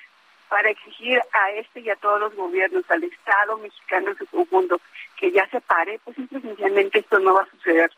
[0.48, 4.80] para exigir a este y a todos los gobiernos, al Estado mexicano en su conjunto,
[5.16, 7.90] que ya se pare, pues sencillamente esto no va a suceder.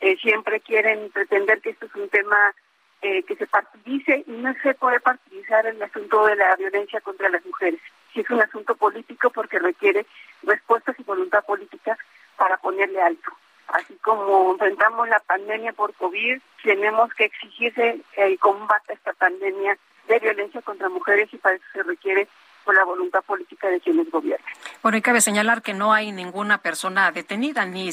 [0.00, 2.36] Eh, siempre quieren pretender que esto es un tema
[3.02, 7.28] eh, que se partidice y no se puede partidizar el asunto de la violencia contra
[7.28, 7.80] las mujeres.
[8.12, 10.06] Si es un asunto político porque requiere
[10.42, 11.98] respuestas y voluntad política
[12.38, 13.30] para ponerle alto.
[13.68, 19.76] Así como enfrentamos la pandemia por COVID, tenemos que exigirse el combate a esta pandemia
[20.08, 22.28] de violencia contra mujeres y para eso se requiere
[22.64, 24.46] con la voluntad política de quienes gobiernan.
[24.82, 27.90] Bueno, y cabe señalar que no hay ninguna persona detenida, ni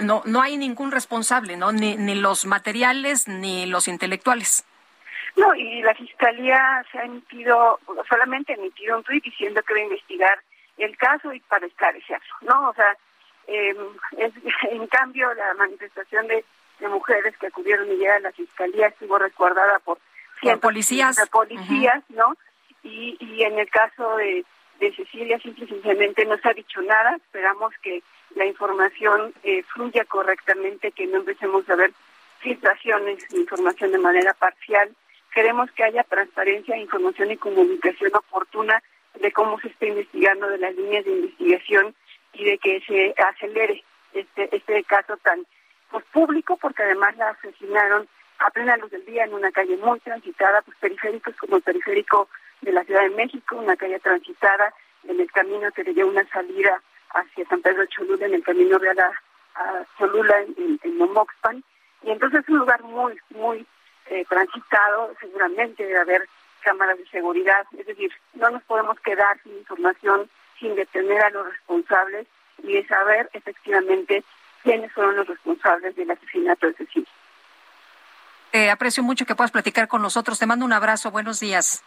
[0.00, 1.72] no, no hay ningún responsable, ¿no?
[1.72, 4.64] Ni, ni los materiales ni los intelectuales.
[5.36, 9.80] No, y la Fiscalía se ha emitido, solamente ha emitido un tuit diciendo que va
[9.80, 10.38] a investigar
[10.78, 12.70] el caso y para esclarecerlo, ¿no?
[12.70, 12.96] O sea,
[13.46, 13.74] eh,
[14.18, 14.32] es,
[14.70, 16.44] en cambio, la manifestación de,
[16.80, 19.98] de mujeres que acudieron y a la Fiscalía estuvo resguardada por
[20.60, 21.16] policías.
[21.30, 22.36] policías, ¿no?
[22.82, 24.44] Y, y en el caso de,
[24.80, 27.16] de Cecilia, simplemente no se ha dicho nada.
[27.16, 28.02] Esperamos que
[28.34, 31.92] la información eh, fluya correctamente, que no empecemos a ver
[32.40, 34.90] filtraciones de información de manera parcial.
[35.32, 38.82] Queremos que haya transparencia, información y comunicación oportuna
[39.20, 41.94] de cómo se está investigando, de las líneas de investigación
[42.32, 45.46] y de que se acelere este, este caso tan
[45.90, 48.08] pues, público, porque además la asesinaron
[48.38, 52.28] a plena luz del día en una calle muy transitada, pues periféricos como el periférico
[52.60, 54.72] de la Ciudad de México, una calle transitada
[55.04, 56.80] en el camino que le dio una salida
[57.10, 59.12] hacia San Pedro Cholula, en el camino real a,
[59.98, 61.62] Cholula, en, en Momoxpan,
[62.02, 63.66] Y entonces es un lugar muy, muy
[64.06, 66.28] eh, transitado, seguramente debe haber
[66.62, 70.30] cámaras de seguridad, es decir, no nos podemos quedar sin información,
[70.62, 72.26] sin detener a los responsables
[72.62, 74.24] y de saber efectivamente
[74.62, 77.08] quiénes fueron los responsables del asesinato de Cecilia.
[78.52, 80.38] Te aprecio mucho que puedas platicar con nosotros.
[80.38, 81.10] Te mando un abrazo.
[81.10, 81.82] Buenos días.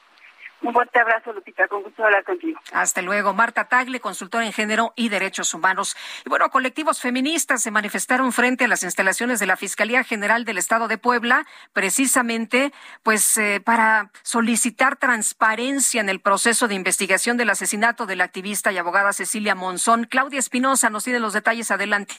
[0.62, 1.68] Un fuerte abrazo, Lupita.
[1.68, 2.60] Con gusto hablar contigo.
[2.72, 3.34] Hasta luego.
[3.34, 5.96] Marta Tagle, consultora en género y derechos humanos.
[6.26, 10.58] Y bueno, colectivos feministas se manifestaron frente a las instalaciones de la Fiscalía General del
[10.58, 17.50] Estado de Puebla, precisamente, pues, eh, para solicitar transparencia en el proceso de investigación del
[17.50, 20.06] asesinato de la activista y abogada Cecilia Monzón.
[20.06, 21.70] Claudia Espinosa nos tiene los detalles.
[21.72, 22.16] Adelante.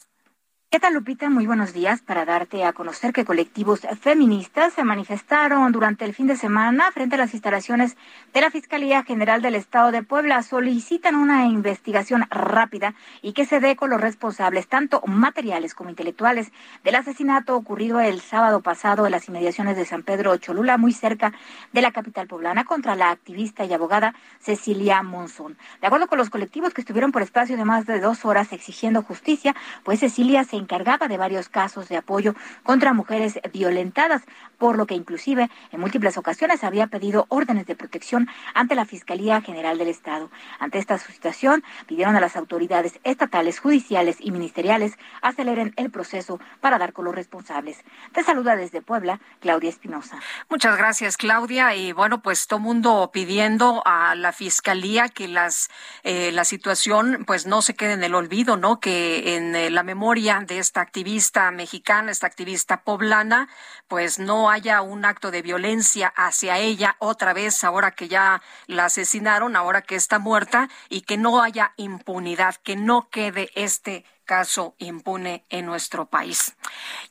[0.69, 1.31] ¿Qué tal, Lupita?
[1.31, 6.27] Muy buenos días para darte a conocer que colectivos feministas se manifestaron durante el fin
[6.27, 7.97] de semana frente a las instalaciones
[8.35, 10.43] de la Fiscalía General del Estado de Puebla.
[10.43, 16.51] Solicitan una investigación rápida y que se dé con los responsables, tanto materiales como intelectuales,
[16.83, 21.33] del asesinato ocurrido el sábado pasado en las inmediaciones de San Pedro Cholula, muy cerca
[21.73, 25.57] de la capital poblana, contra la activista y abogada Cecilia Monzón.
[25.81, 29.03] De acuerdo con los colectivos que estuvieron por espacio de más de dos horas exigiendo
[29.03, 29.55] justicia,
[29.85, 34.23] pues Cecilia se encargaba de varios casos de apoyo contra mujeres violentadas,
[34.59, 39.41] por lo que inclusive en múltiples ocasiones había pedido órdenes de protección ante la Fiscalía
[39.41, 40.31] General del Estado.
[40.59, 46.79] Ante esta situación, pidieron a las autoridades estatales, judiciales y ministeriales aceleren el proceso para
[46.79, 47.83] dar con los responsables.
[48.13, 50.19] Te saluda desde Puebla, Claudia Espinosa.
[50.49, 51.75] Muchas gracias, Claudia.
[51.75, 55.69] Y bueno, pues todo mundo pidiendo a la Fiscalía que las
[56.03, 58.81] eh, la situación pues no se quede en el olvido, ¿no?
[58.81, 63.49] Que en eh, la memoria de esta activista mexicana, esta activista poblana,
[63.89, 68.87] pues no haya un acto de violencia hacia ella otra vez ahora que ya la
[68.87, 74.75] asesinaron, ahora que está muerta y que no haya impunidad, que no quede este caso
[74.79, 76.57] impune en nuestro país.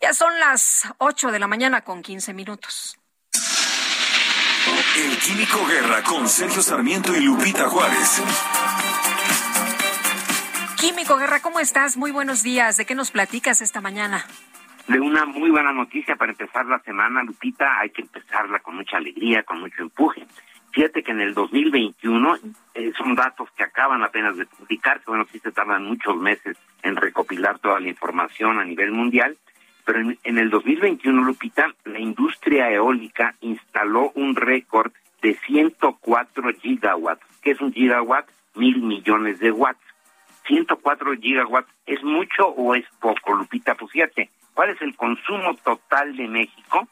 [0.01, 2.97] Ya son las 8 de la mañana con 15 minutos.
[4.97, 8.21] El Químico Guerra con Sergio Sarmiento y Lupita Juárez.
[10.85, 11.97] Químico Guerra, ¿cómo estás?
[11.97, 12.77] Muy buenos días.
[12.77, 14.23] ¿De qué nos platicas esta mañana?
[14.87, 17.79] De una muy buena noticia para empezar la semana, Lupita.
[17.79, 20.27] Hay que empezarla con mucha alegría, con mucho empuje.
[20.73, 22.37] Fíjate que en el 2021
[22.75, 25.05] eh, son datos que acaban apenas de publicarse.
[25.07, 29.35] Bueno, sí se tardan muchos meses en recopilar toda la información a nivel mundial.
[29.85, 34.91] Pero en, en el 2021, Lupita, la industria eólica instaló un récord
[35.23, 37.25] de 104 gigawatts.
[37.41, 38.29] ¿Qué es un gigawatt?
[38.53, 39.81] Mil millones de watts.
[40.47, 43.75] 104 gigawatts, ¿es mucho o es poco, Lupita?
[43.75, 46.87] Pues fíjate, ¿cuál es el consumo total de México?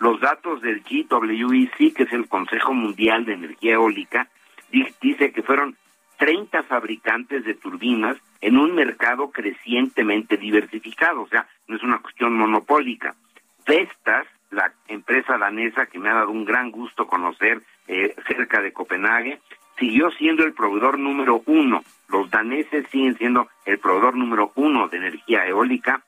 [0.00, 4.26] Los datos del GWEC, que es el Consejo Mundial de Energía Eólica,
[5.00, 5.76] dice que fueron
[6.18, 12.34] 30 fabricantes de turbinas en un mercado crecientemente diversificado, o sea, no es una cuestión
[12.34, 13.14] monopólica.
[13.66, 18.72] Vestas, la empresa danesa que me ha dado un gran gusto conocer eh, cerca de
[18.72, 19.40] Copenhague,
[19.78, 21.82] siguió siendo el proveedor número uno.
[22.08, 26.02] Los daneses siguen siendo el proveedor número uno de energía eólica,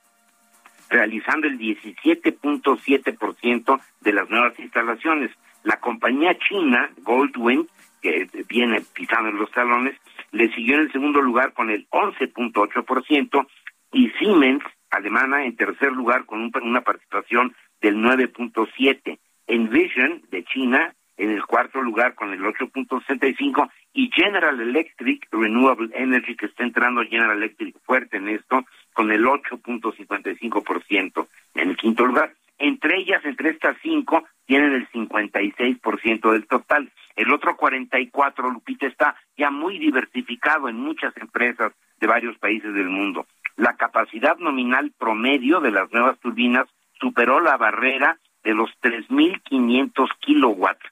[0.89, 5.31] realizando el 17.7% de las nuevas instalaciones.
[5.63, 7.69] La compañía china Goldwind,
[8.01, 9.95] que viene pisando en los talones,
[10.31, 13.47] le siguió en el segundo lugar con el 11.8%
[13.93, 19.19] y Siemens, alemana, en tercer lugar con una participación del 9.7%.
[19.47, 26.35] Envision, de China, en el cuarto lugar con el 8.65 y General Electric Renewable Energy
[26.35, 32.33] que está entrando General Electric fuerte en esto con el 8.55% en el quinto lugar.
[32.57, 36.89] Entre ellas, entre estas cinco, tienen el 56% del total.
[37.15, 42.89] El otro 44, Lupita, está ya muy diversificado en muchas empresas de varios países del
[42.89, 43.27] mundo.
[43.57, 46.67] La capacidad nominal promedio de las nuevas turbinas
[47.01, 50.85] superó la barrera de los 3.500 kilowatts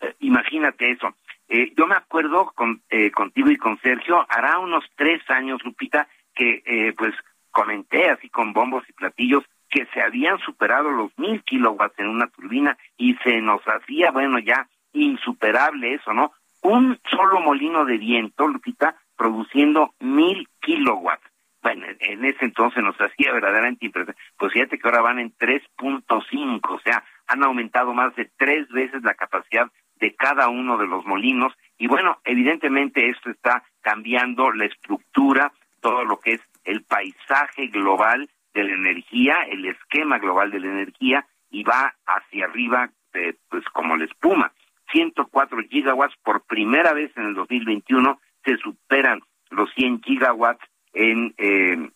[0.00, 1.14] eh, imagínate eso.
[1.48, 6.08] Eh, yo me acuerdo con, eh, contigo y con Sergio, hará unos tres años, Lupita,
[6.34, 7.14] que pues
[7.50, 12.28] comenté así con bombos y platillos que se habían superado los mil kilowatts en una
[12.28, 16.32] turbina y se nos hacía, bueno, ya insuperable eso, ¿no?
[16.62, 21.29] Un solo molino de viento, Lupita, produciendo mil kilowatts.
[21.62, 24.22] Bueno, en ese entonces nos hacía verdaderamente impresionante.
[24.38, 29.02] Pues fíjate que ahora van en 3.5, o sea, han aumentado más de tres veces
[29.02, 31.52] la capacidad de cada uno de los molinos.
[31.78, 38.28] Y bueno, evidentemente esto está cambiando la estructura, todo lo que es el paisaje global
[38.54, 43.64] de la energía, el esquema global de la energía, y va hacia arriba, eh, pues
[43.72, 44.52] como la espuma.
[44.92, 49.20] 104 gigawatts por primera vez en el 2021 se superan
[49.50, 51.90] los 100 gigawatts en eh,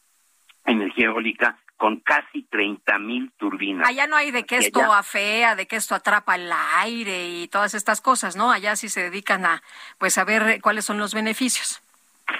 [0.64, 3.88] energía eólica con casi 30 mil turbinas.
[3.88, 7.74] Allá no hay de que esto afea, de que esto atrapa el aire y todas
[7.74, 8.50] estas cosas, ¿no?
[8.52, 9.62] Allá sí se dedican a,
[9.98, 11.82] pues, a ver cuáles son los beneficios.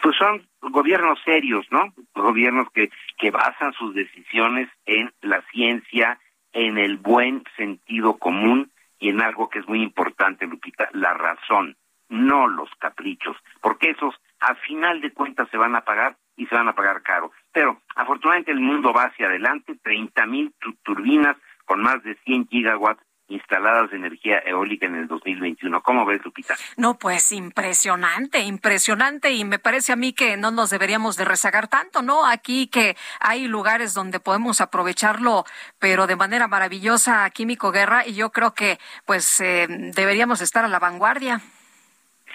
[0.03, 1.93] Pues son gobiernos serios, ¿no?
[2.15, 6.19] Gobiernos que, que basan sus decisiones en la ciencia,
[6.53, 11.77] en el buen sentido común y en algo que es muy importante, Lupita, la razón,
[12.09, 16.55] no los caprichos, porque esos a final de cuentas se van a pagar y se
[16.55, 17.33] van a pagar caro.
[17.53, 23.03] Pero afortunadamente el mundo va hacia adelante, 30 mil turbinas con más de 100 gigawatts
[23.29, 25.83] instaladas de energía eólica en el 2021.
[25.83, 26.57] ¿Cómo ves, Lupita?
[26.77, 31.69] No, pues impresionante, impresionante y me parece a mí que no nos deberíamos de rezagar
[31.69, 32.27] tanto, ¿no?
[32.27, 35.45] Aquí que hay lugares donde podemos aprovecharlo,
[35.79, 40.69] pero de manera maravillosa, Químico Guerra, y yo creo que pues eh, deberíamos estar a
[40.69, 41.41] la vanguardia.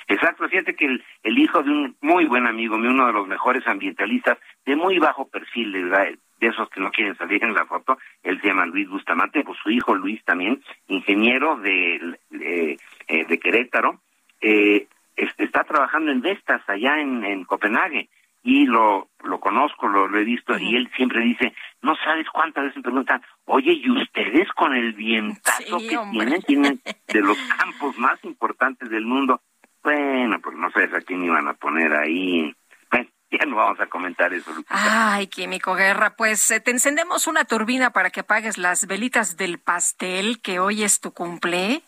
[0.09, 3.65] Exacto, fíjate que el, hijo de un muy buen amigo mío, uno de los mejores
[3.67, 7.95] ambientalistas, de muy bajo perfil, de, de esos que no quieren salir en la foto,
[8.23, 14.01] él se llama Luis Bustamante, pues su hijo Luis también, ingeniero de, de, eh, Querétaro,
[14.41, 18.09] eh, está trabajando en Vestas allá en, en Copenhague
[18.41, 21.53] y lo, lo conozco, lo, he visto, y él siempre dice,
[21.83, 26.81] no sabes cuántas veces me preguntan, oye, ¿y ustedes con el vientazo que tienen, tienen
[27.13, 29.41] de los campos más importantes del mundo?
[29.89, 32.55] Bueno, pues no sé a quién iban a poner ahí.
[33.31, 34.51] ya no vamos a comentar eso.
[34.67, 39.57] Ay, Químico Guerra, pues eh, te encendemos una turbina para que apagues las velitas del
[39.57, 41.81] pastel, que hoy es tu cumple.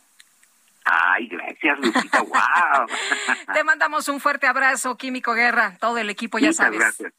[0.83, 2.87] Ay, gracias, Lupita, wow.
[3.53, 6.79] te mandamos un fuerte abrazo, Químico Guerra, todo el equipo, ya sabes.
[6.79, 7.13] Gracias.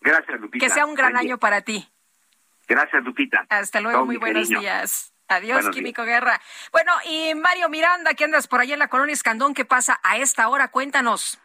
[0.00, 0.64] Gracias, Lupita.
[0.64, 1.90] Que sea un gran año para ti.
[2.68, 3.46] Gracias, Lupita.
[3.48, 5.09] Hasta luego, muy buenos días.
[5.30, 6.40] Adiós, Químico Guerra.
[6.72, 10.16] Bueno, y Mario Miranda, que andas por allá en la colonia Escandón, ¿qué pasa a
[10.16, 10.68] esta hora?
[10.68, 11.38] Cuéntanos.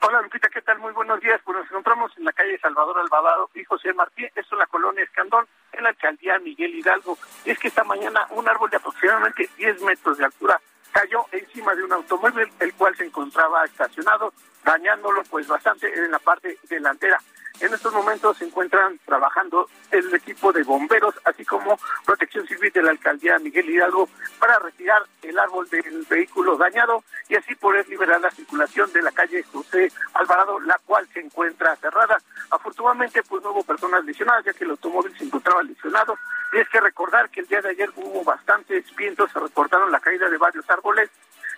[0.00, 0.78] Hola Lupita, ¿qué tal?
[0.78, 1.40] Muy buenos días.
[1.44, 5.02] Pues nos encontramos en la calle Salvador Alvarado y José Martí, esto es la colonia
[5.02, 7.18] Escandón, en la alcaldía Miguel Hidalgo.
[7.44, 10.60] Y es que esta mañana un árbol de aproximadamente 10 metros de altura
[10.92, 14.32] cayó encima de un automóvil, el cual se encontraba estacionado,
[14.64, 17.18] dañándolo pues bastante en la parte delantera.
[17.60, 22.82] En estos momentos se encuentran trabajando el equipo de bomberos, así como Protección Civil de
[22.82, 24.08] la Alcaldía Miguel Hidalgo,
[24.38, 29.12] para retirar el árbol del vehículo dañado y así poder liberar la circulación de la
[29.12, 32.18] calle José Alvarado, la cual se encuentra cerrada.
[32.50, 36.16] Afortunadamente, pues no hubo personas lesionadas, ya que el automóvil se encontraba lesionado.
[36.52, 40.00] Y es que recordar que el día de ayer hubo bastantes vientos, se reportaron la
[40.00, 41.10] caída de varios árboles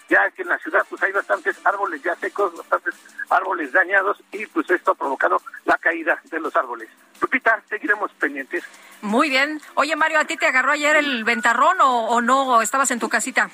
[0.09, 2.95] ya que en la ciudad pues hay bastantes árboles ya secos, bastantes
[3.31, 6.89] árboles dañados y pues esto ha provocado la caída de los árboles.
[7.21, 8.65] Lupita, seguiremos pendientes.
[9.03, 9.61] Muy bien.
[9.75, 12.57] Oye Mario, ¿a ti te agarró ayer el ventarrón o, no?
[12.57, 13.49] ¿O estabas en tu casita?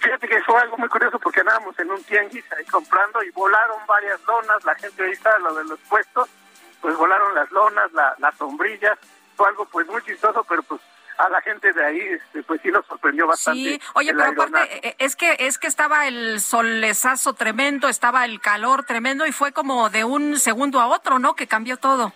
[0.00, 3.78] Fíjate que fue algo muy curioso porque andábamos en un tianguis ahí comprando y volaron
[3.86, 6.28] varias lonas, la gente ahí está, lo de los puestos,
[6.80, 8.96] pues volaron las lonas, las sombrillas,
[9.36, 10.80] fue algo pues muy chistoso, pero pues
[11.18, 13.60] a la gente de ahí, este, pues sí nos sorprendió bastante.
[13.60, 18.40] Sí, oye, pero aparte, eh, es que, es que estaba el solezazo tremendo, estaba el
[18.40, 21.34] calor tremendo y fue como de un segundo a otro, ¿no?
[21.34, 22.12] Que cambió todo.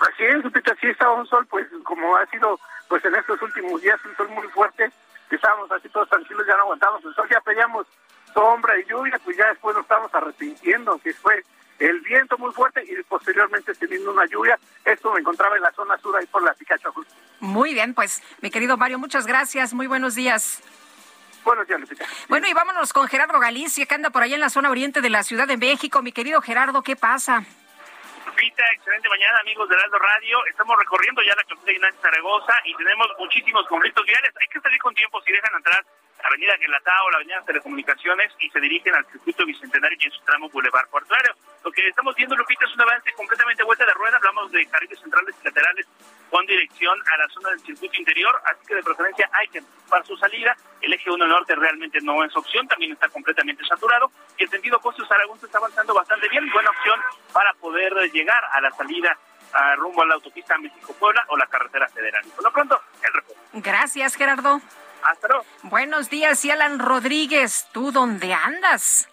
[0.00, 2.58] Así es, Lupita, sí estaba un sol, pues como ha sido,
[2.88, 4.90] pues en estos últimos días, un sol muy fuerte,
[5.30, 7.86] estábamos así todos tranquilos, ya no aguantamos el sol, ya pedíamos
[8.32, 11.44] sombra y lluvia, pues ya después nos estábamos arrepintiendo, que fue
[11.78, 14.58] el viento muy fuerte y posteriormente teniendo una lluvia.
[14.84, 16.92] Esto me encontraba en la zona sur ahí por la Picacho.
[17.40, 19.74] Muy bien, pues mi querido Mario, muchas gracias.
[19.74, 20.62] Muy buenos días.
[21.44, 22.06] Buenos días, Lupita.
[22.28, 25.10] Bueno, y vámonos con Gerardo Galicia, que anda por allá en la zona oriente de
[25.10, 26.00] la Ciudad de México.
[26.00, 27.44] Mi querido Gerardo, ¿qué pasa?
[28.26, 30.38] Lupita, excelente mañana, amigos de Aldo Radio.
[30.46, 34.32] Estamos recorriendo ya la costa de Zaragoza y tenemos muchísimos conflictos viales.
[34.40, 35.84] Hay que salir con tiempo si dejan entrar
[36.24, 40.48] Avenida Guelatao, la Avenida Telecomunicaciones y se dirigen al circuito bicentenario y en su tramo
[40.48, 41.34] Boulevard Portuario.
[41.62, 44.16] Lo que estamos viendo, Lupita, es un avance completamente vuelta de rueda.
[44.16, 45.86] Hablamos de carriles centrales y laterales
[46.30, 50.04] con dirección a la zona del circuito interior, así que de preferencia hay que para
[50.04, 50.56] su salida.
[50.80, 54.10] El eje 1 norte realmente no es opción, también está completamente saturado.
[54.36, 57.00] Y el sentido Costo Aragón está avanzando bastante bien, buena opción
[57.32, 59.16] para poder llegar a la salida
[59.52, 62.24] a rumbo a la autopista México-Puebla o la carretera federal.
[62.34, 63.40] Por lo pronto, el reporte.
[63.52, 64.60] Gracias, Gerardo.
[65.04, 65.44] Hasta luego.
[65.64, 67.68] Buenos días, y Alan Rodríguez.
[67.72, 69.08] ¿Tú dónde andas?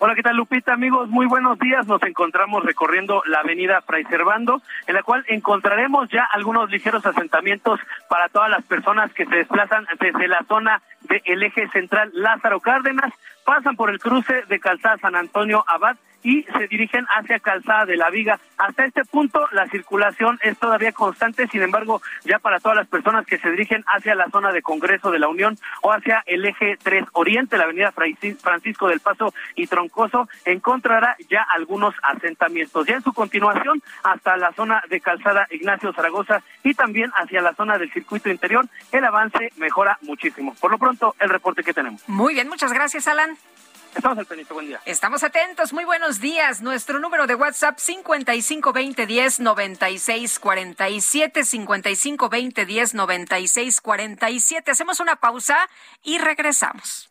[0.00, 0.74] Hola, ¿qué tal Lupita?
[0.74, 1.84] Amigos, muy buenos días.
[1.88, 7.80] Nos encontramos recorriendo la avenida Fray Servando, en la cual encontraremos ya algunos ligeros asentamientos
[8.08, 13.12] para todas las personas que se desplazan desde la zona del eje central Lázaro Cárdenas,
[13.44, 17.96] pasan por el cruce de Calzada San Antonio Abad y se dirigen hacia Calzada de
[17.96, 18.40] la Viga.
[18.56, 23.24] Hasta este punto la circulación es todavía constante, sin embargo, ya para todas las personas
[23.24, 26.76] que se dirigen hacia la zona de Congreso de la Unión o hacia el eje
[26.82, 32.86] 3 Oriente, la avenida Francisco del Paso y Troncoso, encontrará ya algunos asentamientos.
[32.86, 37.54] Ya en su continuación hasta la zona de Calzada Ignacio Zaragoza y también hacia la
[37.54, 40.54] zona del circuito interior, el avance mejora muchísimo.
[40.60, 42.02] Por lo pronto, el reporte que tenemos.
[42.06, 43.36] Muy bien, muchas gracias, Alan.
[43.94, 44.80] Estamos al pendiente, buen día.
[44.84, 46.62] Estamos atentos, muy buenos días.
[46.62, 54.70] Nuestro número de WhatsApp 552010 9647 552010 9647.
[54.70, 55.56] Hacemos una pausa
[56.02, 57.10] y regresamos.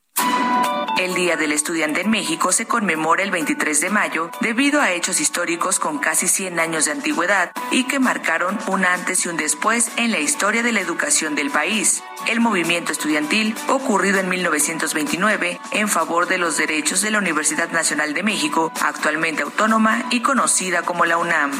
[1.01, 5.19] El Día del Estudiante en México se conmemora el 23 de mayo debido a hechos
[5.19, 9.91] históricos con casi 100 años de antigüedad y que marcaron un antes y un después
[9.97, 12.03] en la historia de la educación del país.
[12.27, 18.13] El movimiento estudiantil ocurrido en 1929 en favor de los derechos de la Universidad Nacional
[18.13, 21.51] de México, actualmente autónoma y conocida como la UNAM.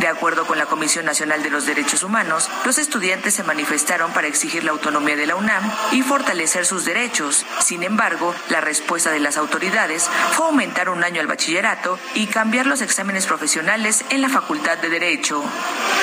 [0.00, 4.28] De acuerdo con la Comisión Nacional de los Derechos Humanos, los estudiantes se manifestaron para
[4.28, 5.62] exigir la autonomía de la UNAM
[5.92, 7.44] y fortalecer sus derechos.
[7.62, 12.64] Sin embargo, la respuesta de las autoridades fue aumentar un año al bachillerato y cambiar
[12.64, 15.44] los exámenes profesionales en la Facultad de Derecho.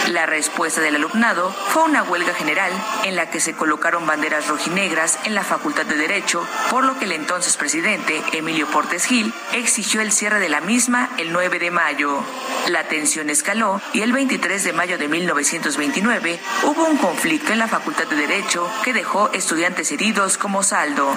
[0.10, 2.72] La respuesta del alumnado fue una huelga general
[3.04, 7.06] en la que se colocaron banderas rojinegras en la Facultad de Derecho, por lo que
[7.06, 11.72] el entonces presidente, Emilio Portes Gil, exigió el cierre de la misma el 9 de
[11.72, 12.24] mayo.
[12.68, 17.68] La tensión escaló y el 23 de mayo de 1929 hubo un conflicto en la
[17.68, 21.10] Facultad de Derecho que dejó estudiantes heridos como saldo.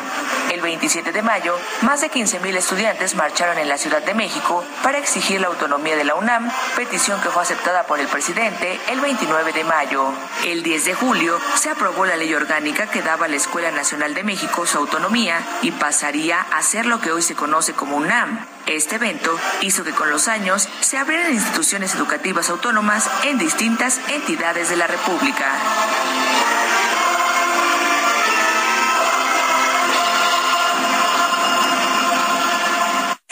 [0.50, 4.98] El 27 de mayo, más de 15.000 estudiantes marcharon en la Ciudad de México para
[4.98, 9.52] exigir la autonomía de la UNAM, petición que fue aceptada por el presidente el 29
[9.52, 10.12] de mayo.
[10.44, 14.14] El 10 de julio se aprobó la ley orgánica que daba a la Escuela Nacional
[14.14, 18.46] de México su autonomía y pasaría a ser lo que hoy se conoce como UNAM.
[18.70, 24.68] Este evento hizo que con los años se abrieran instituciones educativas autónomas en distintas entidades
[24.68, 26.59] de la República.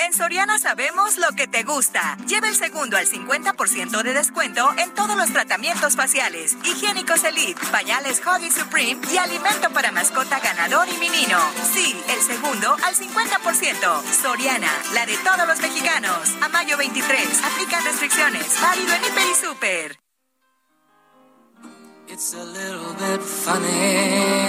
[0.08, 2.16] En Soriana sabemos lo que te gusta.
[2.26, 8.22] Lleva el segundo al 50% de descuento en todos los tratamientos faciales, higiénicos Elite, pañales
[8.24, 11.38] Huggy Supreme y alimento para mascota ganador y menino.
[11.74, 14.02] Sí, el segundo al 50%.
[14.22, 16.34] Soriana, la de todos los mexicanos.
[16.40, 18.58] A mayo 23, aplican restricciones.
[18.62, 19.98] Válido en Hiper y Super.
[22.08, 24.48] It's a little bit funny.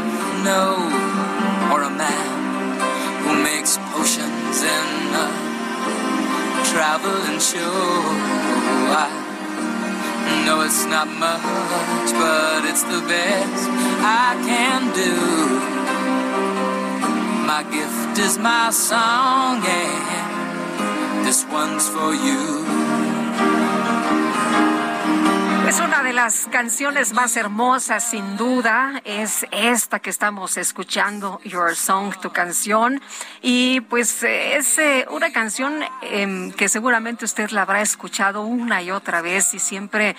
[0.43, 0.73] no,
[1.71, 2.81] or a man
[3.23, 5.29] who makes potions in a
[6.71, 7.77] traveling show.
[8.97, 13.69] I know it's not much, but it's the best
[14.01, 15.15] I can do.
[17.45, 22.70] My gift is my song, and this one's for you.
[25.71, 31.77] Es una de las canciones más hermosas, sin duda, es esta que estamos escuchando, Your
[31.77, 33.01] Song, tu canción.
[33.41, 38.91] Y pues es eh, una canción em, que seguramente usted la habrá escuchado una y
[38.91, 40.17] otra vez y siempre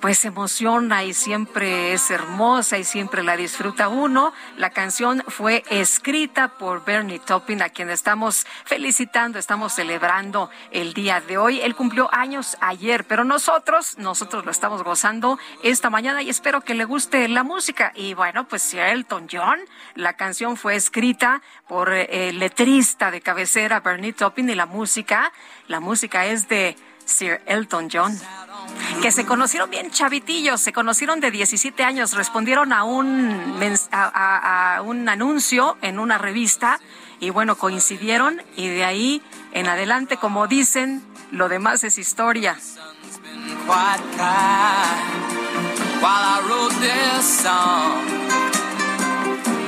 [0.00, 4.32] pues emociona y siempre es hermosa y siempre la disfruta uno.
[4.56, 11.20] La canción fue escrita por Bernie Taupin, a quien estamos felicitando, estamos celebrando el día
[11.20, 11.60] de hoy.
[11.60, 14.93] Él cumplió años ayer, pero nosotros, nosotros lo estamos gozando
[15.62, 17.92] esta mañana y espero que le guste la música.
[17.94, 19.58] Y bueno, pues Elton John,
[19.94, 25.32] la canción fue escrita por eh, el letrista de cabecera Bernie Taupin y la música,
[25.68, 28.18] la música es de Sir Elton John
[29.02, 33.60] que se conocieron bien chavitillos, se conocieron de 17 años, respondieron a un,
[33.90, 36.80] a, a un anuncio en una revista
[37.20, 39.22] y bueno, coincidieron y de ahí
[39.52, 42.56] en adelante, como dicen, lo demás es historia.
[43.66, 45.24] Quite kind
[46.00, 48.04] while I wrote this song.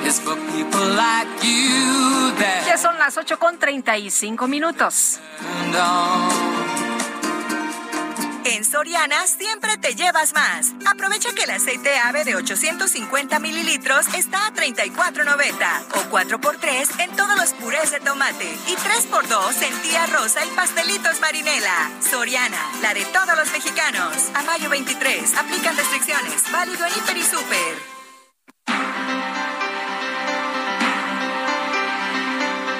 [0.06, 5.18] It's for people like you that Ya son las 8 con 35 minutos.
[8.48, 10.72] En Soriana siempre te llevas más.
[10.86, 17.36] Aprovecha que el aceite ave de 850 mililitros está a 34.90 o 4x3 en todos
[17.36, 21.90] los purés de tomate y 3x2 en tía rosa y pastelitos marinela.
[22.08, 24.12] Soriana, la de todos los mexicanos.
[24.34, 26.44] A mayo 23, aplican restricciones.
[26.52, 27.95] Válido en Hiper y Super.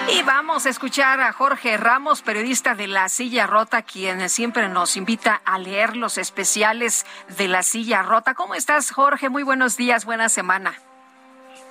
[0.09, 4.97] Y vamos a escuchar a Jorge Ramos, periodista de La Silla Rota, quien siempre nos
[4.97, 7.05] invita a leer los especiales
[7.37, 8.35] de La Silla Rota.
[8.35, 9.31] ¿Cómo estás, Jorge?
[9.31, 10.75] Muy buenos días, buena semana.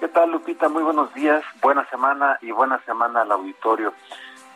[0.02, 0.68] ¿Qué tal, Lupita?
[0.68, 3.94] Muy buenos días, buena semana y buena semana al auditorio.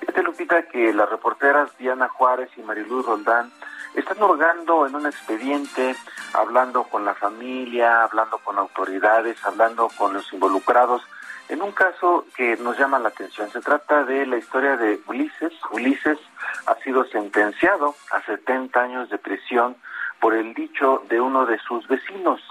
[0.02, 3.50] Fíjate, Lupita, que las reporteras Diana Juárez y Mariluz Roldán
[3.96, 5.96] están hurgando en un expediente,
[6.34, 11.02] hablando con la familia, hablando con autoridades, hablando con los involucrados
[11.50, 13.50] en un caso que nos llama la atención.
[13.50, 15.54] Se trata de la historia de Ulises.
[15.72, 16.20] Ulises
[16.68, 19.76] ha sido sentenciado a 70 años de prisión
[20.22, 22.42] por el dicho de uno de sus vecinos,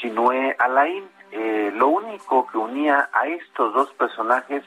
[0.00, 1.08] Sinué Alain.
[1.32, 4.62] Eh, lo único que unía a estos dos personajes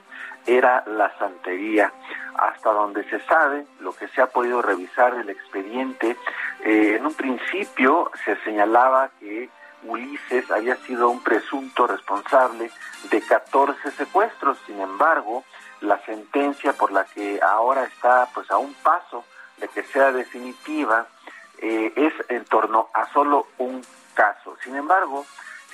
[0.46, 1.94] era la santería.
[2.36, 6.18] Hasta donde se sabe, lo que se ha podido revisar el expediente,
[6.64, 9.50] eh, en un principio se señalaba que
[9.84, 12.72] Ulises había sido un presunto responsable
[13.10, 14.58] de 14 secuestros.
[14.66, 15.44] Sin embargo,
[15.82, 19.24] la sentencia por la que ahora está pues a un paso
[19.58, 21.08] de que sea definitiva
[21.60, 23.82] eh, es en torno a solo un
[24.14, 24.58] caso.
[24.64, 25.26] Sin embargo,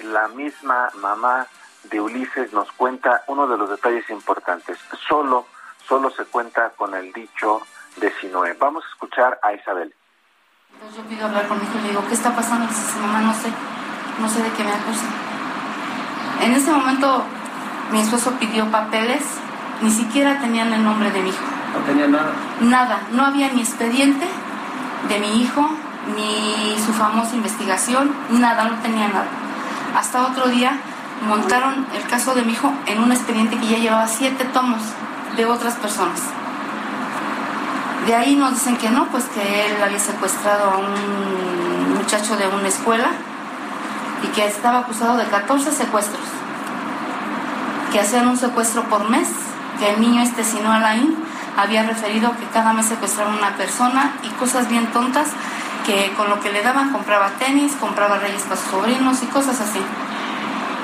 [0.03, 1.47] la misma mamá
[1.83, 4.77] de Ulises nos cuenta uno de los detalles importantes.
[5.07, 5.45] Solo,
[5.87, 7.61] solo se cuenta con el dicho
[7.97, 8.53] de Sinoé.
[8.53, 9.93] Vamos a escuchar a Isabel.
[10.73, 12.67] Entonces yo pido hablar con mi hijo y le digo, ¿qué está pasando?
[12.67, 13.49] Dice, mamá, no sé,
[14.19, 15.09] no sé de qué me acusan.
[16.41, 17.23] En ese momento
[17.91, 19.23] mi esposo pidió papeles,
[19.81, 21.43] ni siquiera tenían el nombre de mi hijo.
[21.73, 22.33] No tenía nada.
[22.61, 24.25] Nada, no había ni expediente
[25.09, 25.69] de mi hijo,
[26.15, 29.27] ni su famosa investigación, nada, no tenía nada.
[29.97, 30.77] Hasta otro día
[31.27, 34.81] montaron el caso de mi hijo en un expediente que ya llevaba siete tomos
[35.35, 36.21] de otras personas.
[38.05, 42.47] De ahí nos dicen que no, pues que él había secuestrado a un muchacho de
[42.47, 43.11] una escuela
[44.25, 46.23] y que estaba acusado de 14 secuestros,
[47.91, 49.27] que hacían un secuestro por mes,
[49.79, 51.15] que el niño este Sino Alain
[51.57, 55.29] había referido que cada mes secuestraban una persona y cosas bien tontas
[55.85, 59.61] que con lo que le daban compraba tenis, compraba reyes para sus sobrinos y cosas
[59.61, 59.79] así.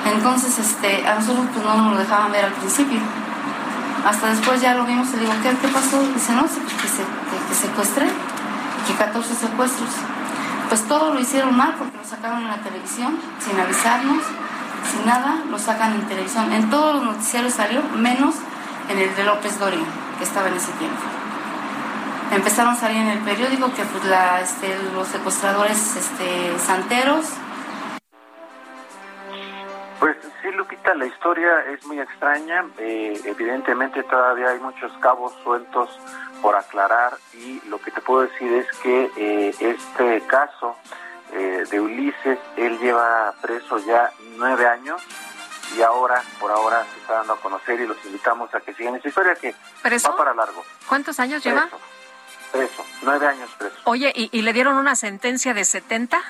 [0.06, 3.00] Entonces, este, a nosotros pues no nos lo dejaban ver al principio.
[4.06, 6.00] Hasta después ya lo vimos y le digo, ¿qué, qué pasó?
[6.14, 8.06] Dice, no, pues que, se, que, que secuestré,
[8.86, 9.90] que 14 secuestros.
[10.72, 14.24] Pues todo lo hicieron mal porque lo sacaron en la televisión, sin avisarnos,
[14.90, 16.50] sin nada, lo sacan en televisión.
[16.50, 18.36] En todos los noticiarios salió, menos
[18.88, 19.84] en el de López Dóriga,
[20.16, 20.96] que estaba en ese tiempo.
[22.30, 27.26] Empezaron a salir en el periódico que pues, la, este, los secuestradores este, santeros
[30.02, 32.64] pues sí, Lupita, la historia es muy extraña.
[32.78, 35.90] Eh, evidentemente todavía hay muchos cabos sueltos
[36.42, 40.76] por aclarar y lo que te puedo decir es que eh, este caso
[41.32, 45.00] eh, de Ulises, él lleva preso ya nueve años
[45.76, 48.96] y ahora, por ahora, se está dando a conocer y los invitamos a que sigan
[48.96, 50.62] esa historia que va para largo.
[50.86, 51.68] ¿Cuántos años lleva?
[52.50, 53.76] Preso, nueve años preso.
[53.84, 56.22] Oye, ¿y, ¿y le dieron una sentencia de 70?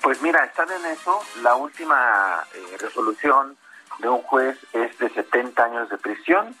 [0.00, 1.18] Pues mira, están en eso.
[1.42, 3.56] La última eh, resolución
[3.98, 6.54] de un juez es de 70 años de prisión,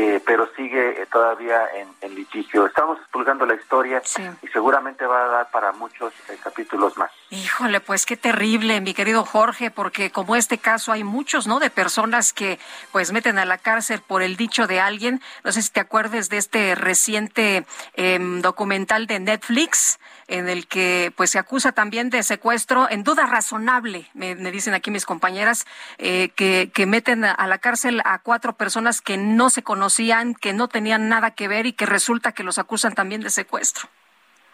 [0.00, 2.66] eh, pero sigue eh, todavía en, litigio.
[2.66, 4.00] Estamos expulgando la historia
[4.42, 6.12] y seguramente va a dar para muchos
[6.42, 7.10] capítulos más.
[7.30, 11.58] Híjole, pues qué terrible, mi querido Jorge, porque como este caso hay muchos, ¿no?
[11.58, 12.60] De personas que
[12.92, 15.20] pues meten a la cárcel por el dicho de alguien.
[15.42, 19.98] No sé si te acuerdes de este reciente em, documental de Netflix
[20.28, 24.90] en el que pues se acusa también de secuestro en duda razonable, me, dicen aquí
[24.90, 30.34] mis compañeras, eh, que, meten a la cárcel a cuatro personas que no se conocían,
[30.34, 33.88] que no tenían nada que ver y que resulta que los acusan también de secuestro.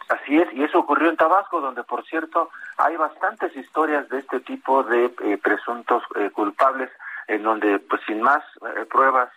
[0.09, 4.39] Así es, y eso ocurrió en Tabasco, donde por cierto hay bastantes historias de este
[4.41, 6.89] tipo de eh, presuntos eh, culpables,
[7.27, 8.43] en donde pues sin más
[8.89, 9.29] pruebas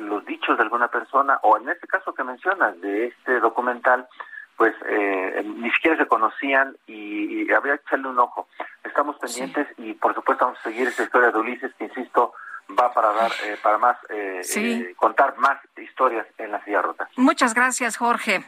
[0.00, 4.08] los dichos de alguna persona, o en este caso que mencionas de este documental,
[4.56, 8.48] pues eh, ni siquiera se conocían y, habría que echarle un ojo.
[8.84, 12.34] Estamos pendientes y por supuesto vamos a seguir esta historia de Ulises que insisto
[12.78, 17.08] va para dar eh, para más eh, eh, contar más historias en la silla rota.
[17.16, 18.44] Muchas gracias Jorge.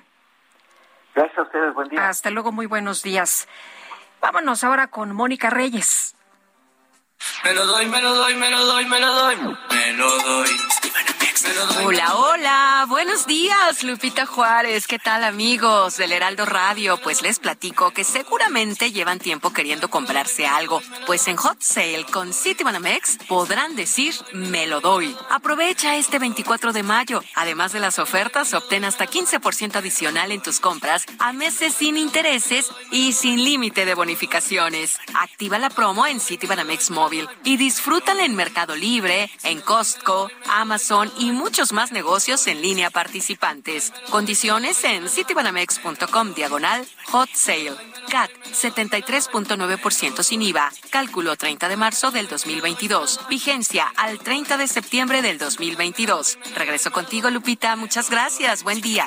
[1.14, 2.08] Gracias a ustedes, buen día.
[2.08, 3.48] Hasta luego, muy buenos días.
[4.20, 6.14] Vámonos ahora con Mónica Reyes.
[7.44, 9.36] Me lo doy, me lo doy, me lo doy, me lo doy.
[9.70, 10.48] Me lo doy.
[11.84, 14.86] Hola, hola, buenos días, Lupita Juárez.
[14.86, 16.98] ¿Qué tal, amigos del Heraldo Radio?
[16.98, 20.82] Pues les platico que seguramente llevan tiempo queriendo comprarse algo.
[21.06, 25.16] Pues en Hot Sale con Citibanamex podrán decir me lo doy.
[25.30, 27.22] Aprovecha este 24 de mayo.
[27.34, 32.70] Además de las ofertas, obtén hasta 15% adicional en tus compras a meses sin intereses
[32.90, 34.98] y sin límite de bonificaciones.
[35.14, 41.37] Activa la promo en Citibanamex Móvil y disfrútala en Mercado Libre, en Costco, Amazon y
[41.38, 43.92] muchos más negocios en línea participantes.
[44.10, 47.76] Condiciones en citibanamex.com diagonal hot sale.
[48.10, 50.70] CAT 73.9% sin IVA.
[50.90, 53.20] Cálculo 30 de marzo del 2022.
[53.28, 56.38] Vigencia al 30 de septiembre del 2022.
[56.56, 57.76] Regreso contigo, Lupita.
[57.76, 58.62] Muchas gracias.
[58.62, 59.06] Buen día.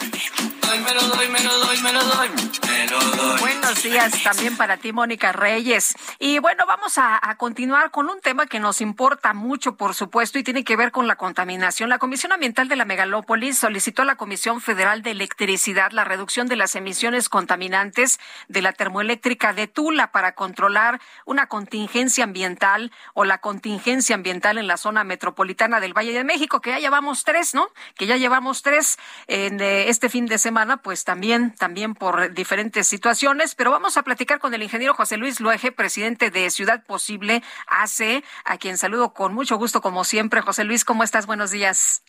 [3.39, 5.95] Buenos días también para ti, Mónica Reyes.
[6.19, 10.37] Y bueno, vamos a, a continuar con un tema que nos importa mucho, por supuesto,
[10.37, 11.89] y tiene que ver con la contaminación.
[11.89, 16.47] La Comisión Ambiental de la Megalópolis solicitó a la Comisión Federal de Electricidad la reducción
[16.47, 23.25] de las emisiones contaminantes de la termoeléctrica de Tula para controlar una contingencia ambiental o
[23.25, 27.55] la contingencia ambiental en la zona metropolitana del Valle de México, que ya llevamos tres,
[27.55, 27.69] ¿no?
[27.95, 32.87] Que ya llevamos tres en eh, este fin de semana, pues también, también por diferentes
[32.87, 33.55] situaciones.
[33.55, 38.23] Pero vamos a platicar con el ingeniero José Luis Luege, presidente de Ciudad Posible AC,
[38.45, 40.41] a quien saludo con mucho gusto, como siempre.
[40.41, 41.25] José Luis, ¿cómo estás?
[41.25, 42.03] Buenos días.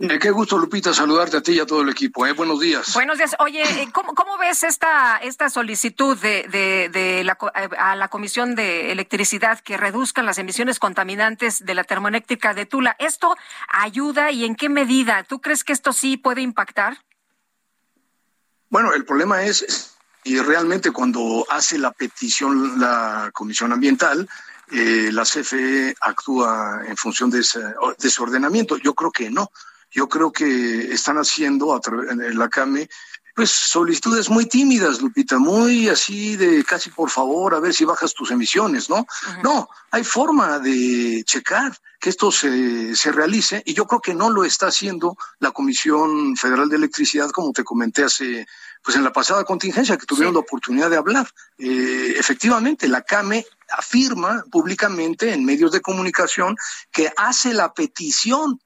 [0.00, 2.24] Eh, qué gusto, Lupita, saludarte a ti y a todo el equipo.
[2.24, 2.32] ¿eh?
[2.32, 2.94] Buenos días.
[2.94, 3.34] Buenos días.
[3.40, 8.06] Oye, eh, ¿cómo, cómo ves esta, esta solicitud de, de, de la, eh, a la
[8.06, 12.94] Comisión de Electricidad que reduzcan las emisiones contaminantes de la termoeléctrica de Tula?
[13.00, 13.34] ¿Esto
[13.68, 15.24] ayuda y en qué medida?
[15.24, 16.98] ¿Tú crees que esto sí puede impactar?
[18.70, 24.28] Bueno, el problema es, y realmente cuando hace la petición la Comisión Ambiental,
[24.70, 28.76] eh, la CFE actúa en función de ese, de ese ordenamiento.
[28.76, 29.50] Yo creo que no
[29.90, 32.88] yo creo que están haciendo a en la CAME
[33.38, 38.12] pues solicitudes muy tímidas, Lupita, muy así de casi por favor, a ver si bajas
[38.12, 39.06] tus emisiones, ¿no?
[39.44, 44.28] No, hay forma de checar que esto se, se realice y yo creo que no
[44.28, 48.44] lo está haciendo la Comisión Federal de Electricidad, como te comenté hace,
[48.82, 51.30] pues en la pasada contingencia que tuvieron la oportunidad de hablar.
[51.58, 56.56] Eh, efectivamente, la CAME afirma públicamente en medios de comunicación
[56.90, 58.60] que hace la petición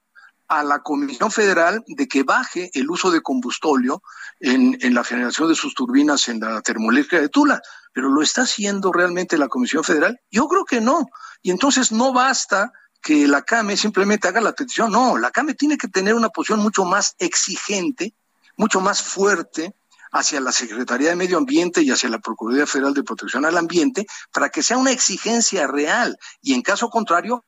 [0.59, 4.03] a la Comisión Federal de que baje el uso de combustóleo
[4.39, 7.61] en, en la generación de sus turbinas en la termoeléctrica de Tula.
[7.93, 10.19] Pero ¿lo está haciendo realmente la Comisión Federal?
[10.31, 11.07] Yo creo que no.
[11.41, 12.71] Y entonces no basta
[13.01, 14.91] que la CAME simplemente haga la petición.
[14.91, 18.15] No, la CAME tiene que tener una posición mucho más exigente,
[18.55, 19.75] mucho más fuerte
[20.13, 24.05] hacia la Secretaría de Medio Ambiente y hacia la Procuraduría Federal de Protección al Ambiente
[24.31, 27.43] para que sea una exigencia real y en caso contrario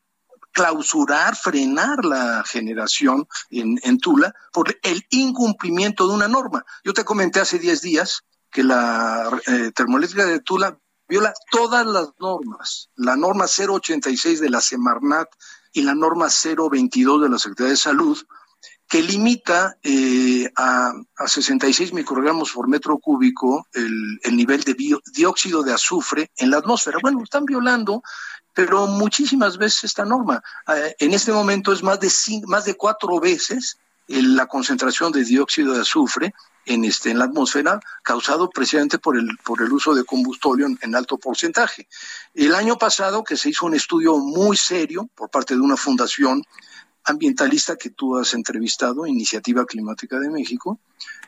[0.56, 6.66] clausurar, frenar la generación en, en Tula por el incumplimiento de una norma.
[6.86, 10.80] Yo te comenté hace 10 días que la eh, termoeléctrica de Tula
[11.10, 15.28] viola todas las normas, la norma 086 de la Semarnat
[15.74, 18.18] y la norma 022 de la Secretaría de Salud,
[18.88, 24.78] que limita eh, a, a, 66 microgramos por metro cúbico el, el nivel de
[25.14, 27.00] dióxido de azufre en la atmósfera.
[27.02, 28.04] Bueno, están violando,
[28.56, 30.42] pero muchísimas veces esta norma.
[30.74, 32.10] Eh, en este momento es más de,
[32.48, 33.78] más de cuatro veces
[34.08, 36.34] la concentración de dióxido de azufre
[36.66, 40.80] en, este, en la atmósfera causado precisamente por el, por el uso de combustóleo en,
[40.82, 41.88] en, alto porcentaje.
[42.34, 46.42] El año pasado que se hizo un estudio muy serio por parte de una fundación
[47.06, 50.80] ambientalista que tú has entrevistado, Iniciativa Climática de México,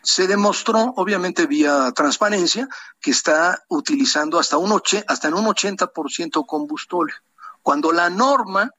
[0.01, 2.67] se demostró, obviamente vía transparencia,
[2.99, 4.71] que está utilizando hasta, un
[5.07, 7.15] hasta en un 80% combustóleo,
[7.61, 8.71] cuando la norma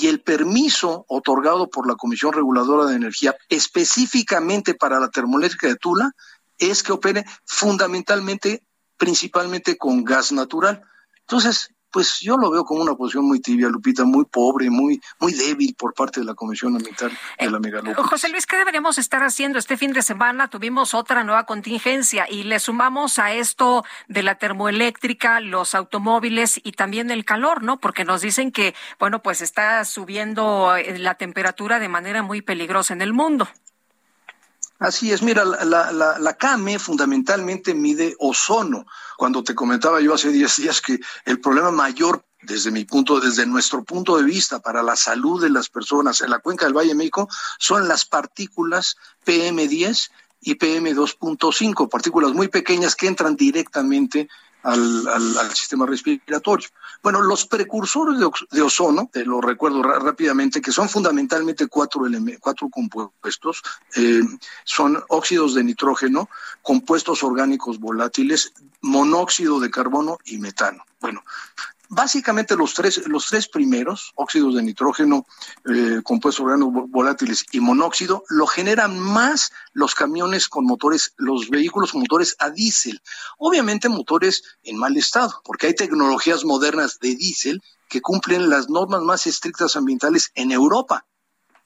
[0.00, 5.76] y el permiso otorgado por la Comisión Reguladora de Energía específicamente para la termoeléctrica de
[5.76, 6.12] Tula
[6.58, 8.64] es que opere fundamentalmente,
[8.96, 10.82] principalmente con gas natural.
[11.20, 15.34] Entonces, pues yo lo veo como una posición muy tibia, Lupita, muy pobre, muy, muy
[15.34, 18.10] débil por parte de la Comisión Ambiental de la Megalópolis.
[18.10, 19.58] José Luis, ¿qué deberíamos estar haciendo?
[19.58, 24.36] Este fin de semana tuvimos otra nueva contingencia y le sumamos a esto de la
[24.36, 27.78] termoeléctrica, los automóviles y también el calor, ¿no?
[27.78, 32.94] Porque nos dicen que, bueno, pues está subiendo eh, la temperatura de manera muy peligrosa
[32.94, 33.48] en el mundo.
[34.82, 38.84] Así es, mira, la, la, la, CAME fundamentalmente mide ozono.
[39.16, 43.46] Cuando te comentaba yo hace 10 días que el problema mayor desde mi punto, desde
[43.46, 46.88] nuestro punto de vista para la salud de las personas en la cuenca del Valle
[46.88, 47.28] de México
[47.60, 50.10] son las partículas PM10
[50.40, 54.28] y PM2.5, partículas muy pequeñas que entran directamente
[54.62, 56.68] al, al, al, sistema respiratorio.
[57.02, 62.02] Bueno, los precursores de, de, ozono, te lo recuerdo rápidamente, que son fundamentalmente cuatro,
[62.40, 63.62] cuatro compuestos,
[63.96, 64.22] eh,
[64.64, 66.28] son óxidos de nitrógeno,
[66.62, 70.84] compuestos orgánicos volátiles, monóxido de carbono y metano.
[71.00, 71.22] Bueno,
[71.92, 75.26] básicamente los tres, los tres primeros, óxidos de nitrógeno,
[75.66, 81.92] eh, compuestos orgánicos volátiles y monóxido, lo generan más los camiones con motores, los vehículos
[81.92, 83.02] con motores a diésel.
[83.36, 89.02] Obviamente motores en mal estado, porque hay tecnologías modernas de diésel que cumplen las normas
[89.02, 91.04] más estrictas ambientales en Europa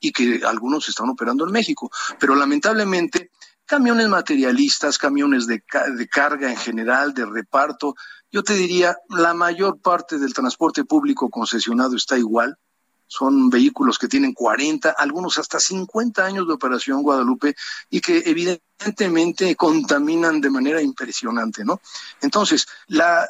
[0.01, 1.89] y que algunos están operando en México.
[2.19, 3.31] Pero lamentablemente
[3.65, 5.63] camiones materialistas, camiones de,
[5.97, 7.95] de carga en general, de reparto,
[8.37, 12.59] yo te diría, la mayor parte del transporte público concesionado está igual.
[13.07, 17.57] Son vehículos que tienen 40, algunos hasta 50 años de operación Guadalupe
[17.89, 21.81] y que evidentemente contaminan de manera impresionante, ¿no?
[22.21, 23.27] Entonces, la,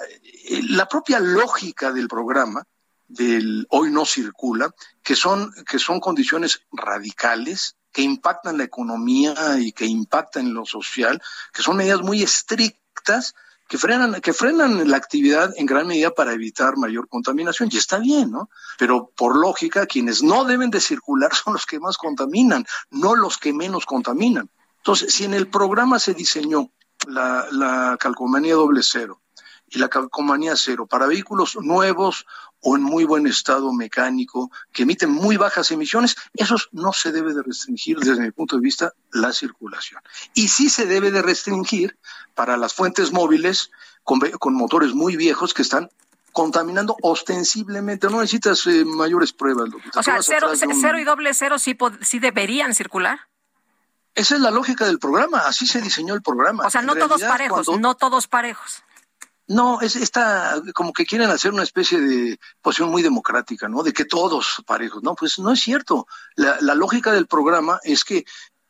[0.70, 2.64] la propia lógica del programa
[3.06, 4.74] del hoy no circula,
[5.04, 11.22] que son, que son condiciones radicales, que impactan la economía y que impactan lo social,
[11.52, 13.36] que son medidas muy estrictas
[13.68, 17.68] que frenan, que frenan la actividad en gran medida para evitar mayor contaminación.
[17.72, 18.48] Y está bien, ¿no?
[18.78, 23.38] Pero por lógica, quienes no deben de circular son los que más contaminan, no los
[23.38, 24.48] que menos contaminan.
[24.78, 26.70] Entonces, si en el programa se diseñó
[27.08, 29.20] la, la calcomanía doble cero
[29.68, 32.24] y la calcomanía cero para vehículos nuevos
[32.60, 37.34] o en muy buen estado mecánico, que emiten muy bajas emisiones, esos no se debe
[37.34, 40.00] de restringir desde mi punto de vista la circulación.
[40.34, 41.98] Y sí se debe de restringir
[42.34, 43.70] para las fuentes móviles
[44.02, 45.90] con, con motores muy viejos que están
[46.32, 48.08] contaminando ostensiblemente.
[48.08, 49.70] No necesitas eh, mayores pruebas.
[49.94, 50.80] O sea, cero, un...
[50.80, 53.20] cero, y doble cero sí, sí deberían circular.
[54.14, 56.66] Esa es la lógica del programa, así se diseñó el programa.
[56.66, 57.88] O sea, no todos parejos, cuando...
[57.88, 58.82] no todos parejos.
[59.48, 63.82] No, es esta, como que quieren hacer una especie de posición muy democrática, ¿no?
[63.84, 65.02] De que todos parejos.
[65.02, 66.06] No, pues no es cierto.
[66.34, 68.24] La, la lógica del programa es que,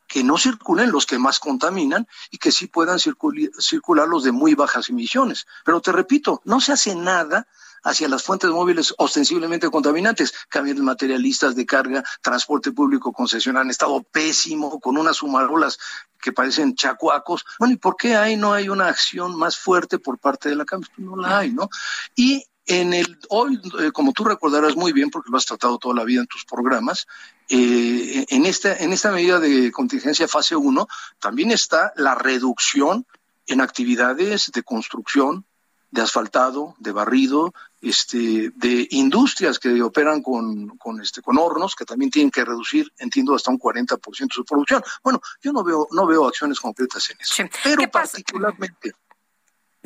[0.07, 4.55] que no circulen los que más contaminan y que sí puedan circular, los de muy
[4.55, 5.45] bajas emisiones.
[5.65, 7.47] Pero te repito, no se hace nada
[7.83, 10.33] hacia las fuentes móviles ostensiblemente contaminantes.
[10.49, 15.77] Camiones materialistas de carga, transporte público concesional han estado pésimo, con unas sumarolas
[16.21, 17.45] que parecen chacuacos.
[17.59, 20.65] Bueno, ¿y por qué ahí no hay una acción más fuerte por parte de la
[20.65, 20.89] CAMES?
[20.95, 21.69] Pues no la hay, ¿no?
[22.15, 25.95] Y en el hoy, eh, como tú recordarás muy bien, porque lo has tratado toda
[25.95, 27.07] la vida en tus programas,
[27.49, 30.87] eh, en, esta, en esta medida de contingencia fase 1
[31.19, 33.05] también está la reducción
[33.47, 35.45] en actividades de construcción,
[35.89, 41.85] de asfaltado, de barrido, este, de industrias que operan con, con, este, con hornos, que
[41.85, 44.83] también tienen que reducir, entiendo, hasta un 40% su producción.
[45.03, 47.33] Bueno, yo no veo, no veo acciones concretas en eso.
[47.35, 47.43] Sí.
[47.63, 48.93] Pero particularmente,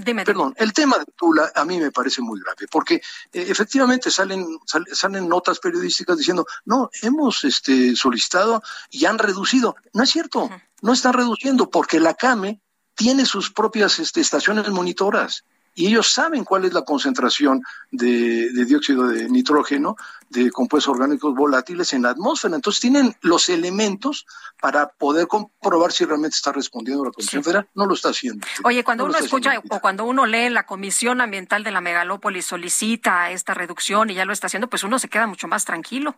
[0.03, 3.01] Perdón, el tema de Tula a mí me parece muy grave, porque eh,
[3.33, 9.75] efectivamente salen, salen notas periodísticas diciendo, no, hemos este, solicitado y han reducido.
[9.93, 10.49] No es cierto,
[10.81, 12.61] no están reduciendo, porque la CAME
[12.95, 17.61] tiene sus propias este, estaciones monitoras y ellos saben cuál es la concentración
[17.91, 19.95] de, dióxido de nitrógeno,
[20.29, 22.55] de compuestos orgánicos volátiles en la atmósfera.
[22.55, 24.25] Entonces tienen los elementos
[24.61, 27.69] para poder comprobar si realmente está respondiendo la Comisión Federal.
[27.73, 28.45] No lo está haciendo.
[28.63, 33.31] Oye, cuando uno escucha o cuando uno lee la Comisión Ambiental de la Megalópolis solicita
[33.31, 36.15] esta reducción y ya lo está haciendo, pues uno se queda mucho más tranquilo.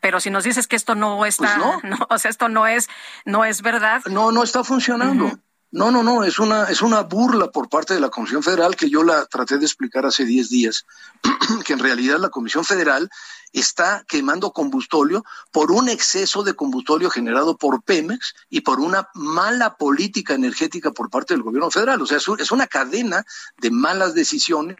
[0.00, 2.06] Pero si nos dices que esto no está, pues no.
[2.10, 2.88] o sea, esto no es,
[3.24, 4.02] no es verdad.
[4.06, 5.32] No, no está funcionando.
[5.72, 8.88] No, no, no, es una, es una burla por parte de la Comisión Federal que
[8.88, 10.86] yo la traté de explicar hace 10 días,
[11.64, 13.10] que en realidad la Comisión Federal
[13.52, 19.76] está quemando combustóleo por un exceso de combustóleo generado por Pemex y por una mala
[19.76, 22.00] política energética por parte del gobierno federal.
[22.00, 23.24] O sea, es una cadena
[23.58, 24.76] de malas decisiones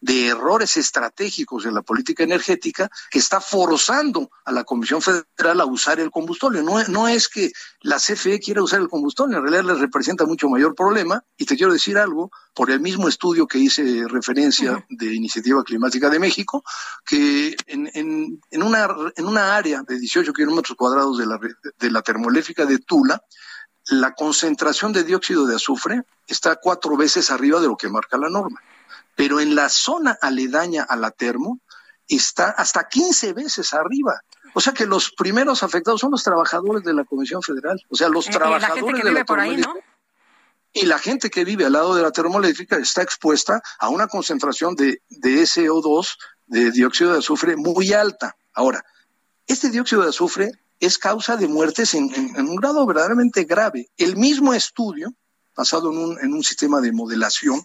[0.00, 5.64] de errores estratégicos en la política energética que está forzando a la Comisión Federal a
[5.64, 6.62] usar el combustible.
[6.62, 7.52] No, no es que
[7.82, 11.22] la CFE quiera usar el combustible, en realidad les representa mucho mayor problema.
[11.36, 16.10] Y te quiero decir algo, por el mismo estudio que hice referencia de Iniciativa Climática
[16.10, 16.62] de México,
[17.04, 21.38] que en, en, en, una, en una área de 18 kilómetros cuadrados de la,
[21.78, 23.22] de la termoeléctrica de Tula,
[23.86, 28.28] la concentración de dióxido de azufre está cuatro veces arriba de lo que marca la
[28.28, 28.60] norma
[29.16, 31.60] pero en la zona aledaña a la termo
[32.08, 34.20] está hasta 15 veces arriba.
[34.54, 38.08] O sea que los primeros afectados son los trabajadores de la Comisión Federal, o sea,
[38.08, 39.74] los trabajadores la de la por ahí, ¿no?
[40.72, 44.76] Y la gente que vive al lado de la termoeléctrica está expuesta a una concentración
[44.76, 46.16] de, de SO2,
[46.46, 48.36] de dióxido de azufre, muy alta.
[48.54, 48.84] Ahora,
[49.46, 53.90] este dióxido de azufre es causa de muertes en, un grado verdaderamente grave.
[53.96, 55.12] El mismo estudio,
[55.56, 57.64] basado en un, en un sistema de modelación,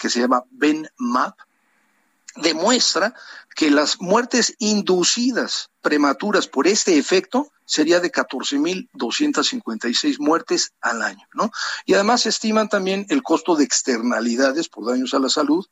[0.00, 1.38] que se llama BenMap,
[2.36, 3.14] demuestra
[3.54, 11.52] que las muertes inducidas prematuras por este efecto sería de 14.256 muertes al año, ¿no?
[11.84, 15.66] Y además estiman también el costo de externalidades por daños a la salud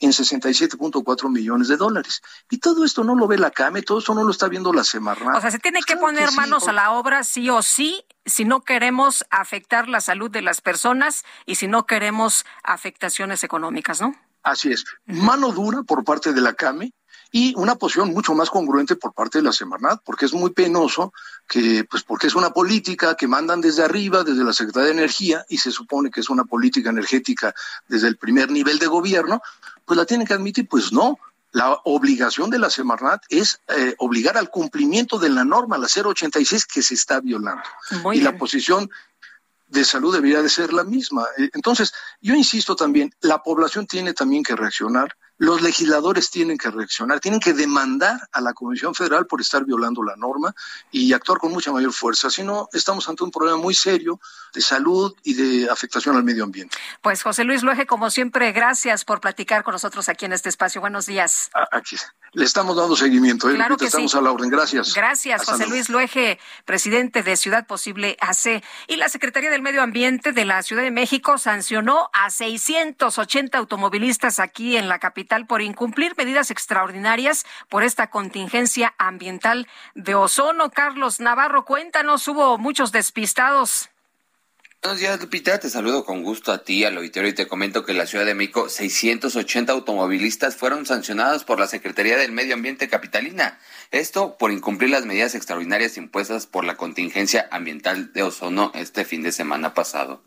[0.00, 2.22] en 67.4 millones de dólares.
[2.50, 4.84] Y todo esto no lo ve la CAME, todo esto no lo está viendo la
[4.84, 5.36] Semarnat.
[5.36, 8.62] O sea, se tiene que poner manos a la obra sí o sí si no
[8.62, 14.14] queremos afectar la salud de las personas y si no queremos afectaciones económicas, ¿no?
[14.42, 14.84] Así es.
[15.06, 16.92] Mano dura por parte de la CAME
[17.32, 21.12] y una posición mucho más congruente por parte de la Semarnat, porque es muy penoso
[21.48, 25.44] que, pues porque es una política que mandan desde arriba, desde la Secretaría de Energía,
[25.48, 27.54] y se supone que es una política energética
[27.88, 29.42] desde el primer nivel de gobierno,
[29.86, 31.18] pues la tienen que admitir, pues no,
[31.52, 36.66] la obligación de la Semarnat es eh, obligar al cumplimiento de la norma, la 086,
[36.66, 37.62] que se está violando.
[38.12, 38.90] y la posición
[39.68, 41.24] de salud debería de ser la misma.
[41.38, 46.70] Eh, entonces, yo insisto también, la población tiene también que reaccionar los legisladores tienen que
[46.70, 50.54] reaccionar, tienen que demandar a la Comisión Federal por estar violando la norma
[50.90, 52.30] y actuar con mucha mayor fuerza.
[52.30, 54.18] Si no, estamos ante un problema muy serio
[54.54, 56.76] de salud y de afectación al medio ambiente.
[57.02, 60.80] Pues José Luis Luege, como siempre, gracias por platicar con nosotros aquí en este espacio.
[60.80, 61.50] Buenos días.
[61.70, 61.96] Aquí
[62.32, 63.50] le estamos dando seguimiento.
[63.50, 63.54] ¿eh?
[63.54, 64.48] Claro que estamos a la orden.
[64.48, 64.94] Gracias.
[64.94, 68.62] Gracias, José Luis Luege, presidente de Ciudad Posible AC.
[68.88, 74.38] Y la Secretaría del Medio Ambiente de la Ciudad de México sancionó a 680 automovilistas
[74.38, 80.70] aquí en la capital por incumplir medidas extraordinarias por esta contingencia ambiental de ozono.
[80.70, 83.90] Carlos Navarro, cuéntanos, hubo muchos despistados.
[84.82, 85.58] Buenos días, Lupita.
[85.58, 88.24] Te saludo con gusto a ti, al auditorio, y te comento que en la Ciudad
[88.24, 93.58] de México 680 automovilistas fueron sancionados por la Secretaría del Medio Ambiente Capitalina.
[93.92, 99.22] Esto por incumplir las medidas extraordinarias impuestas por la contingencia ambiental de ozono este fin
[99.22, 100.22] de semana pasado.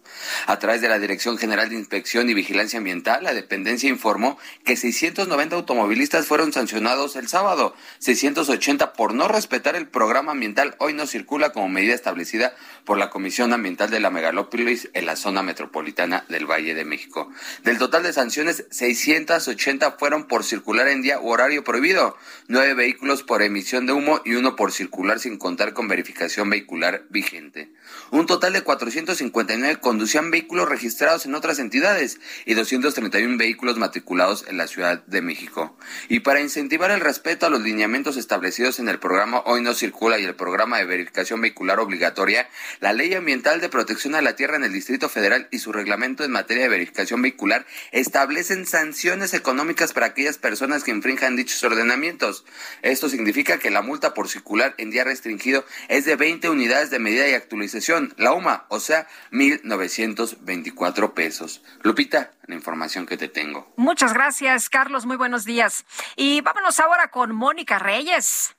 [0.48, 4.78] A través de la Dirección General de Inspección y Vigilancia Ambiental, la dependencia informó que
[4.78, 11.06] 690 automovilistas fueron sancionados el sábado, 680 por no respetar el programa ambiental Hoy no
[11.06, 12.56] circula como medida establecida
[12.86, 17.30] por la Comisión Ambiental de la Megalópolis en la zona metropolitana del Valle de México.
[17.64, 22.16] Del total de sanciones, 680 fueron por circular en día u horario prohibido,
[22.48, 27.04] nueve vehículos por emisión de humo y uno por circular sin contar con verificación vehicular
[27.10, 27.70] vigente.
[28.12, 34.58] Un total de 459 conducían vehículos registrados en otras entidades y 231 vehículos matriculados en
[34.58, 35.78] la Ciudad de México.
[36.08, 40.20] Y para incentivar el respeto a los lineamientos establecidos en el programa Hoy no circula
[40.20, 42.50] y el programa de verificación vehicular obligatoria,
[42.80, 46.24] la Ley Ambiental de Protección a la Tierra en el Distrito Federal y su reglamento
[46.24, 52.46] en materia de verificación vehicular establecen sanciones económicas para aquellas personas que infrinjan dichos ordenamientos.
[52.82, 57.00] Esto significa que la multa por circular en día restringido es de 20 unidades de
[57.00, 57.79] medida y actualización,
[58.18, 61.62] la UMA, o sea, 1.924 pesos.
[61.82, 63.72] Lupita, la información que te tengo.
[63.78, 65.06] Muchas gracias, Carlos.
[65.06, 65.86] Muy buenos días.
[66.16, 68.56] Y vámonos ahora con Mónica Reyes.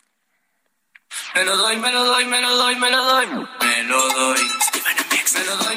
[1.35, 3.27] Me lo doy, me lo doy, me lo doy, me lo doy.
[3.61, 4.41] Me lo doy.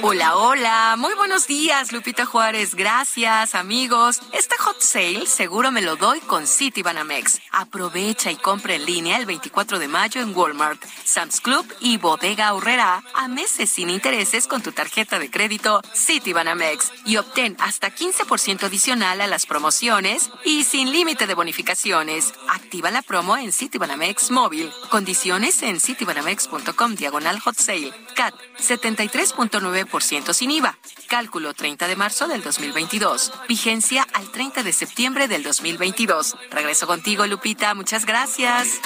[0.02, 0.96] Hola, hola.
[0.98, 2.76] Muy buenos días, Lupita Juárez.
[2.76, 4.22] Gracias, amigos.
[4.32, 7.40] Este hot sale seguro me lo doy con City Banamex.
[7.52, 12.48] Aprovecha y compra en línea el 24 de mayo en Walmart, Sam's Club y Bodega
[12.48, 17.94] Aurrera a meses sin intereses con tu tarjeta de crédito City Banamex y obtén hasta
[17.94, 22.34] 15% adicional a las promociones y sin límite de bonificaciones.
[22.50, 24.72] Activa la promo en City Banamex móvil.
[24.90, 27.94] Condiciones en citybanamex.com diagonal hot sale.
[28.16, 28.34] CAT
[29.54, 30.76] 73.9% sin IVA.
[31.08, 33.32] Cálculo 30 de marzo del 2022.
[33.48, 36.36] Vigencia al 30 de septiembre del 2022.
[36.50, 37.74] Regreso contigo, Lupita.
[37.76, 38.80] Muchas gracias.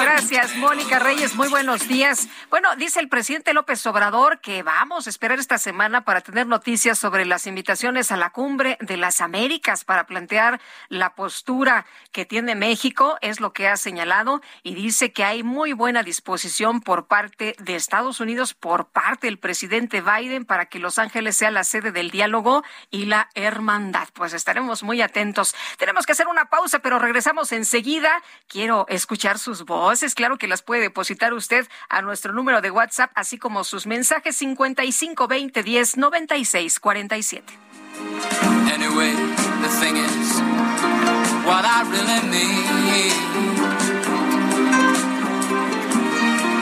[0.00, 1.34] Gracias, Mónica Reyes.
[1.36, 2.28] Muy buenos días.
[2.50, 6.98] Bueno, dice el presidente López Obrador que vamos a esperar esta semana para tener noticias
[6.98, 12.54] sobre las invitaciones a la cumbre de las Américas para plantear la postura que tiene
[12.54, 17.56] México, es lo que ha señalado, y dice que hay muy buena disposición por parte
[17.58, 21.92] de Estados Unidos, por parte del presidente Biden, para que Los Ángeles sea la sede
[21.92, 24.08] del diálogo y la hermandad.
[24.14, 25.54] Pues estaremos muy atentos.
[25.78, 28.22] Tenemos que hacer una pausa, pero regresamos enseguida.
[28.48, 30.14] Quiero escuchar sus voces.
[30.14, 34.36] Claro que las puede depositar usted a nuestro número de WhatsApp, así como sus mensajes
[34.36, 37.58] 55 20 10 96 47.
[38.72, 39.12] Anyway,
[39.60, 40.40] the thing is,
[41.44, 43.11] what I really need.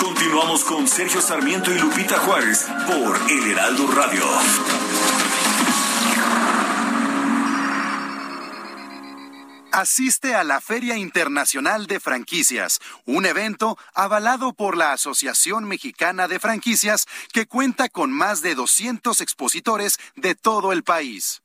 [0.00, 4.24] Continuamos con Sergio Sarmiento y Lupita Juárez por El Heraldo Radio.
[9.76, 16.40] Asiste a la Feria Internacional de Franquicias, un evento avalado por la Asociación Mexicana de
[16.40, 21.42] Franquicias que cuenta con más de 200 expositores de todo el país.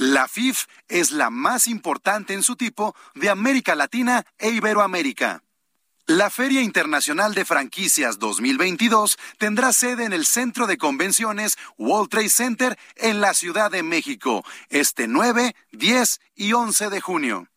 [0.00, 5.42] La FIF es la más importante en su tipo de América Latina e Iberoamérica.
[6.06, 12.30] La Feria Internacional de Franquicias 2022 tendrá sede en el Centro de Convenciones World Trade
[12.30, 17.48] Center en la Ciudad de México este 9, 10 y 11 de junio.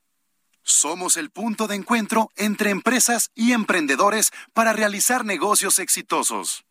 [0.64, 6.65] Somos el punto de encuentro entre empresas y emprendedores para realizar negocios exitosos.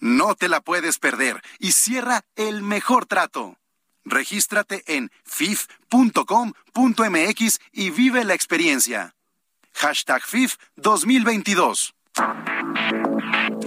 [0.00, 3.58] No te la puedes perder y cierra el mejor trato.
[4.04, 5.60] Regístrate en fif.com.mx
[7.72, 9.14] y vive la experiencia.
[9.74, 11.94] Hashtag FIF 2022.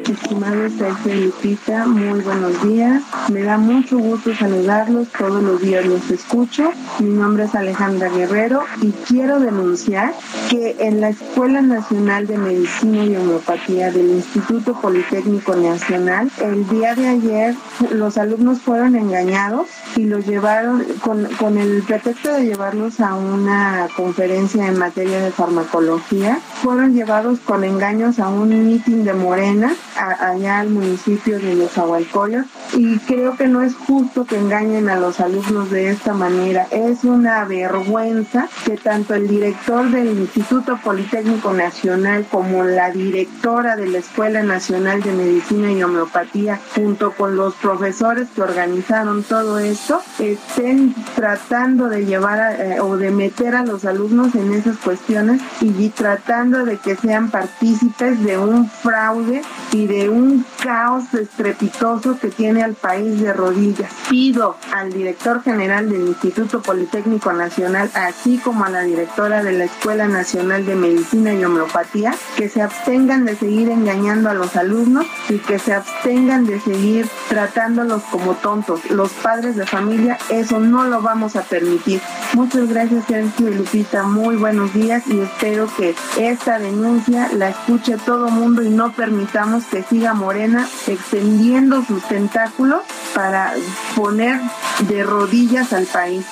[0.09, 3.03] Estimado Sergio Lupita, muy buenos días.
[3.29, 5.09] Me da mucho gusto saludarlos.
[5.09, 6.71] Todos los días los escucho.
[6.99, 10.13] Mi nombre es Alejandra Guerrero y quiero denunciar
[10.49, 16.95] que en la Escuela Nacional de Medicina y Homeopatía del Instituto Politécnico Nacional, el día
[16.95, 17.55] de ayer
[17.91, 19.67] los alumnos fueron engañados
[19.97, 25.31] y los llevaron con, con el pretexto de llevarlos a una conferencia en materia de
[25.31, 26.39] farmacología.
[26.61, 29.13] Fueron llevados con engaños a un meeting de
[29.57, 34.89] Morena allá al municipio de Los Agualcoyos y creo que no es justo que engañen
[34.89, 36.67] a los alumnos de esta manera.
[36.71, 43.87] Es una vergüenza que tanto el director del Instituto Politécnico Nacional como la directora de
[43.87, 50.01] la Escuela Nacional de Medicina y Homeopatía, junto con los profesores que organizaron todo esto,
[50.19, 55.89] estén tratando de llevar eh, o de meter a los alumnos en esas cuestiones y
[55.89, 59.36] tratando de que sean partícipes de un fraude
[59.71, 63.91] y de un caos estrepitoso que tiene al país de rodillas.
[64.09, 69.65] Pido al director general del Instituto Politécnico Nacional, así como a la directora de la
[69.65, 75.05] Escuela Nacional de Medicina y Homeopatía, que se abstengan de seguir engañando a los alumnos
[75.29, 78.89] y que se abstengan de seguir tratándolos como tontos.
[78.89, 82.01] Los padres de familia, eso no lo vamos a permitir.
[82.33, 84.03] Muchas gracias, Sergio y Lupita.
[84.03, 89.26] Muy buenos días y espero que esta denuncia la escuche todo mundo y no permitamos
[89.31, 92.81] queremos que siga Morena extendiendo sus tentáculos
[93.13, 93.53] para
[93.95, 94.39] poner
[94.87, 96.25] de rodillas al país.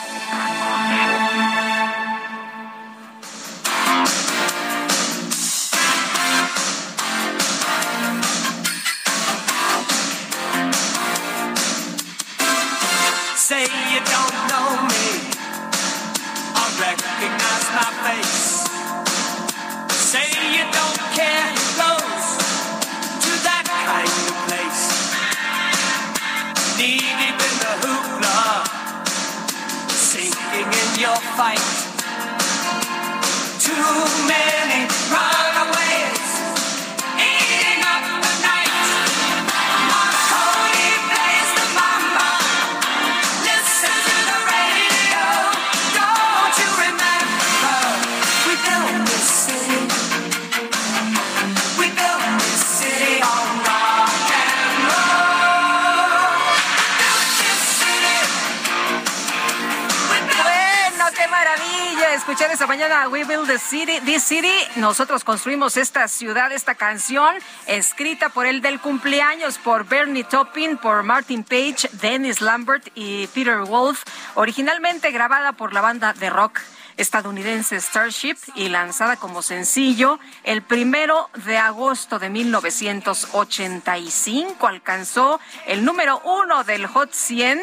[63.60, 67.36] City, This City, nosotros construimos esta ciudad, esta canción,
[67.68, 73.60] escrita por el del cumpleaños, por Bernie Taupin, por Martin Page, Dennis Lambert y Peter
[73.60, 74.02] Wolf,
[74.34, 76.62] originalmente grabada por la banda de rock
[76.98, 84.66] estadounidense Starship y lanzada como sencillo el primero de agosto de 1985.
[84.66, 87.62] Alcanzó el número uno del Hot 100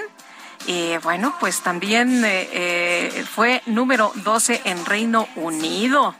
[0.66, 6.14] y bueno, pues también eh, eh, fue número 12 en Reino Unido.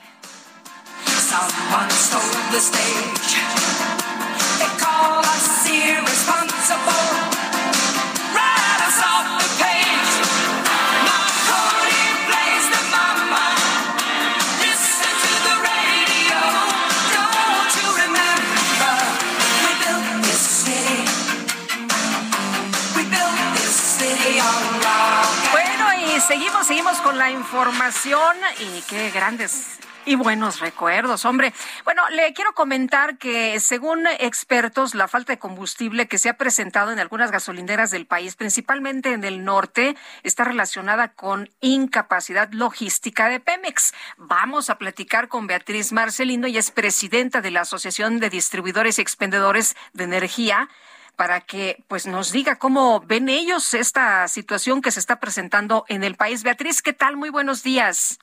[26.27, 31.53] Seguimos, seguimos con la información y qué grandes y buenos recuerdos, hombre.
[31.85, 36.90] Bueno, le quiero comentar que según expertos, la falta de combustible que se ha presentado
[36.90, 43.39] en algunas gasolineras del país, principalmente en el norte, está relacionada con incapacidad logística de
[43.39, 43.94] Pemex.
[44.16, 49.03] Vamos a platicar con Beatriz Marcelino, y es presidenta de la Asociación de Distribuidores y
[49.03, 50.69] Expendedores de Energía
[51.16, 56.05] para que pues nos diga cómo ven ellos esta situación que se está presentando en
[56.05, 56.43] el país.
[56.43, 57.16] Beatriz, ¿qué tal?
[57.16, 58.18] Muy buenos días.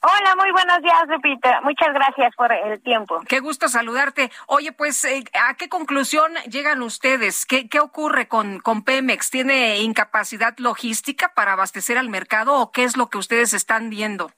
[0.00, 1.60] Hola, muy buenos días, Lupita.
[1.62, 3.20] Muchas gracias por el tiempo.
[3.28, 4.30] Qué gusto saludarte.
[4.46, 7.44] Oye, pues, eh, ¿a qué conclusión llegan ustedes?
[7.44, 9.30] ¿Qué, qué ocurre con, con Pemex?
[9.30, 14.30] ¿Tiene incapacidad logística para abastecer al mercado o qué es lo que ustedes están viendo?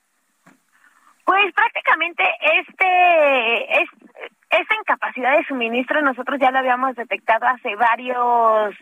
[1.25, 3.89] Pues prácticamente este es
[4.51, 8.75] esta incapacidad de suministro nosotros ya lo habíamos detectado hace varios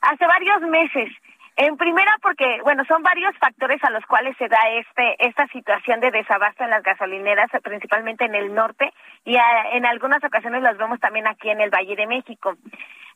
[0.00, 1.10] hace varios meses.
[1.56, 5.98] En primera porque bueno, son varios factores a los cuales se da este esta situación
[5.98, 8.92] de desabasto en las gasolineras, principalmente en el norte
[9.24, 9.36] y
[9.72, 12.54] en algunas ocasiones las vemos también aquí en el Valle de México.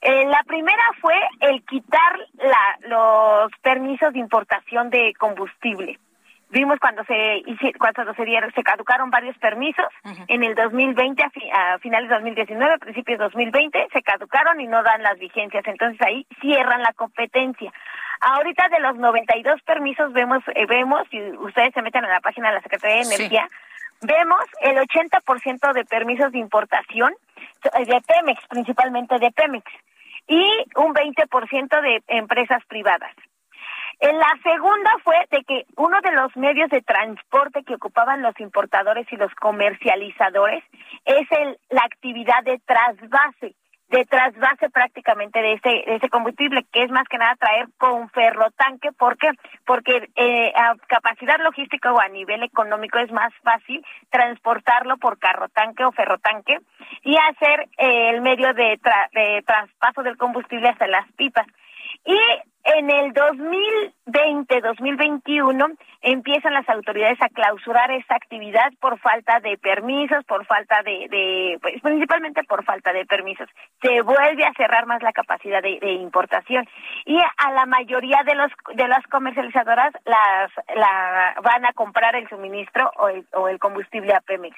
[0.00, 6.00] Eh, la primera fue el quitar la, los permisos de importación de combustible.
[6.52, 7.42] Vimos cuando se
[7.78, 9.86] cuando se dieron, se caducaron varios permisos
[10.28, 14.82] en el 2020 a, finales de 2019, a principios de 2020 se caducaron y no
[14.82, 17.72] dan las vigencias, entonces ahí cierran la competencia.
[18.20, 22.48] Ahorita de los 92 permisos vemos eh, vemos si ustedes se meten a la página
[22.50, 23.48] de la Secretaría de Energía,
[24.02, 27.14] vemos el 80% de permisos de importación
[27.78, 29.64] eh, de Pemex, principalmente de Pemex,
[30.28, 30.44] y
[30.76, 33.14] un 20% de empresas privadas.
[34.02, 39.06] La segunda fue de que uno de los medios de transporte que ocupaban los importadores
[39.12, 40.64] y los comercializadores
[41.04, 43.54] es el, la actividad de trasvase,
[43.90, 48.10] de trasvase prácticamente de ese, de ese combustible, que es más que nada traer con
[48.10, 48.90] ferrotanque.
[48.90, 49.28] ¿Por qué?
[49.64, 55.84] Porque eh, a capacidad logística o a nivel económico es más fácil transportarlo por carrotanque
[55.84, 56.58] o ferrotanque
[57.02, 58.80] y hacer eh, el medio de,
[59.12, 61.46] de traspaso del combustible hasta las pipas.
[62.04, 62.18] Y
[62.64, 70.46] en el 2020-2021 empiezan las autoridades a clausurar esta actividad por falta de permisos, por
[70.46, 73.48] falta de, pues, principalmente por falta de permisos.
[73.80, 76.68] Se vuelve a cerrar más la capacidad de, importación
[77.04, 82.28] y a la mayoría de los de las comercializadoras las la, van a comprar el
[82.28, 84.56] suministro o el, o el combustible a Pemex.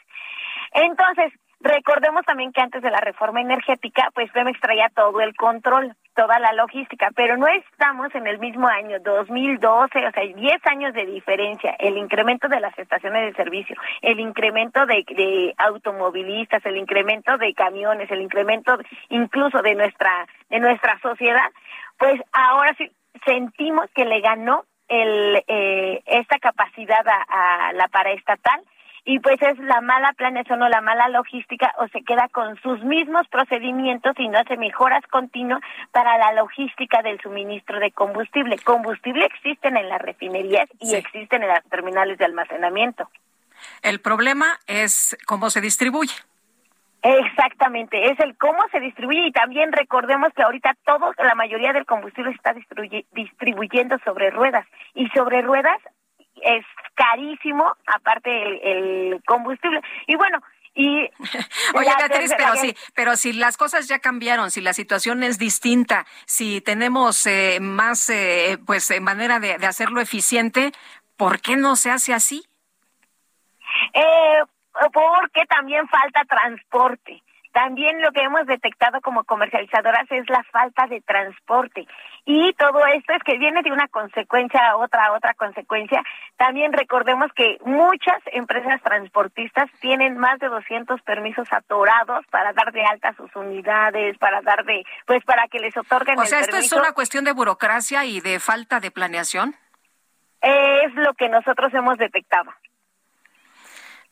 [0.72, 1.32] Entonces,
[1.64, 6.38] recordemos también que antes de la reforma energética, pues Pemex traía todo el control toda
[6.38, 11.06] la logística, pero no estamos en el mismo año, 2012, o sea, 10 años de
[11.06, 17.52] diferencia, el incremento de las estaciones de servicio, el incremento de, automovilistas, el incremento de
[17.54, 18.78] camiones, el incremento
[19.08, 21.50] incluso de nuestra, de nuestra sociedad,
[21.98, 22.92] pues ahora sí
[23.24, 28.60] sentimos que le ganó el, eh, esta capacidad a la paraestatal
[29.04, 32.82] y pues es la mala planeación o la mala logística o se queda con sus
[32.82, 35.60] mismos procedimientos y no hace mejoras continuas
[35.92, 38.58] para la logística del suministro de combustible.
[38.58, 43.10] Combustible existen en las refinerías y existen en las terminales de almacenamiento.
[43.82, 46.14] El problema es cómo se distribuye.
[47.02, 51.84] Exactamente, es el cómo se distribuye y también recordemos que ahorita todo, la mayoría del
[51.84, 52.54] combustible se está
[53.12, 55.76] distribuyendo sobre ruedas y sobre ruedas
[56.42, 58.30] es carísimo, aparte
[58.70, 59.80] el, combustible.
[60.06, 60.40] Y bueno,
[60.74, 61.08] y
[61.74, 66.06] Oye, Beatriz, pero sí, pero si las cosas ya cambiaron, si la situación es distinta,
[66.26, 70.72] si tenemos eh, más, eh, pues, manera de, de, hacerlo eficiente,
[71.16, 72.44] ¿por qué no se hace así?
[73.92, 74.42] Eh,
[74.92, 77.22] porque también falta transporte.
[77.54, 81.86] También lo que hemos detectado como comercializadoras es la falta de transporte.
[82.24, 86.02] Y todo esto es que viene de una consecuencia a otra, otra consecuencia.
[86.36, 92.82] También recordemos que muchas empresas transportistas tienen más de 200 permisos atorados para dar de
[92.84, 96.72] alta sus unidades, para dar de, pues para que les otorguen o sea, ¿esto es
[96.72, 99.54] una cuestión de burocracia y de falta de planeación?
[100.40, 102.50] Es lo que nosotros hemos detectado.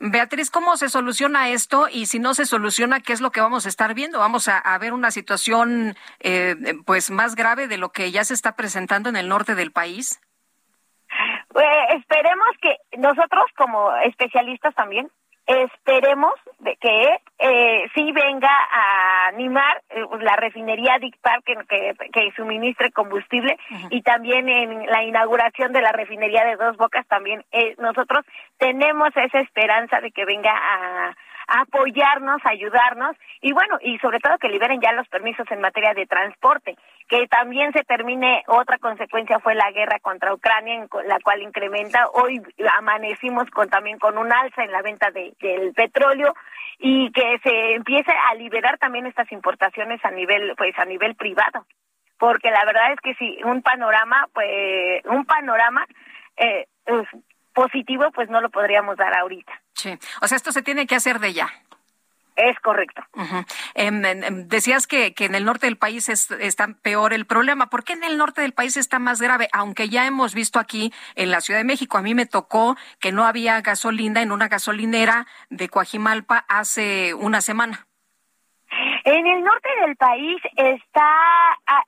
[0.04, 1.86] Beatriz, ¿cómo se soluciona esto?
[1.88, 4.18] Y si no se soluciona, ¿qué es lo que vamos a estar viendo?
[4.18, 8.56] ¿Vamos a, ver una situación eh, pues más grave de lo que ya se está
[8.56, 10.20] presentando en el norte del país?
[11.46, 15.08] Pues, esperemos que nosotros como especialistas también
[15.46, 21.54] esperemos de que eh, sí venga a animar eh, la refinería Dictar que,
[22.12, 23.58] que, suministre combustible
[23.90, 28.24] y también en la inauguración de la refinería de Dos Bocas también eh, nosotros
[28.58, 31.16] tenemos esa esperanza de que venga a
[31.46, 36.06] apoyarnos, ayudarnos y bueno, y sobre todo que liberen ya los permisos en materia de
[36.06, 36.76] transporte,
[37.08, 42.08] que también se termine, otra consecuencia fue la guerra contra Ucrania, en la cual incrementa,
[42.14, 42.40] hoy
[42.78, 46.34] amanecimos con también con un alza en la venta de, del petróleo
[46.78, 51.66] y que se empiece a liberar también estas importaciones a nivel, pues a nivel privado,
[52.18, 55.86] porque la verdad es que si un panorama, pues un panorama
[56.36, 56.66] eh,
[57.54, 59.52] positivo, pues no lo podríamos dar ahorita.
[59.74, 61.48] Sí, o sea, esto se tiene que hacer de ya.
[62.34, 63.02] Es correcto.
[63.74, 64.02] Em,
[64.48, 67.66] decías que, que, en el norte del país es, está peor el problema.
[67.66, 69.48] ¿Por qué en el norte del país está más grave?
[69.52, 73.12] Aunque ya hemos visto aquí en la Ciudad de México, a mí me tocó que
[73.12, 77.86] no había gasolina en una gasolinera de Coajimalpa hace una semana.
[79.04, 81.10] En el norte del país está,
[81.66, 81.84] ah,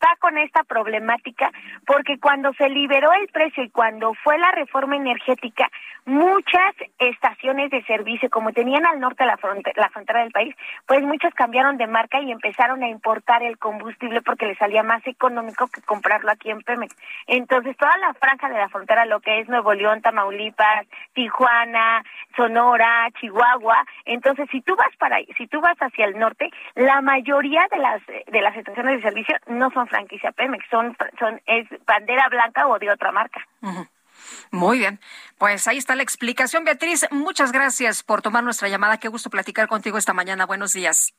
[0.00, 1.50] está con esta problemática
[1.86, 5.68] porque cuando se liberó el precio y cuando fue la reforma energética,
[6.06, 10.54] muchas estaciones de servicio, como tenían al norte la, frontera, la frontera del país,
[10.86, 15.06] pues muchas cambiaron de marca y empezaron a importar el combustible porque les salía más
[15.06, 16.96] económico que comprarlo aquí en Pemex.
[17.26, 22.02] Entonces, toda la franja de la frontera, lo que es Nuevo León, Tamaulipas, Tijuana,
[22.36, 27.66] Sonora, Chihuahua, entonces si tú vas para si tú vas hacia el norte, la mayoría
[27.70, 32.28] de las de las estaciones de servicio no son franquicia Pemex, son son es bandera
[32.28, 33.46] blanca o de otra marca.
[34.50, 35.00] Muy bien,
[35.38, 36.64] pues ahí está la explicación.
[36.64, 38.98] Beatriz, muchas gracias por tomar nuestra llamada.
[38.98, 40.46] Qué gusto platicar contigo esta mañana.
[40.46, 41.14] Buenos días.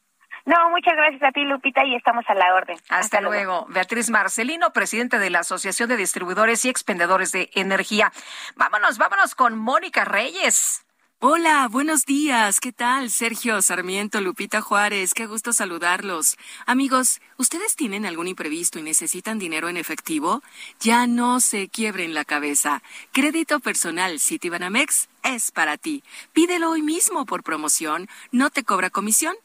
[0.46, 2.78] No, muchas gracias a ti, Lupita, y estamos a la orden.
[2.90, 3.68] Hasta, luego.
[3.70, 8.12] Beatriz Marcelino, presidente de la Asociación de Distribuidores y Expendedores de Energía.
[8.56, 10.84] Vámonos, vámonos con Mónica Reyes.
[11.24, 12.60] Hola, buenos días.
[12.60, 13.12] ¿Qué tal?
[13.12, 15.14] Sergio Sarmiento, Lupita Juárez.
[15.14, 16.36] Qué gusto saludarlos.
[16.66, 20.42] Amigos, ¿ustedes tienen algún imprevisto y necesitan dinero en efectivo?
[20.80, 22.82] Ya no se quiebren la cabeza.
[23.12, 26.04] Crédito personal Citibanamex es para ti.
[26.34, 28.10] Pídelo hoy mismo por promoción.
[28.32, 29.36] No te cobra comisión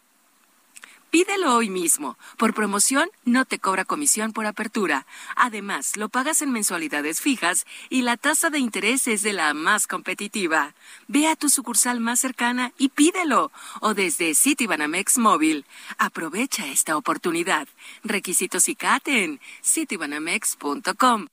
[1.16, 2.18] Pídelo hoy mismo.
[2.36, 5.06] Por promoción no te cobra comisión por apertura.
[5.34, 9.86] Además, lo pagas en mensualidades fijas y la tasa de interés es de la más
[9.86, 10.74] competitiva.
[11.08, 15.64] Ve a tu sucursal más cercana y pídelo o desde Citibanamex Móvil.
[15.96, 17.66] Aprovecha esta oportunidad.
[18.04, 21.28] Requisitos y CAT en citibanamex.com.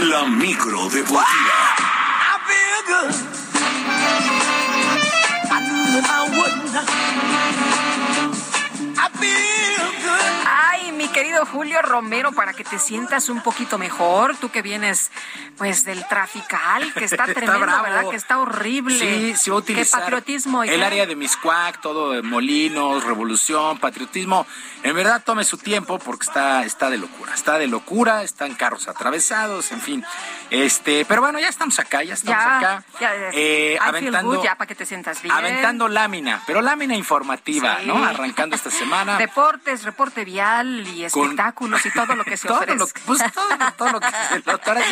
[0.00, 0.88] La micro
[6.00, 6.84] deportiva.
[6.84, 7.67] Ay,
[11.08, 14.36] mi querido Julio Romero, para que te sientas un poquito mejor.
[14.36, 15.10] Tú que vienes,
[15.56, 18.08] pues, del trafical, que está tremendo, ¿verdad?
[18.10, 18.98] Que está horrible.
[18.98, 24.46] Sí, sí, utilizar patriotismo, el área de Miscuac, todo de molinos, revolución, patriotismo.
[24.82, 27.34] En verdad, tome su tiempo porque está, está de locura.
[27.34, 30.04] Está de locura, están carros atravesados, en fin.
[30.50, 32.84] Este, pero bueno, ya estamos acá, ya estamos acá.
[33.32, 35.34] eh, aventando, ya para que te sientas bien.
[35.34, 38.04] Aventando lámina, pero lámina informativa, ¿no?
[38.04, 39.16] Arrancando esta semana.
[39.18, 42.74] Deportes, reporte vial y espectáculos y todo lo que se todo ofrezca.
[42.74, 44.42] Lo, pues todo, todo lo que se,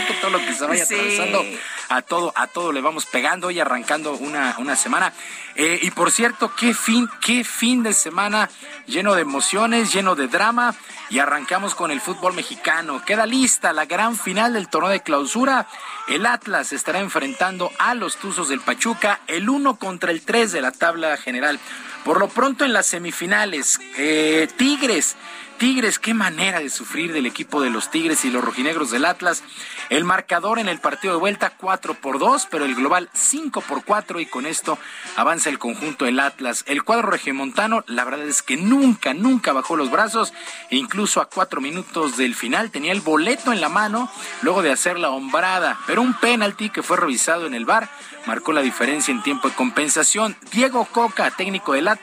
[0.07, 1.45] que todo lo que se vaya atravesando,
[1.89, 5.12] a todo, a todo le vamos pegando y arrancando una, una semana.
[5.55, 8.51] Eh, y por cierto, qué fin, qué fin de semana
[8.87, 10.74] lleno de emociones, lleno de drama.
[11.09, 13.05] Y arrancamos con el fútbol mexicano.
[13.05, 15.69] Queda lista la gran final del torneo de clausura.
[16.09, 20.61] El Atlas estará enfrentando a los Tuzos del Pachuca, el 1 contra el 3 de
[20.61, 21.61] la tabla general.
[22.07, 25.16] Por lo pronto en las semifinales, eh, Tigres
[25.59, 29.43] Tigres, qué manera de sufrir del equipo de los Tigres y los rojinegros del Atlas.
[29.89, 33.83] El marcador en el partido de vuelta 4 por 2, pero el global 5 por
[33.83, 34.78] 4 y con esto
[35.16, 36.62] avanza el conjunto del Atlas.
[36.66, 40.35] El cuadro regiomontano, la verdad es que nunca, nunca bajó los brazos
[40.70, 44.11] e incluso a cuatro minutos del final tenía el boleto en la mano
[44.43, 47.89] luego de hacer la hombrada, pero un penalti que fue revisado en el bar
[48.27, 50.37] marcó la diferencia en tiempo de compensación.
[50.53, 51.95] Diego Coca, técnico del Atlas,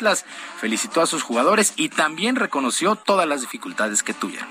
[0.60, 4.48] felicitó a sus jugadores y también reconoció todas las dificultades que tuvieron.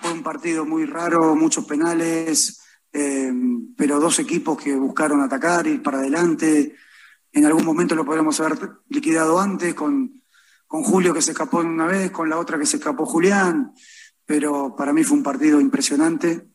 [0.00, 2.62] Fue un partido muy raro, muchos penales,
[2.92, 3.32] eh,
[3.76, 6.76] pero dos equipos que buscaron atacar, ir para adelante.
[7.32, 10.23] En algún momento lo podríamos haber liquidado antes con,
[10.74, 13.72] con Julio que se escapó una vez, con la otra que se escapó Julián,
[14.26, 16.48] pero para mí fue un partido impresionante.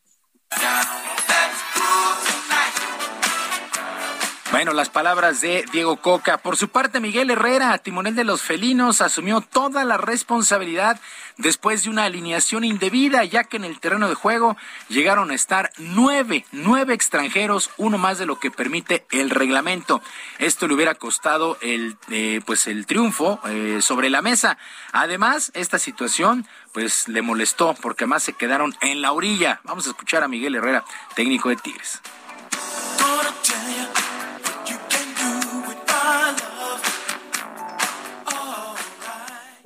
[4.51, 6.39] Bueno, las palabras de Diego Coca.
[6.39, 10.99] Por su parte, Miguel Herrera, timonel de los felinos, asumió toda la responsabilidad
[11.37, 14.57] después de una alineación indebida, ya que en el terreno de juego
[14.87, 20.01] llegaron a estar nueve, nueve extranjeros, uno más de lo que permite el reglamento.
[20.39, 24.57] Esto le hubiera costado el, eh, pues el triunfo eh, sobre la mesa.
[24.93, 29.61] Además, esta situación pues le molestó porque más se quedaron en la orilla.
[29.63, 32.01] Vamos a escuchar a Miguel Herrera, técnico de Tigres.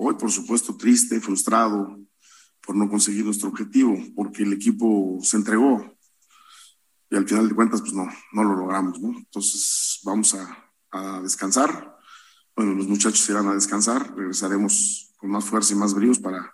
[0.05, 1.97] Hoy, por supuesto, triste, frustrado
[2.61, 5.95] por no conseguir nuestro objetivo, porque el equipo se entregó
[7.09, 9.17] y al final de cuentas, pues no, no lo logramos, ¿no?
[9.17, 11.95] Entonces, vamos a, a descansar.
[12.53, 16.53] Bueno, los muchachos irán a descansar, regresaremos con más fuerza y más bríos para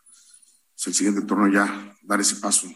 [0.75, 2.67] pues, el siguiente torneo ya dar ese paso.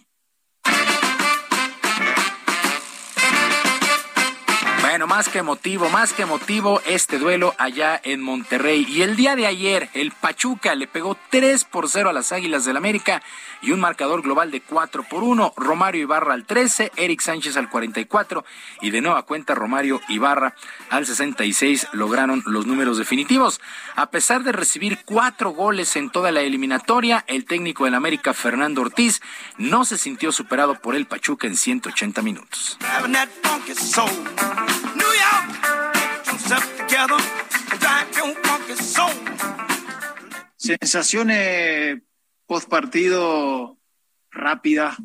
[5.07, 8.85] Más que emotivo, más que emotivo este duelo allá en Monterrey.
[8.87, 12.65] Y el día de ayer, el Pachuca le pegó 3 por 0 a las Águilas
[12.65, 13.21] del América
[13.61, 15.53] y un marcador global de 4 por 1.
[15.57, 18.45] Romario Ibarra al 13, Eric Sánchez al 44
[18.81, 20.55] y de nueva cuenta Romario Ibarra
[20.89, 23.61] al 66 lograron los números definitivos.
[23.95, 28.81] A pesar de recibir cuatro goles en toda la eliminatoria, el técnico del América, Fernando
[28.81, 29.21] Ortiz,
[29.57, 32.77] no se sintió superado por el Pachuca en 180 minutos.
[40.55, 42.01] Sensaciones
[42.45, 43.77] post partido
[44.31, 44.95] rápida,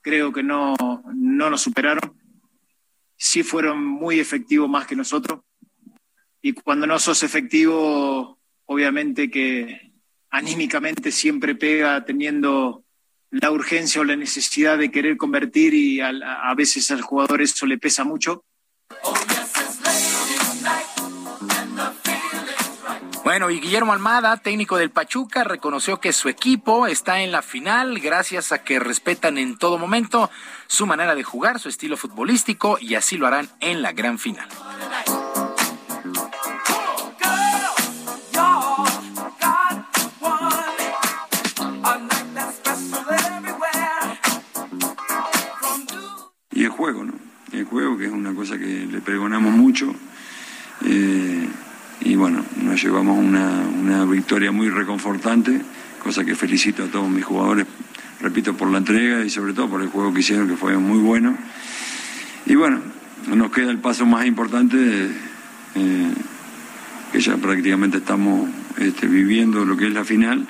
[0.00, 0.76] creo que no,
[1.12, 2.16] no nos superaron.
[3.16, 5.40] Sí fueron muy efectivos más que nosotros.
[6.40, 9.92] Y cuando no sos efectivo, obviamente que
[10.30, 12.84] anímicamente siempre pega teniendo
[13.30, 17.66] la urgencia o la necesidad de querer convertir y a, a veces al jugador eso
[17.66, 18.44] le pesa mucho.
[23.24, 27.98] Bueno, y Guillermo Almada, técnico del Pachuca, reconoció que su equipo está en la final
[27.98, 30.30] gracias a que respetan en todo momento
[30.66, 34.46] su manera de jugar, su estilo futbolístico y así lo harán en la gran final.
[47.64, 49.94] Juego, que es una cosa que le pregonamos mucho.
[50.84, 51.48] Eh,
[52.00, 55.60] y bueno, nos llevamos una, una victoria muy reconfortante,
[56.02, 57.66] cosa que felicito a todos mis jugadores,
[58.20, 60.98] repito, por la entrega y sobre todo por el juego que hicieron, que fue muy
[60.98, 61.36] bueno.
[62.46, 62.80] Y bueno,
[63.28, 64.76] nos queda el paso más importante,
[65.74, 66.12] eh,
[67.12, 70.46] que ya prácticamente estamos este, viviendo lo que es la final.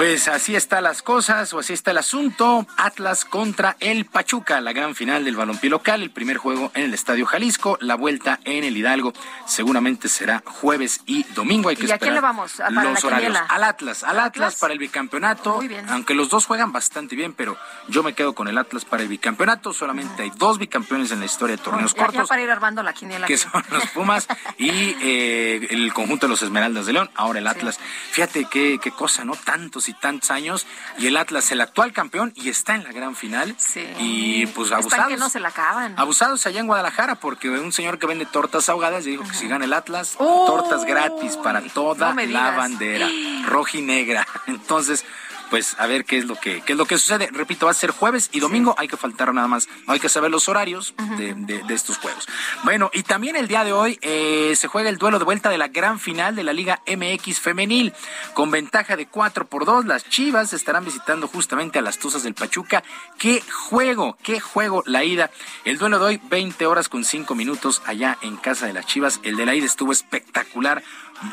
[0.00, 2.66] Pues así están las cosas o así está el asunto.
[2.78, 6.94] Atlas contra el Pachuca, la gran final del balompié local, el primer juego en el
[6.94, 9.12] Estadio Jalisco, la vuelta en el Hidalgo.
[9.44, 11.68] Seguramente será jueves y domingo.
[11.68, 12.52] Hay que ¿Y a quién le vamos?
[12.52, 13.36] ¿Para los horarios.
[13.46, 15.56] Al Atlas, al Atlas, para el bicampeonato.
[15.56, 15.84] Muy bien.
[15.90, 17.58] Aunque los dos juegan bastante bien, pero
[17.88, 19.74] yo me quedo con el Atlas para el bicampeonato.
[19.74, 22.22] Solamente hay dos bicampeones en la historia de torneos cortos.
[22.22, 23.26] Ya para ir armando la quiniela.
[23.26, 27.10] Que son los Pumas y eh, el conjunto de los Esmeraldas de León.
[27.16, 27.78] Ahora el Atlas.
[28.12, 29.34] Fíjate qué, qué cosa, ¿no?
[29.34, 30.66] Tantos y tantos años
[30.98, 33.54] y el Atlas, el actual campeón, y está en la gran final.
[33.58, 33.86] Sí.
[33.98, 35.08] Y pues abusados.
[35.08, 35.98] que no se la acaban.
[35.98, 39.64] Abusados allá en Guadalajara, porque un señor que vende tortas ahogadas dijo que si gana
[39.64, 43.08] el Atlas, tortas gratis para toda la bandera,
[43.46, 44.26] roja y negra.
[44.46, 45.04] Entonces,
[45.50, 47.28] pues a ver qué es lo que qué es lo que sucede.
[47.32, 48.74] Repito, va a ser jueves y domingo.
[48.78, 49.68] Hay que faltar nada más.
[49.86, 52.28] Hay que saber los horarios de, estos juegos.
[52.64, 55.58] Bueno, y también el día de hoy eh, se juega el duelo de vuelta de
[55.58, 57.92] la gran final de la Liga MX femenil
[58.34, 59.86] con ventaja de 4 por 2.
[59.86, 62.82] Las Chivas estarán visitando justamente a las Tuzas del Pachuca.
[63.18, 65.30] Qué juego, qué juego la ida.
[65.64, 69.20] El duelo de hoy 20 horas con 5 minutos allá en casa de las Chivas.
[69.22, 70.82] El de la ida estuvo espectacular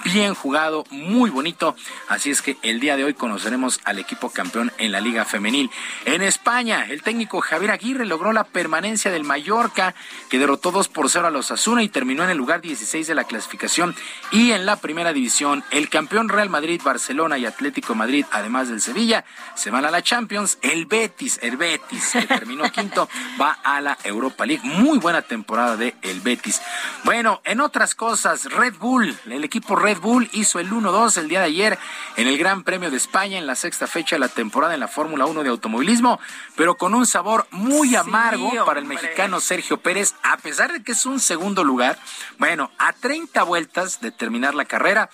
[0.03, 1.76] bien jugado, muy bonito.
[2.07, 5.69] Así es que el día de hoy conoceremos al equipo campeón en la Liga Femenil.
[6.05, 9.95] En España, el técnico Javier Aguirre logró la permanencia del Mallorca,
[10.30, 13.15] que derrotó 2 por 0 a los Asuna y terminó en el lugar 16 de
[13.15, 13.95] la clasificación.
[14.31, 18.81] Y en la primera división, el campeón Real Madrid, Barcelona y Atlético Madrid, además del
[18.81, 20.57] Sevilla, se van a la Champions.
[20.61, 23.09] El Betis, el Betis, que terminó quinto,
[23.39, 24.64] va a la Europa League.
[24.64, 26.61] Muy buena temporada de el Betis.
[27.03, 31.39] Bueno, en otras cosas, Red Bull, el equipo Red Bull hizo el 1-2 el día
[31.39, 31.79] de ayer
[32.15, 34.87] en el Gran Premio de España en la sexta fecha de la temporada en la
[34.87, 36.19] Fórmula 1 de automovilismo,
[36.55, 40.91] pero con un sabor muy amargo para el mexicano Sergio Pérez, a pesar de que
[40.91, 41.97] es un segundo lugar.
[42.37, 45.09] Bueno, a 30 vueltas de terminar la carrera,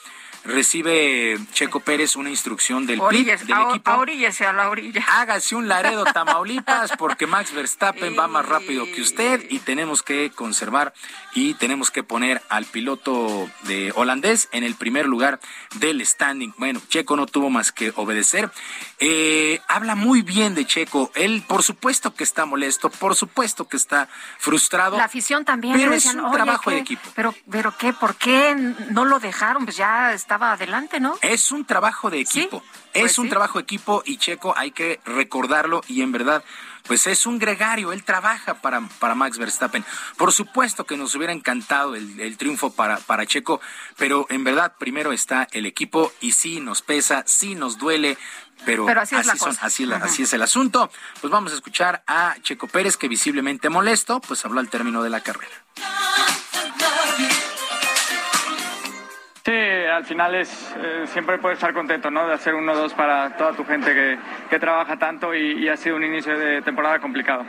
[0.46, 3.92] recibe Checo Pérez una instrucción del PIT, del equipo.
[3.92, 5.04] a la orilla.
[5.08, 10.32] Hágase un Laredo Tamaulipas porque Max Verstappen va más rápido que usted y tenemos que
[10.32, 10.94] conservar
[11.34, 15.40] y tenemos que poner al piloto de holandés en el primer lugar
[15.76, 16.54] del standing.
[16.58, 18.52] Bueno, Checo no tuvo más que obedecer.
[19.00, 21.12] Eh, habla muy bien de Checo.
[21.16, 24.08] Él, por supuesto que está molesto, por supuesto que está
[24.38, 24.98] frustrado.
[24.98, 25.76] La afición también.
[25.76, 27.02] Pero es un trabajo de equipo.
[27.16, 28.56] Pero, pero qué, ¿por qué
[28.90, 29.66] no lo dejaron?
[29.66, 31.16] Pues ya estaba adelante, ¿no?
[31.22, 32.64] Es un trabajo de equipo.
[32.92, 36.44] es pues un trabajo de equipo y Checo hay que recordarlo y en verdad
[36.88, 39.86] pues es un gregario, él trabaja para, para Max Verstappen.
[40.18, 43.62] Por supuesto que nos hubiera encantado el, triunfo para, para Checo,
[43.96, 48.18] pero en verdad primero está el equipo y sí nos pesa, sí nos duele,
[48.66, 49.30] pero, así, es,
[49.62, 50.90] así, así, es el asunto.
[51.22, 55.10] Pues vamos a escuchar a Checo Pérez, que visiblemente molesto, pues habló al término de
[55.10, 55.54] la carrera.
[59.96, 62.28] Al final es eh, siempre puedes estar contento, ¿no?
[62.28, 65.96] De hacer uno dos para toda tu gente que, que trabaja tanto y, ha sido
[65.96, 67.46] un inicio de temporada complicado.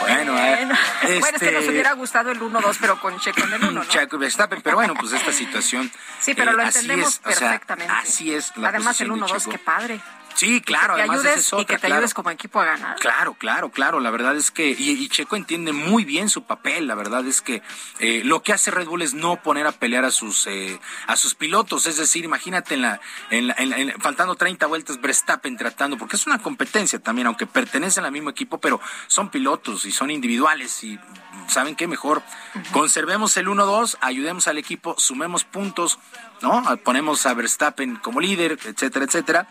[0.00, 3.52] Bueno, eh, bueno, es que nos este, hubiera gustado el 1-2, pero con Checo en
[3.54, 3.84] el 1, ¿no?
[3.88, 5.90] Checo Verstappen, pero bueno, pues esta situación.
[6.20, 7.92] Sí, pero lo eh, entendemos perfectamente.
[7.92, 8.56] así es.
[8.56, 10.00] La Además, el 1-2, qué padre.
[10.38, 12.96] Sí, claro, que además ayudes, y que te ayudes como equipo a ganar.
[13.00, 13.98] Claro, claro, claro.
[13.98, 16.86] La verdad es que y, Checo entiende muy bien su papel.
[16.86, 17.60] La verdad es que
[17.98, 20.78] eh, lo que hace Red Bull es no poner a pelear a sus eh,
[21.08, 21.86] a sus pilotos.
[21.88, 23.00] Es decir, imagínate en la,
[23.30, 28.12] en, en, faltando 30 vueltas Verstappen tratando, porque es una competencia también, aunque pertenecen al
[28.12, 31.00] mismo equipo, pero son pilotos y son individuales y
[31.48, 32.22] saben qué mejor
[32.70, 35.98] conservemos el 1-2, ayudemos al equipo, sumemos puntos,
[36.42, 36.62] ¿no?
[36.84, 39.48] Ponemos a Verstappen como líder, etcétera, etcétera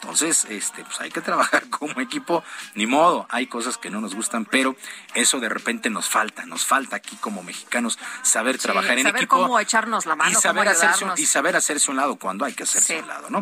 [0.00, 2.44] entonces, este, pues hay que trabajar como equipo,
[2.74, 4.76] ni modo, hay cosas que no nos gustan, pero
[5.14, 9.36] eso de repente nos falta, nos falta aquí como mexicanos saber trabajar en saber equipo.
[9.36, 12.62] cómo echarnos la mano, y saber, hacerse, y saber hacerse un lado cuando hay que
[12.62, 13.40] hacerse un lado, ¿no?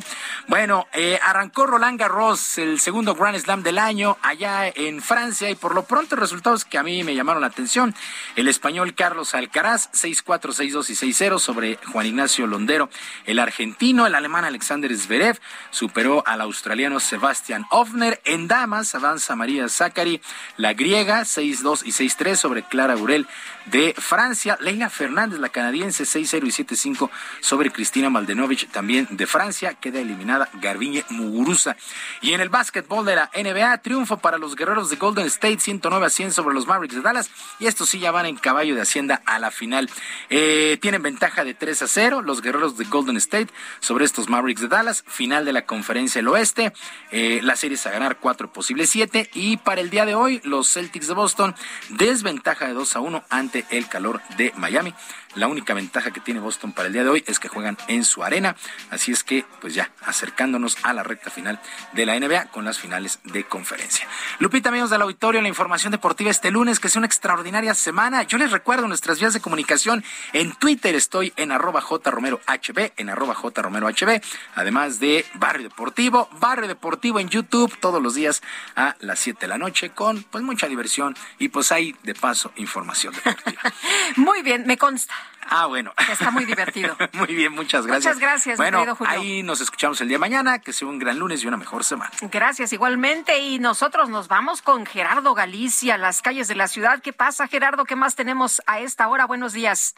[0.49, 5.55] Bueno, eh, arrancó Roland Garros, el segundo Grand Slam del año, allá en Francia, y
[5.55, 7.95] por lo pronto resultados que a mí me llamaron la atención.
[8.35, 12.89] El español Carlos Alcaraz, 6-4, 6-2 y 6-0 sobre Juan Ignacio Londero.
[13.25, 15.39] El argentino, el alemán Alexander Zverev,
[15.71, 18.21] superó a la australiano Sebastian Ofner.
[18.25, 20.21] En damas avanza María Zachary,
[20.57, 23.27] la griega 6-2 y 6-3 sobre Clara Burel
[23.67, 24.57] de Francia.
[24.61, 27.11] Leila Fernández, la canadiense 6-0 y 7-5
[27.41, 29.75] sobre Cristina Maldenovich también de Francia.
[29.75, 31.77] Queda eliminada Garbiñe Muguruza.
[32.23, 36.07] Y en el básquetbol de la NBA, triunfo para los guerreros de Golden State 109
[36.07, 37.31] a 100 sobre los Mavericks de Dallas.
[37.59, 39.91] Y estos sí ya van en caballo de Hacienda a la final.
[40.31, 44.63] Eh, tienen ventaja de 3 a 0 los guerreros de Golden State sobre estos Mavericks
[44.63, 45.05] de Dallas.
[45.07, 46.73] Final de la conferencia del oeste.
[47.11, 49.29] Eh, la serie es a ganar cuatro posibles siete.
[49.35, 51.55] Y para el día de hoy, los Celtics de Boston,
[51.91, 54.95] desventaja de 2 a 1 ante el calor de Miami.
[55.37, 58.05] La única ventaja que tiene Boston para el día de hoy es que juegan en
[58.05, 58.57] su arena.
[58.91, 61.61] Así es que, pues ya, acercándonos a la recta final
[61.93, 64.09] de la NBA con las finales de conferencia.
[64.39, 68.23] Lupita, amigos del auditorio, la información deportiva este lunes, que es una extraordinaria semana.
[68.23, 70.03] Yo les recuerdo nuestras vías de comunicación.
[70.33, 74.23] En Twitter estoy en arroba jromerohb, en arroba jromerohb,
[74.55, 78.43] además de Barrio Deportivo, Barrio Deportivo en YouTube todos los días
[78.75, 82.53] a las 7 de la noche con pues mucha diversión y pues hay de paso
[82.57, 83.61] información deportiva.
[84.17, 85.15] Muy bien, me consta.
[85.49, 85.93] Ah, bueno.
[86.11, 86.97] Está muy divertido.
[87.13, 88.17] muy bien, muchas gracias.
[88.17, 91.45] Muchas gracias, bueno, ahí nos escuchamos el día de mañana, que sea un gran lunes
[91.45, 92.11] y una mejor semana.
[92.23, 93.39] Gracias, igualmente.
[93.39, 97.01] Y nosotros nos vamos con Gerardo Galicia, las calles de la ciudad.
[97.01, 97.85] ¿Qué pasa, Gerardo?
[97.85, 99.27] ¿Qué más tenemos a esta hora?
[99.27, 99.95] Buenos días.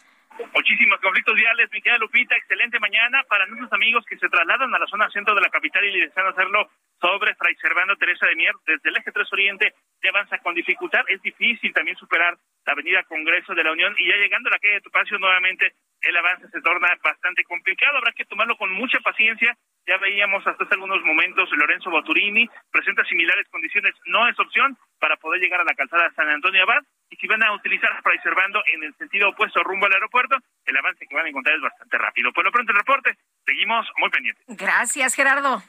[0.55, 4.79] Muchísimos conflictos viales, mi querida Lupita, excelente mañana para nuestros amigos que se trasladan a
[4.79, 8.55] la zona centro de la capital y desean hacerlo sobre Fray Servando Teresa de Mier,
[8.67, 13.03] desde el eje 3 Oriente, ya avanza con dificultad, es difícil también superar la avenida
[13.05, 16.49] Congreso de la Unión y ya llegando a la calle de Tupacio nuevamente el avance
[16.49, 19.57] se torna bastante complicado, habrá que tomarlo con mucha paciencia,
[19.87, 25.17] ya veíamos hasta hace algunos momentos Lorenzo Boturini, presenta similares condiciones, no es opción para
[25.17, 28.63] poder llegar a la calzada San Antonio Abad, y si van a utilizar Fray Servando
[28.73, 31.97] en el sentido opuesto rumbo al aeropuerto, el avance que van a encontrar es bastante
[31.99, 32.33] rápido.
[32.33, 33.17] Por lo pronto el reporte,
[33.47, 34.45] seguimos muy pendientes.
[34.47, 35.63] Gracias, Gerardo.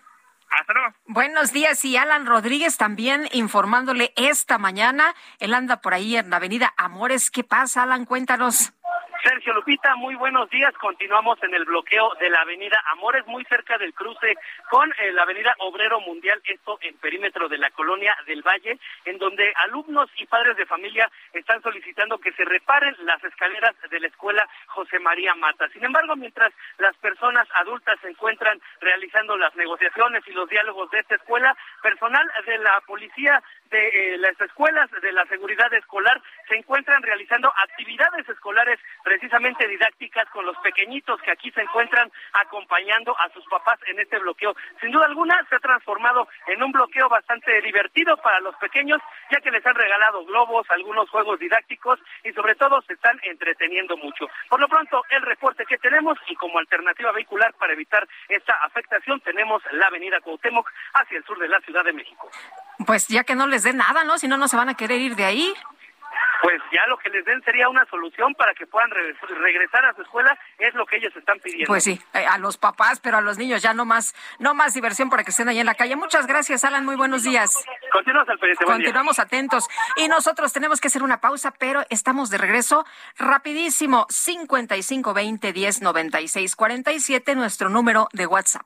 [1.05, 5.15] Buenos días y Alan Rodríguez también informándole esta mañana.
[5.39, 7.31] Él anda por ahí en la avenida Amores.
[7.31, 8.05] ¿Qué pasa, Alan?
[8.05, 8.73] Cuéntanos.
[9.23, 10.73] Sergio Lupita, muy buenos días.
[10.75, 14.35] Continuamos en el bloqueo de la avenida Amores, muy cerca del cruce
[14.69, 19.17] con eh, la avenida Obrero Mundial, esto en perímetro de la colonia del Valle, en
[19.17, 24.07] donde alumnos y padres de familia están solicitando que se reparen las escaleras de la
[24.07, 25.67] escuela José María Mata.
[25.69, 30.99] Sin embargo, mientras las personas adultas se encuentran realizando las negociaciones y los diálogos de
[30.99, 36.55] esta escuela, personal de la policía de eh, las escuelas de la seguridad escolar se
[36.55, 43.29] encuentran realizando actividades escolares precisamente didácticas con los pequeñitos que aquí se encuentran acompañando a
[43.29, 44.55] sus papás en este bloqueo.
[44.81, 48.99] Sin duda alguna se ha transformado en un bloqueo bastante divertido para los pequeños,
[49.31, 53.97] ya que les han regalado globos, algunos juegos didácticos y sobre todo se están entreteniendo
[53.97, 54.27] mucho.
[54.49, 59.19] Por lo pronto, el reporte que tenemos y como alternativa vehicular para evitar esta afectación
[59.21, 62.29] tenemos la avenida Cuauhtémoc hacia el sur de la Ciudad de México.
[62.85, 64.17] Pues ya que no les den nada, ¿no?
[64.17, 65.53] Si no, no se van a querer ir de ahí.
[66.41, 70.01] Pues ya lo que les den sería una solución para que puedan regresar a su
[70.01, 71.67] escuela, es lo que ellos están pidiendo.
[71.67, 74.73] Pues sí, eh, a los papás, pero a los niños ya no más, no más
[74.73, 75.97] diversión para que estén ahí en la calle.
[75.97, 77.53] Muchas gracias, Alan, muy buenos días.
[77.91, 79.67] Continuamos al pendiente, Continuamos atentos.
[79.97, 82.85] Y nosotros tenemos que hacer una pausa, pero estamos de regreso
[83.17, 84.07] rapidísimo.
[84.09, 88.65] 5520 10 96 47, nuestro número de WhatsApp.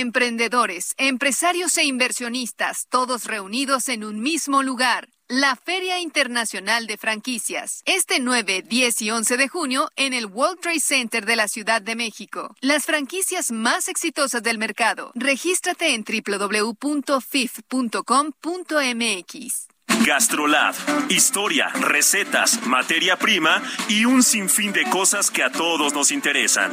[0.00, 5.10] Emprendedores, empresarios e inversionistas, todos reunidos en un mismo lugar.
[5.28, 10.60] La Feria Internacional de Franquicias, este 9, 10 y 11 de junio en el World
[10.60, 12.56] Trade Center de la Ciudad de México.
[12.62, 15.12] Las franquicias más exitosas del mercado.
[15.14, 16.72] Regístrate en www.fif.com.mx.
[20.06, 20.74] Gastrolab,
[21.10, 26.72] historia, recetas, materia prima y un sinfín de cosas que a todos nos interesan.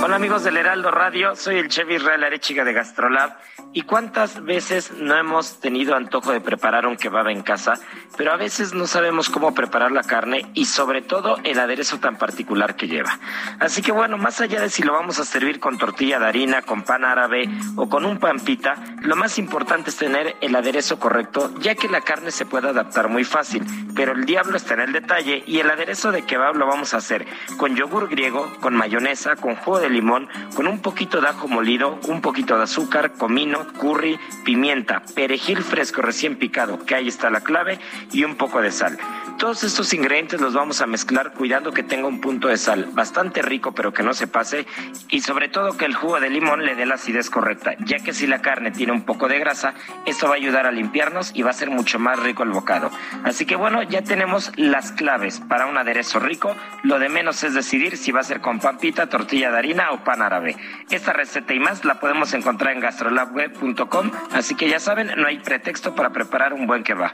[0.00, 3.36] Hola amigos del Heraldo Radio, soy el chef Israel Arechiga de Gastrolab.
[3.72, 7.74] ¿Y cuántas veces no hemos tenido antojo de preparar un kebab en casa,
[8.16, 12.16] pero a veces no sabemos cómo preparar la carne y sobre todo el aderezo tan
[12.16, 13.18] particular que lleva?
[13.58, 16.62] Así que bueno, más allá de si lo vamos a servir con tortilla de harina,
[16.62, 21.52] con pan árabe o con un pampita, lo más importante es tener el aderezo correcto,
[21.58, 23.64] ya que la carne se puede adaptar muy fácil,
[23.94, 26.98] pero el diablo está en el detalle y el aderezo de kebab lo vamos a
[26.98, 27.26] hacer
[27.58, 31.98] con yogur griego, con mayonesa, con jugo de limón con un poquito de ajo molido,
[32.08, 37.40] un poquito de azúcar, comino, curry, pimienta, perejil fresco recién picado, que ahí está la
[37.40, 37.78] clave,
[38.12, 38.98] y un poco de sal.
[39.38, 43.40] Todos estos ingredientes los vamos a mezclar cuidando que tenga un punto de sal bastante
[43.40, 44.66] rico pero que no se pase
[45.08, 48.12] y sobre todo que el jugo de limón le dé la acidez correcta, ya que
[48.12, 49.74] si la carne tiene un poco de grasa,
[50.06, 52.90] esto va a ayudar a limpiarnos y va a ser mucho más rico el bocado.
[53.22, 57.54] Así que bueno, ya tenemos las claves para un aderezo rico, lo de menos es
[57.54, 60.56] decidir si va a ser con papita, tortilla de harina o pan árabe.
[60.90, 65.38] Esta receta y más la podemos encontrar en gastrolabweb.com, así que ya saben, no hay
[65.38, 67.12] pretexto para preparar un buen kebab.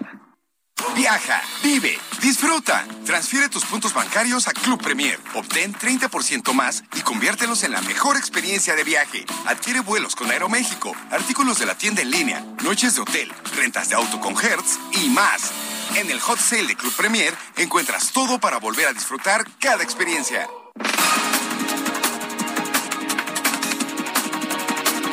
[0.94, 2.84] Viaja, vive, disfruta.
[3.04, 5.18] Transfiere tus puntos bancarios a Club Premier.
[5.34, 9.24] Obtén 30% más y conviértelos en la mejor experiencia de viaje.
[9.46, 13.96] Adquiere vuelos con Aeroméxico, artículos de la tienda en línea, noches de hotel, rentas de
[13.96, 15.52] auto con Hertz y más.
[15.96, 20.46] En el Hot Sale de Club Premier encuentras todo para volver a disfrutar cada experiencia.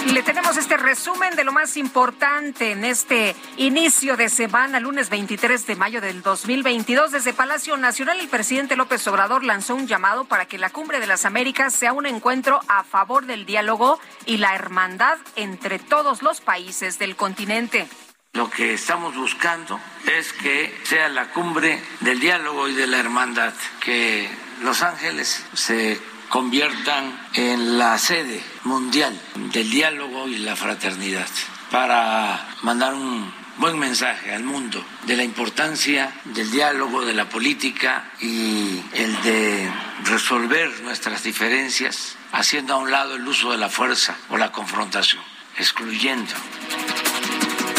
[0.08, 5.68] Le tenemos este resumen de lo más importante en este inicio de semana, lunes 23
[5.68, 7.12] de mayo del 2022.
[7.12, 11.08] Desde Palacio Nacional, el presidente López Obrador lanzó un llamado para que la Cumbre de
[11.08, 16.42] las Américas sea un encuentro a favor del diálogo y la hermandad entre todos los
[16.42, 17.88] países del continente.
[18.34, 23.54] Lo que estamos buscando es que sea la cumbre del diálogo y de la hermandad,
[23.82, 24.30] que
[24.62, 26.00] Los Ángeles se
[26.32, 29.14] conviertan en la sede mundial
[29.54, 31.28] del diálogo y la fraternidad
[31.70, 38.12] para mandar un buen mensaje al mundo de la importancia del diálogo, de la política
[38.22, 39.70] y el de
[40.06, 45.22] resolver nuestras diferencias haciendo a un lado el uso de la fuerza o la confrontación,
[45.58, 46.34] excluyendo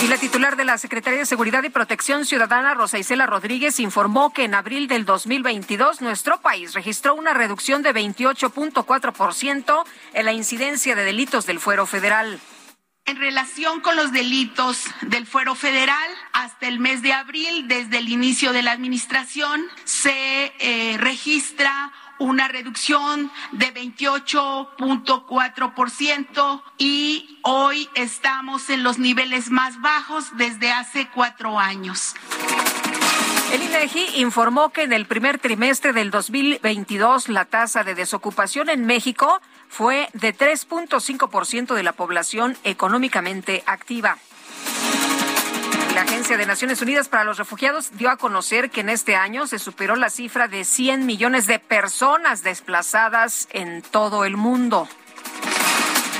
[0.03, 4.33] y la titular de la Secretaría de Seguridad y Protección Ciudadana, Rosa Isela Rodríguez, informó
[4.33, 9.85] que en abril del 2022 nuestro país registró una reducción de 28.4%
[10.15, 12.41] en la incidencia de delitos del fuero federal.
[13.05, 18.09] En relación con los delitos del fuero federal, hasta el mes de abril, desde el
[18.09, 21.93] inicio de la administración, se eh, registra
[22.23, 31.59] una reducción de 28.4% y hoy estamos en los niveles más bajos desde hace cuatro
[31.59, 32.15] años.
[33.53, 38.87] El INEGI informó que en el primer trimestre del 2022 la tasa de desocupación en
[38.87, 44.17] México fue de 3.5% de la población económicamente activa.
[45.95, 49.47] La Agencia de Naciones Unidas para los Refugiados dio a conocer que en este año
[49.47, 54.89] se superó la cifra de 100 millones de personas desplazadas en todo el mundo.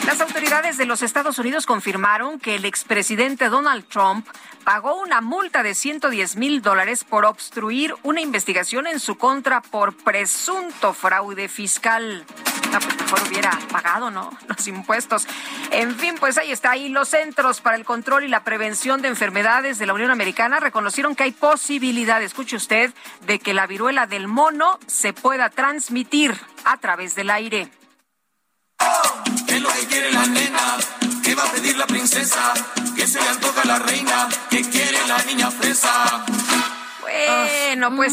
[0.07, 4.27] Las autoridades de los Estados Unidos confirmaron que el expresidente Donald Trump
[4.65, 9.97] pagó una multa de 110 mil dólares por obstruir una investigación en su contra por
[9.97, 12.25] presunto fraude fiscal.
[12.73, 14.37] No, pues mejor hubiera pagado, ¿no?
[14.49, 15.27] Los impuestos.
[15.71, 16.77] En fin, pues ahí está.
[16.77, 20.59] Y los Centros para el Control y la Prevención de Enfermedades de la Unión Americana
[20.59, 22.93] reconocieron que hay posibilidad, escuche usted,
[23.27, 26.35] de que la viruela del mono se pueda transmitir
[26.65, 27.71] a través del aire.
[29.47, 30.77] ¿Qué es lo que quiere la nena?
[31.23, 32.53] ¿Qué va a pedir la princesa?
[32.97, 34.29] ¿Qué se le antoja a la reina?
[34.51, 36.25] ¿Qué quiere la niña fresa?
[37.03, 38.13] Bueno, pues,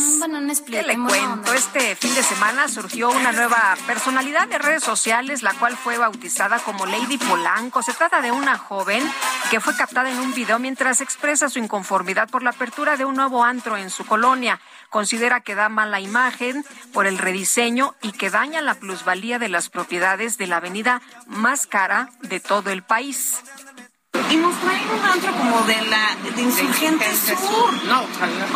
[0.65, 1.53] ¿qué le cuento?
[1.53, 6.59] Este fin de semana surgió una nueva personalidad de redes sociales, la cual fue bautizada
[6.59, 7.83] como Lady Polanco.
[7.83, 9.03] Se trata de una joven
[9.51, 13.15] que fue captada en un video mientras expresa su inconformidad por la apertura de un
[13.15, 14.59] nuevo antro en su colonia.
[14.89, 19.69] Considera que da mala imagen por el rediseño y que daña la plusvalía de las
[19.69, 23.43] propiedades de la avenida más cara de todo el país
[24.31, 27.73] y nos traen un antro como de la de Insurgente Sur.
[27.85, 28.01] No,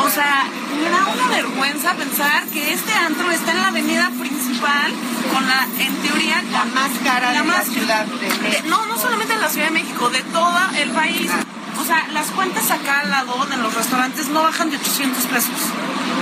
[0.03, 0.45] o sea,
[0.77, 4.93] me da una vergüenza pensar que este antro está en la avenida principal
[5.33, 9.41] con la, en teoría, la más cara de la ciudad de No, no solamente en
[9.41, 11.31] la Ciudad de México, de todo el país.
[11.79, 15.59] O sea, las cuentas acá al lado de los restaurantes no bajan de 800 pesos.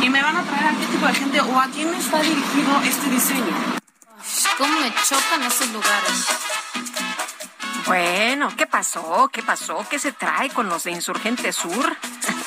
[0.01, 2.81] Y me van a traer a qué tipo de gente o a quién está dirigido
[2.83, 3.55] este diseño.
[4.57, 6.25] ¿Cómo me chocan esos lugares?
[7.85, 9.29] Bueno, ¿qué pasó?
[9.31, 9.85] ¿Qué pasó?
[9.89, 11.97] ¿Qué se trae con los de Insurgente Sur?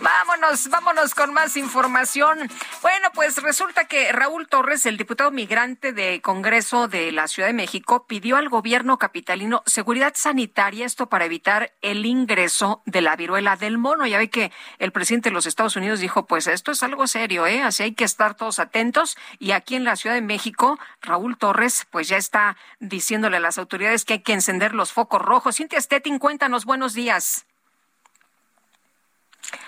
[0.00, 2.50] Vámonos, vámonos con más información.
[2.82, 7.54] Bueno, pues resulta que Raúl Torres, el diputado migrante de Congreso de la Ciudad de
[7.54, 13.56] México, pidió al gobierno capitalino seguridad sanitaria, esto para evitar el ingreso de la viruela
[13.56, 14.06] del mono.
[14.06, 17.46] Ya ve que el presidente de los Estados Unidos dijo, pues esto es algo serio,
[17.46, 17.62] ¿eh?
[17.62, 19.16] Así hay que estar todos atentos.
[19.38, 23.56] Y aquí en la Ciudad de México, Raúl Torres, pues ya está diciéndole a las
[23.56, 25.56] autoridades que hay que encender los focos rojos.
[25.56, 27.46] Cintia Stettin, cuéntanos, buenos días.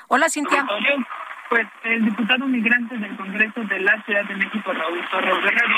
[0.08, 0.66] Hola, Cintia.
[1.48, 5.76] Pues el diputado migrante del Congreso de la Ciudad de México, Raúl Torres Guerrero,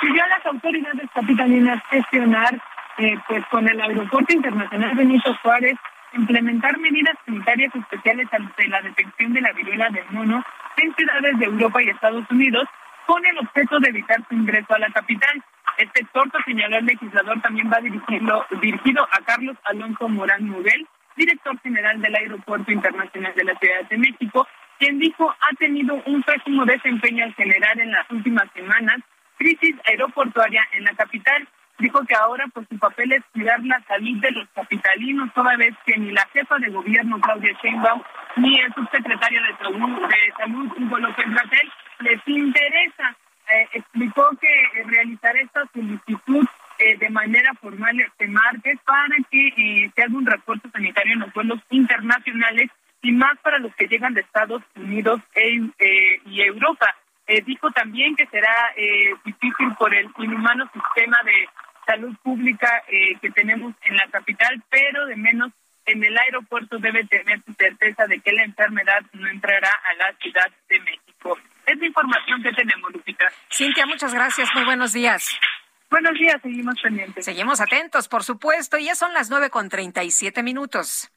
[0.00, 2.60] pidió a las autoridades capitalinas gestionar
[2.98, 5.76] eh, pues con el Aeropuerto Internacional Benito Juárez
[6.12, 10.42] implementar medidas sanitarias especiales ante la detección de la viruela del mono
[10.76, 12.64] en ciudades de Europa y Estados Unidos
[13.06, 15.42] con el objeto de evitar su ingreso a la capital.
[15.80, 20.86] Este exhorto, señaló el legislador, también va dirigido, a Carlos Alonso Morán Muguel,
[21.16, 24.46] director general del Aeropuerto Internacional de la Ciudad de México,
[24.78, 28.98] quien dijo ha tenido un pésimo desempeño al generar en las últimas semanas
[29.38, 31.48] crisis aeroportuaria en la capital.
[31.78, 35.74] Dijo que ahora pues su papel es cuidar la salud de los capitalinos, toda vez
[35.86, 38.02] que ni la jefa de gobierno Claudia Sheinbaum
[38.36, 43.16] ni el subsecretario de Salud, de salud Hugo López Gatel les interesa.
[43.52, 44.30] Eh, explicó
[44.86, 46.46] realizar esta solicitud
[46.78, 51.20] eh, de manera formal este martes para que eh, se haga un refuerzo sanitario en
[51.20, 52.70] los vuelos internacionales
[53.02, 55.60] y más para los que llegan de Estados Unidos e,
[56.26, 56.94] y Europa.
[57.46, 58.74] dijo también que será
[59.24, 61.48] difícil por el inhumano sistema de
[61.86, 65.50] salud pública que tenemos en la capital, pero de menos
[65.86, 70.50] en el aeropuerto debe tener certeza de que la enfermedad no entrará a la Ciudad
[71.80, 73.26] la información que tenemos, Lupita.
[73.50, 74.48] Cintia, muchas gracias.
[74.54, 75.28] Muy buenos días.
[75.90, 77.24] Buenos días, seguimos pendientes.
[77.24, 81.10] Seguimos atentos, por supuesto, y ya son las nueve con treinta y siete minutos.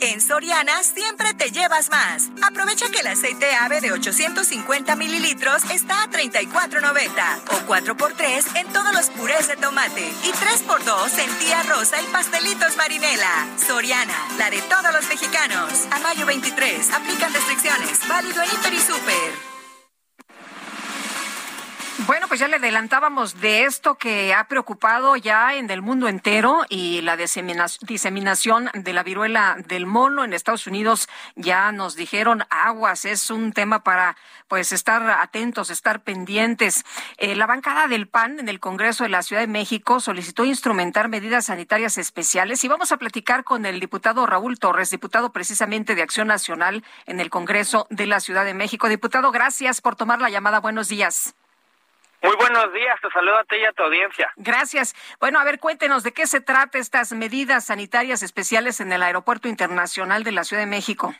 [0.00, 2.30] En Soriana siempre te llevas más.
[2.46, 8.92] Aprovecha que el aceite ave de 850 mililitros está a 34.90 o 4x3 en todos
[8.92, 13.48] los purés de tomate y 3x2 en tía rosa y pastelitos marinela.
[13.56, 15.88] Soriana, la de todos los mexicanos.
[15.90, 18.06] A mayo 23, aplican restricciones.
[18.06, 19.57] Válido en Hiper y Super.
[22.06, 26.64] Bueno, pues ya le adelantábamos de esto que ha preocupado ya en el mundo entero
[26.68, 33.04] y la diseminación de la viruela del mono en Estados Unidos ya nos dijeron aguas,
[33.04, 34.16] es un tema para
[34.46, 36.84] pues estar atentos, estar pendientes.
[37.16, 41.08] Eh, la bancada del PAN en el Congreso de la Ciudad de México solicitó instrumentar
[41.08, 46.02] medidas sanitarias especiales y vamos a platicar con el diputado Raúl Torres, diputado precisamente de
[46.02, 48.88] Acción Nacional en el Congreso de la Ciudad de México.
[48.88, 50.60] Diputado, gracias por tomar la llamada.
[50.60, 51.34] Buenos días.
[52.20, 54.32] Muy buenos días, te saludo a ti y a tu audiencia.
[54.36, 54.94] Gracias.
[55.20, 59.48] Bueno, a ver, cuéntenos de qué se trata estas medidas sanitarias especiales en el Aeropuerto
[59.48, 61.14] Internacional de la Ciudad de México.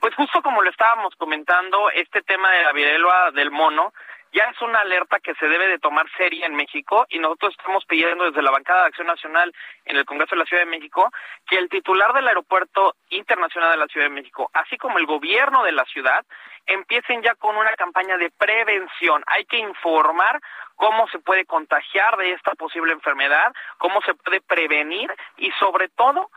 [0.00, 3.92] Pues justo como lo estábamos comentando, este tema de la viruela del mono
[4.32, 7.84] ya es una alerta que se debe de tomar seria en México y nosotros estamos
[7.86, 9.52] pidiendo desde la bancada de Acción Nacional
[9.84, 11.10] en el Congreso de la Ciudad de México
[11.46, 15.64] que el titular del Aeropuerto Internacional de la Ciudad de México, así como el gobierno
[15.64, 16.24] de la ciudad,
[16.66, 19.24] empiecen ya con una campaña de prevención.
[19.26, 20.40] Hay que informar
[20.76, 26.30] cómo se puede contagiar de esta posible enfermedad, cómo se puede prevenir y sobre todo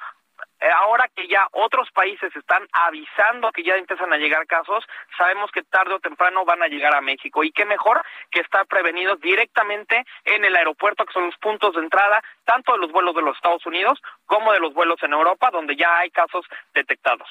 [0.71, 4.83] ahora que ya otros países están avisando que ya empiezan a llegar casos,
[5.17, 7.43] sabemos que tarde o temprano van a llegar a México.
[7.43, 11.81] Y qué mejor que estar prevenidos directamente en el aeropuerto, que son los puntos de
[11.81, 15.49] entrada, tanto de los vuelos de los Estados Unidos como de los vuelos en Europa,
[15.51, 17.27] donde ya hay casos detectados.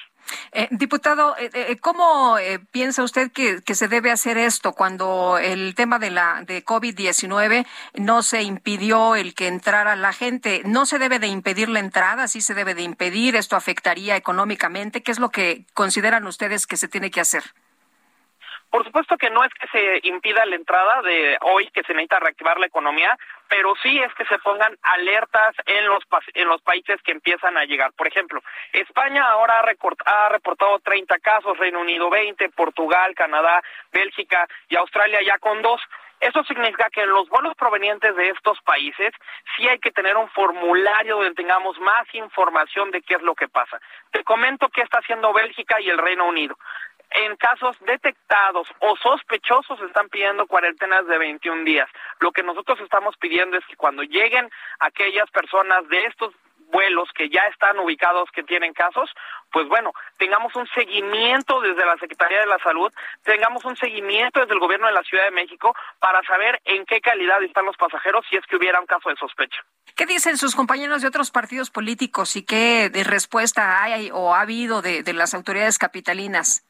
[0.52, 2.36] Eh, diputado, eh, ¿cómo
[2.70, 8.22] piensa usted que, se debe hacer esto cuando el tema de la de COVID-19 no
[8.22, 10.62] se impidió el que entrara la gente?
[10.64, 12.28] ¿No se debe de impedir la entrada?
[12.28, 13.21] ¿Sí se debe de impedir?
[13.30, 15.02] ¿Esto afectaría económicamente?
[15.02, 17.42] ¿Qué es lo que consideran ustedes que se tiene que hacer?
[18.72, 22.20] Por supuesto que no es que se impida la entrada de hoy, que se necesita
[22.20, 26.98] reactivar la economía, pero sí es que se pongan alertas en los, en los países
[27.02, 27.92] que empiezan a llegar.
[27.92, 28.42] Por ejemplo,
[28.72, 33.62] España ahora ha, reportado 30 casos, Reino Unido 20, Portugal, Canadá,
[33.92, 35.82] Bélgica y Australia ya con dos.
[36.22, 39.12] Eso significa que en los vuelos provenientes de estos países
[39.56, 43.48] sí hay que tener un formulario donde tengamos más información de qué es lo que
[43.48, 43.80] pasa.
[44.12, 46.56] Te comento qué está haciendo Bélgica y el Reino Unido.
[47.10, 51.90] En casos detectados o sospechosos están pidiendo cuarentenas de 21 días.
[52.20, 56.32] Lo que nosotros estamos pidiendo es que cuando lleguen aquellas personas de estos
[56.72, 59.08] vuelos que ya están ubicados que tienen casos,
[59.52, 62.90] pues bueno, tengamos un seguimiento desde la Secretaría de la Salud,
[63.22, 67.00] tengamos un seguimiento desde el gobierno de la Ciudad de México para saber en qué
[67.00, 69.62] calidad están los pasajeros si es que hubiera un caso de sospecha.
[69.94, 74.40] ¿Qué dicen sus compañeros de otros partidos políticos y qué de respuesta hay o ha
[74.40, 76.66] habido de, de las autoridades capitalinas?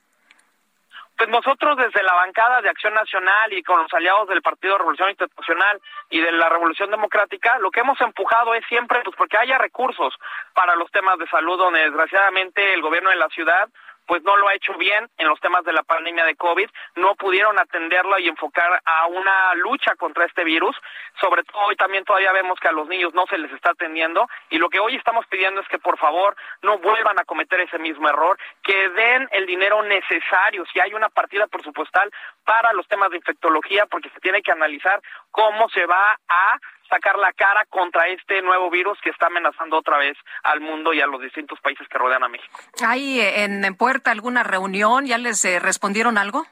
[1.23, 5.11] Pues nosotros desde la bancada de Acción Nacional y con los aliados del Partido Revolución
[5.11, 9.57] Institucional y de la Revolución Democrática, lo que hemos empujado es siempre pues porque haya
[9.57, 10.13] recursos
[10.53, 13.69] para los temas de salud donde desgraciadamente el gobierno de la ciudad
[14.13, 17.15] pues no lo ha hecho bien en los temas de la pandemia de COVID, no
[17.15, 20.77] pudieron atenderlo y enfocar a una lucha contra este virus,
[21.19, 24.29] sobre todo hoy también todavía vemos que a los niños no se les está atendiendo.
[24.51, 27.79] Y lo que hoy estamos pidiendo es que por favor no vuelvan a cometer ese
[27.79, 32.13] mismo error, que den el dinero necesario, si hay una partida presupuestal
[32.45, 35.01] para los temas de infectología, porque se tiene que analizar
[35.31, 36.59] cómo se va a
[36.93, 41.01] sacar la cara contra este nuevo virus que está amenazando otra vez al mundo y
[41.01, 42.59] a los distintos países que rodean a México.
[42.87, 45.07] ¿Hay eh, en, puerta alguna reunión?
[45.07, 46.47] ¿Ya les eh, respondieron algo?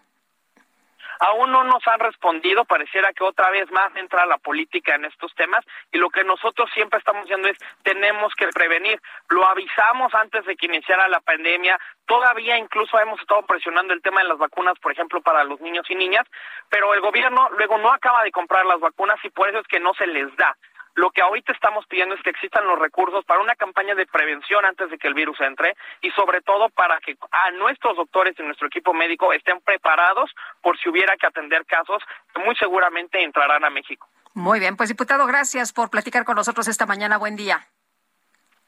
[1.20, 5.34] Aún no nos han respondido, pareciera que otra vez más entra la política en estos
[5.34, 9.00] temas y lo que nosotros siempre estamos diciendo es tenemos que prevenir.
[9.28, 14.23] Lo avisamos antes de que iniciara la pandemia, todavía incluso hemos estado presionando el tema
[14.23, 16.26] de las vacunas, por ejemplo, para los niños y niñas,
[16.68, 19.81] pero el gobierno luego no acaba de comprar las vacunas y por eso es que
[19.81, 20.57] no se les da.
[21.00, 24.66] Lo que ahorita estamos pidiendo es que existan los recursos para una campaña de prevención
[24.66, 28.42] antes de que el virus entre y sobre todo para que a nuestros doctores y
[28.42, 30.30] nuestro equipo médico estén preparados
[30.60, 32.02] por si hubiera que atender casos
[32.34, 34.06] que muy seguramente entrarán a México.
[34.34, 37.16] Muy bien, pues diputado, gracias por platicar con nosotros esta mañana.
[37.16, 37.66] Buen día.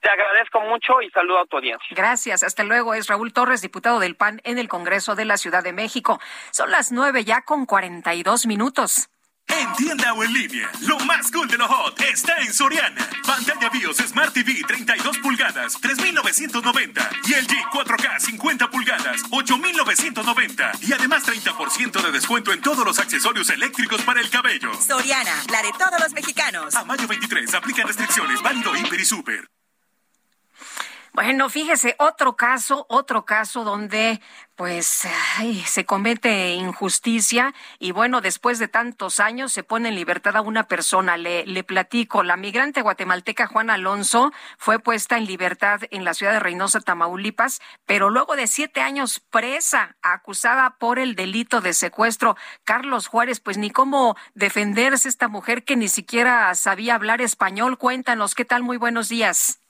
[0.01, 1.89] Te agradezco mucho y saludo a tu audiencia.
[1.91, 2.43] Gracias.
[2.43, 2.94] Hasta luego.
[2.94, 6.19] Es Raúl Torres, diputado del PAN en el Congreso de la Ciudad de México.
[6.51, 9.11] Son las nueve ya con cuarenta y dos minutos.
[9.61, 13.07] En tienda o en línea, lo más cool de lo hot está en Soriana.
[13.27, 17.11] Pantalla BIOS Smart TV 32 pulgadas, 3,990.
[17.27, 20.73] Y el G 4K 50 pulgadas, 8,990.
[20.81, 24.73] Y además 30% de descuento en todos los accesorios eléctricos para el cabello.
[24.81, 26.75] Soriana, la de todos los mexicanos.
[26.75, 29.52] A mayo 23, aplica restricciones, válido Hiper y Super.
[31.15, 34.19] Bueno, fíjese, otro caso, otro caso donde
[34.57, 35.07] pues
[35.67, 40.69] se comete injusticia y bueno, después de tantos años se pone en libertad a una
[40.69, 41.19] persona.
[41.19, 46.33] Le, le platico, la migrante guatemalteca Juana Alonso fue puesta en libertad en la ciudad
[46.33, 52.37] de Reynosa, Tamaulipas, pero luego de siete años presa, acusada por el delito de secuestro.
[52.65, 57.77] Carlos Juárez, pues ni cómo defenderse esta mujer que ni siquiera sabía hablar español.
[57.77, 58.63] Cuéntanos, ¿qué tal?
[58.63, 59.62] Muy buenos días.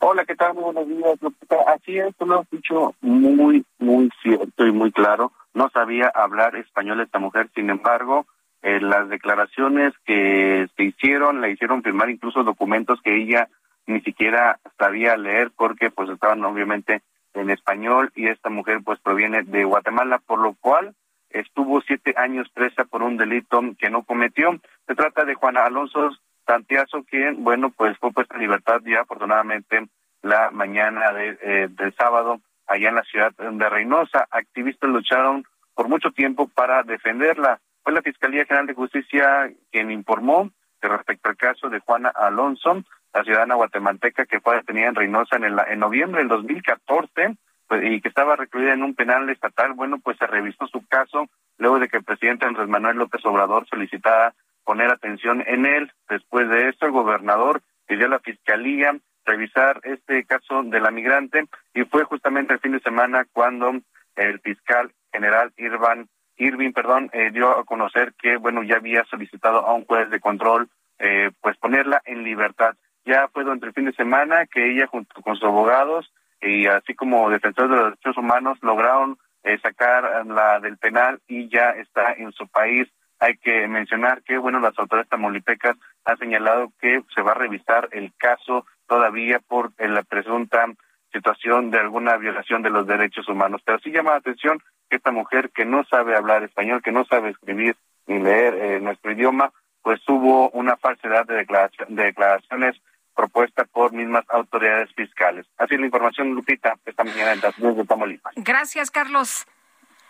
[0.00, 0.54] Hola, ¿qué tal?
[0.54, 1.18] Muy buenos días.
[1.66, 5.32] Así es, tú lo has dicho muy, muy cierto y muy claro.
[5.54, 8.26] No sabía hablar español esta mujer, sin embargo,
[8.62, 13.48] eh, las declaraciones que se hicieron, la hicieron firmar incluso documentos que ella
[13.86, 17.02] ni siquiera sabía leer porque pues estaban obviamente
[17.34, 20.94] en español y esta mujer pues proviene de Guatemala, por lo cual
[21.30, 24.60] estuvo siete años presa por un delito que no cometió.
[24.86, 26.10] Se trata de Juana Alonso
[26.48, 29.86] Santiago, quien, bueno, pues fue puesta en libertad ya afortunadamente
[30.22, 34.26] la mañana de, eh, del sábado allá en la ciudad de Reynosa.
[34.30, 35.44] Activistas lucharon
[35.74, 37.60] por mucho tiempo para defenderla.
[37.82, 42.82] Fue la Fiscalía General de Justicia quien informó que respecto al caso de Juana Alonso,
[43.12, 47.36] la ciudadana guatemalteca que fue detenida en Reynosa en, el, en noviembre del 2014
[47.66, 51.26] pues, y que estaba recluida en un penal estatal, bueno, pues se revisó su caso
[51.58, 54.34] luego de que el presidente Andrés Manuel López Obrador solicitara
[54.68, 55.90] poner atención en él.
[56.10, 61.46] Después de esto, el gobernador pidió a la fiscalía revisar este caso de la migrante
[61.72, 63.72] y fue justamente el fin de semana cuando
[64.14, 66.06] el fiscal general Irvin,
[66.36, 70.20] Irving perdón, eh, dio a conocer que bueno ya había solicitado a un juez de
[70.20, 72.74] control eh, pues ponerla en libertad.
[73.06, 76.94] Ya fue durante el fin de semana que ella junto con sus abogados y así
[76.94, 82.12] como defensores de los derechos humanos lograron eh, sacar la del penal y ya está
[82.12, 82.86] en su país.
[83.20, 87.88] Hay que mencionar que, bueno, las autoridades tamaulipecas han señalado que se va a revisar
[87.92, 90.66] el caso todavía por la presunta
[91.12, 93.62] situación de alguna violación de los derechos humanos.
[93.64, 97.04] Pero sí llama la atención que esta mujer que no sabe hablar español, que no
[97.04, 101.46] sabe escribir ni leer eh, nuestro idioma, pues tuvo una falsedad de,
[101.88, 102.76] de declaraciones
[103.14, 105.44] propuesta por mismas autoridades fiscales.
[105.56, 108.32] Así la información, Lupita, esta mañana desde Tamaulipas.
[108.36, 109.44] Gracias, Carlos.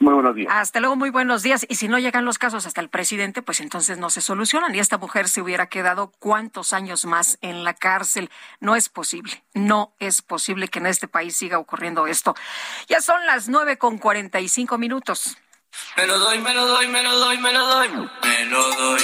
[0.00, 0.52] Muy buenos días.
[0.54, 1.66] Hasta luego, muy buenos días.
[1.68, 4.74] Y si no llegan los casos hasta el presidente, pues entonces no se solucionan.
[4.74, 8.30] Y esta mujer se hubiera quedado cuántos años más en la cárcel.
[8.60, 12.36] No es posible, no es posible que en este país siga ocurriendo esto.
[12.88, 15.36] Ya son las nueve con cuarenta y cinco minutos.
[15.96, 17.88] Me lo doy, me lo doy, me lo doy, me lo doy.
[17.88, 19.02] Me lo doy.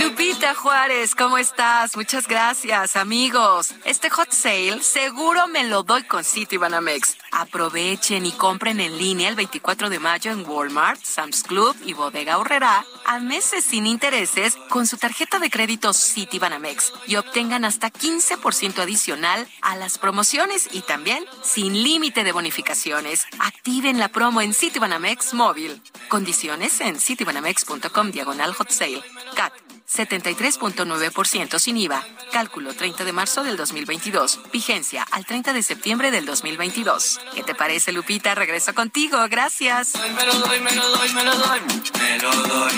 [0.00, 1.94] Lupita Juárez, ¿cómo estás?
[1.94, 3.74] Muchas gracias, amigos.
[3.84, 7.18] Este hot sale seguro me lo doy con City Banamex.
[7.30, 12.38] Aprovechen y compren en línea el 24 de mayo en Walmart, Sam's Club y Bodega
[12.38, 17.90] Horrera a meses sin intereses con su tarjeta de crédito City Banamex y obtengan hasta
[17.90, 23.26] 15% adicional a las promociones y también sin límite de bonificaciones.
[23.38, 25.82] Activen la promo en City Banamex móvil.
[26.08, 29.02] Condiciones en citybanamex.com diagonal hot sale.
[29.96, 32.04] CAT 73.9% sin IVA.
[32.32, 34.40] Cálculo 30 de marzo del 2022.
[34.52, 37.20] Vigencia al 30 de septiembre del 2022.
[37.34, 38.34] ¿Qué te parece, Lupita?
[38.34, 39.18] Regreso contigo.
[39.28, 39.94] Gracias.
[40.14, 41.60] Me lo doy, me lo doy, me lo doy.
[41.98, 42.72] Me lo doy.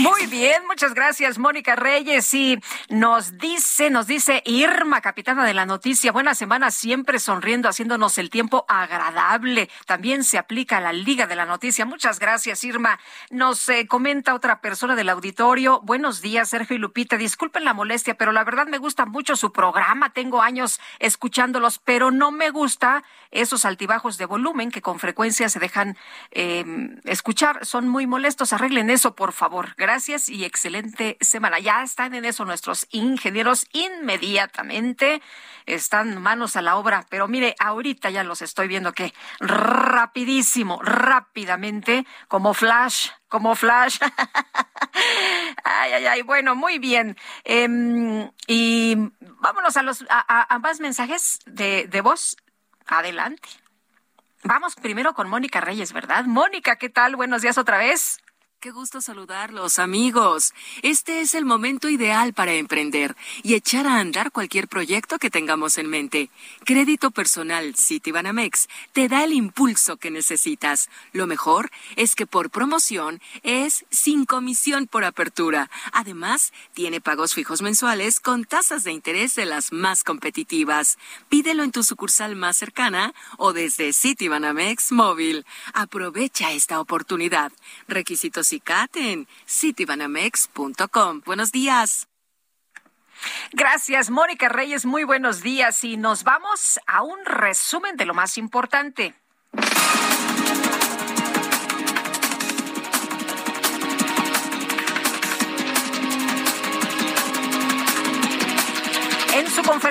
[0.00, 2.32] Muy bien, muchas gracias, Mónica Reyes.
[2.32, 8.16] Y nos dice, nos dice Irma, capitana de la noticia, buena semana, siempre sonriendo, haciéndonos
[8.16, 9.68] el tiempo agradable.
[9.84, 11.84] También se aplica a la Liga de la Noticia.
[11.84, 12.98] Muchas gracias, Irma.
[13.28, 15.80] Nos eh, comenta otra persona del auditorio.
[15.82, 17.16] Buenos días, Sergio y Lupita.
[17.16, 20.12] Disculpen la molestia, pero la verdad me gusta mucho su programa.
[20.12, 25.58] Tengo años escuchándolos, pero no me gusta esos altibajos de volumen que con frecuencia se
[25.58, 25.96] dejan
[26.30, 26.64] eh,
[27.04, 27.66] escuchar.
[27.66, 28.52] Son muy molestos.
[28.52, 29.74] Arreglen eso, por favor.
[29.76, 31.58] Gracias y excelente semana.
[31.58, 35.22] Ya están en eso nuestros ingenieros inmediatamente.
[35.66, 37.06] Están manos a la obra.
[37.10, 43.98] Pero mire, ahorita ya los estoy viendo que rapidísimo, rápidamente, como flash, como flash.
[45.64, 46.22] ay, ay, ay.
[46.22, 47.16] Bueno, muy bien.
[47.44, 48.96] Em, y
[49.38, 52.36] vámonos a los a, más mensajes de, de voz.
[52.86, 53.48] Adelante.
[54.42, 56.24] Vamos primero con Mónica Reyes, ¿verdad?
[56.24, 57.14] Mónica, ¿qué tal?
[57.16, 58.18] Buenos días otra vez.
[58.60, 60.52] Qué gusto saludarlos, amigos.
[60.82, 65.78] Este es el momento ideal para emprender y echar a andar cualquier proyecto que tengamos
[65.78, 66.28] en mente.
[66.66, 70.90] Crédito personal Citibanamex te da el impulso que necesitas.
[71.14, 75.70] Lo mejor es que por promoción es sin comisión por apertura.
[75.92, 80.98] Además, tiene pagos fijos mensuales con tasas de interés de las más competitivas.
[81.30, 85.46] Pídelo en tu sucursal más cercana o desde Citibanamex móvil.
[85.72, 87.52] Aprovecha esta oportunidad.
[87.88, 88.49] Requisitos
[91.24, 92.08] Buenos días.
[93.52, 94.86] Gracias, Mónica Reyes.
[94.86, 95.84] Muy buenos días.
[95.84, 99.14] Y nos vamos a un resumen de lo más importante.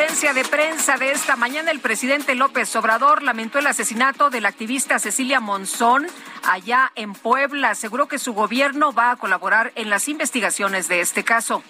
[0.09, 4.49] Conferencia de prensa de esta mañana, el presidente López Obrador lamentó el asesinato de la
[4.49, 6.07] activista Cecilia Monzón
[6.41, 7.69] allá en Puebla.
[7.69, 11.61] Aseguró que su gobierno va a colaborar en las investigaciones de este caso.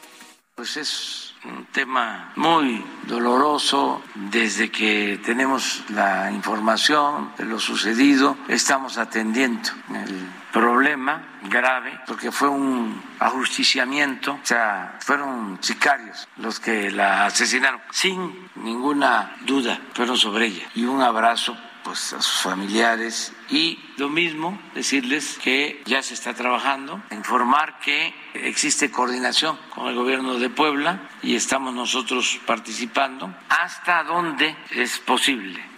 [0.60, 4.04] Pues es un tema muy doloroso.
[4.14, 12.50] Desde que tenemos la información de lo sucedido, estamos atendiendo el problema grave porque fue
[12.50, 20.48] un ajusticiamiento, o sea, fueron sicarios los que la asesinaron, sin ninguna duda, fueron sobre
[20.48, 20.68] ella.
[20.76, 26.34] Y un abrazo pues a sus familiares y lo mismo decirles que ya se está
[26.34, 34.04] trabajando, informar que existe coordinación con el gobierno de Puebla y estamos nosotros participando hasta
[34.04, 35.70] donde es posible.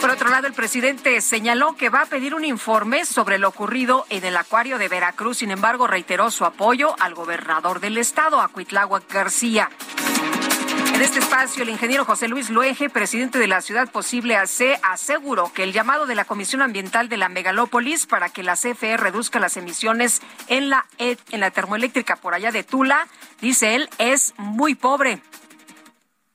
[0.00, 4.06] Por otro lado, el presidente señaló que va a pedir un informe sobre lo ocurrido
[4.08, 5.38] en el acuario de Veracruz.
[5.38, 9.68] Sin embargo, reiteró su apoyo al gobernador del estado, Acuitláhuac García.
[11.00, 15.50] En este espacio, el ingeniero José Luis Luege, presidente de la Ciudad Posible AC, aseguró
[15.50, 19.40] que el llamado de la Comisión Ambiental de la Megalópolis para que la CFE reduzca
[19.40, 23.08] las emisiones en la, e, en la termoeléctrica por allá de Tula,
[23.40, 25.22] dice él, es muy pobre.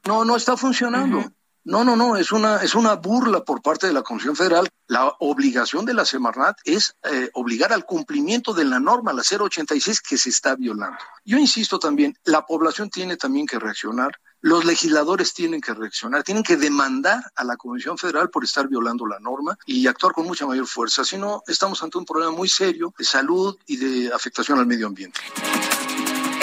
[0.03, 1.24] No, no está funcionando.
[1.64, 4.68] No, no, no, es una, es una burla por parte de la Comisión Federal.
[4.88, 10.02] La obligación de la Semarnat es eh, obligar al cumplimiento de la norma, la 086,
[10.02, 10.98] que se está violando.
[11.24, 14.11] Yo insisto también, la población tiene también que reaccionar,
[14.42, 19.06] los legisladores tienen que reaccionar, tienen que demandar a la Comisión Federal por estar violando
[19.06, 21.04] la norma y actuar con mucha mayor fuerza.
[21.04, 24.88] Si no, estamos ante un problema muy serio de salud y de afectación al medio
[24.88, 25.20] ambiente.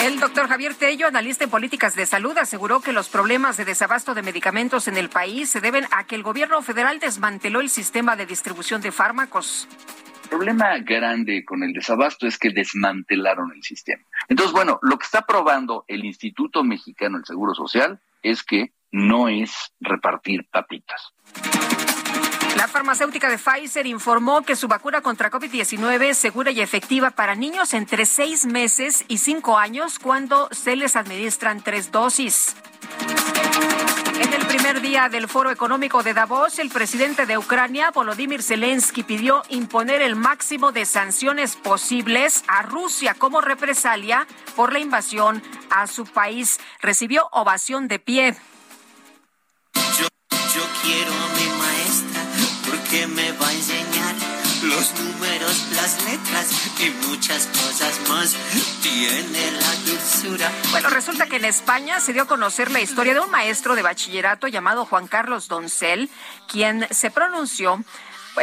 [0.03, 4.13] El doctor Javier Tello, analista en políticas de salud, aseguró que los problemas de desabasto
[4.13, 8.17] de medicamentos en el país se deben a que el gobierno federal desmanteló el sistema
[8.17, 9.65] de distribución de fármacos.
[10.33, 14.03] El problema grande con el desabasto es que desmantelaron el sistema.
[14.27, 19.29] Entonces, bueno, lo que está probando el Instituto Mexicano del Seguro Social es que no
[19.29, 21.13] es repartir papitas.
[22.63, 27.35] La farmacéutica de Pfizer informó que su vacuna contra COVID-19 es segura y efectiva para
[27.35, 32.55] niños entre seis meses y cinco años cuando se les administran tres dosis.
[34.17, 39.03] En el primer día del Foro Económico de Davos, el presidente de Ucrania, Volodymyr Zelensky,
[39.03, 44.25] pidió imponer el máximo de sanciones posibles a Rusia como represalia
[44.55, 46.61] por la invasión a su país.
[46.81, 48.35] Recibió ovación de pie.
[49.97, 50.07] Yo,
[50.81, 51.11] quiero
[52.93, 54.15] que me va a enseñar
[54.61, 56.47] los números, las letras
[56.79, 58.35] y muchas cosas más.
[58.83, 60.51] Tiene la dulzura.
[60.69, 63.81] Bueno, resulta que en España se dio a conocer la historia de un maestro de
[63.81, 66.07] bachillerato llamado Juan Carlos Doncel,
[66.47, 67.83] quien se pronunció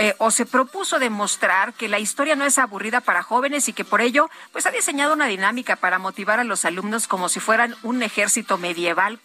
[0.01, 3.85] eh, o se propuso demostrar que la historia no es aburrida para jóvenes y que
[3.85, 7.77] por ello pues ha diseñado una dinámica para motivar a los alumnos como si fueran
[7.85, 9.21] un ejército medieval,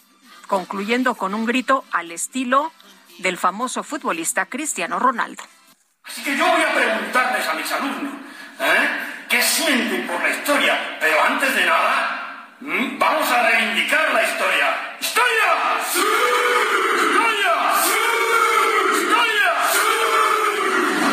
[0.46, 2.70] concluyendo con un grito al estilo
[3.18, 5.42] del famoso futbolista Cristiano Ronaldo.
[6.04, 8.14] Así que yo voy a preguntarles a mis alumnos,
[8.60, 8.88] ¿eh?
[9.28, 10.96] ¿qué sienten por la historia?
[11.00, 14.96] Pero antes de nada, vamos a reivindicar la historia.
[15.00, 15.80] ¡Historia!
[15.92, 15.98] ¡Sí!
[15.98, 17.52] ¡Historia!
[17.84, 17.90] ¡Sí!
[19.02, 19.52] ¡Historia!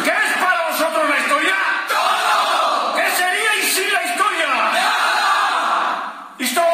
[0.04, 1.56] ¿Qué es para vosotros la historia?
[1.90, 2.96] ¡Todo!
[2.96, 4.48] ¿Qué seríais sin la historia?
[4.48, 6.36] ¡Nada!
[6.38, 6.74] ¡Historia!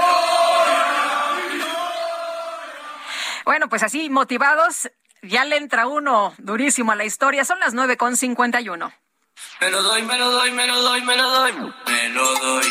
[3.45, 4.89] Bueno, pues así motivados,
[5.21, 7.45] ya le entra uno durísimo a la historia.
[7.45, 8.91] Son las nueve con cincuenta y uno.
[9.61, 11.53] Me lo doy, me lo doy, me lo doy, me lo doy.
[11.87, 12.65] Me lo doy.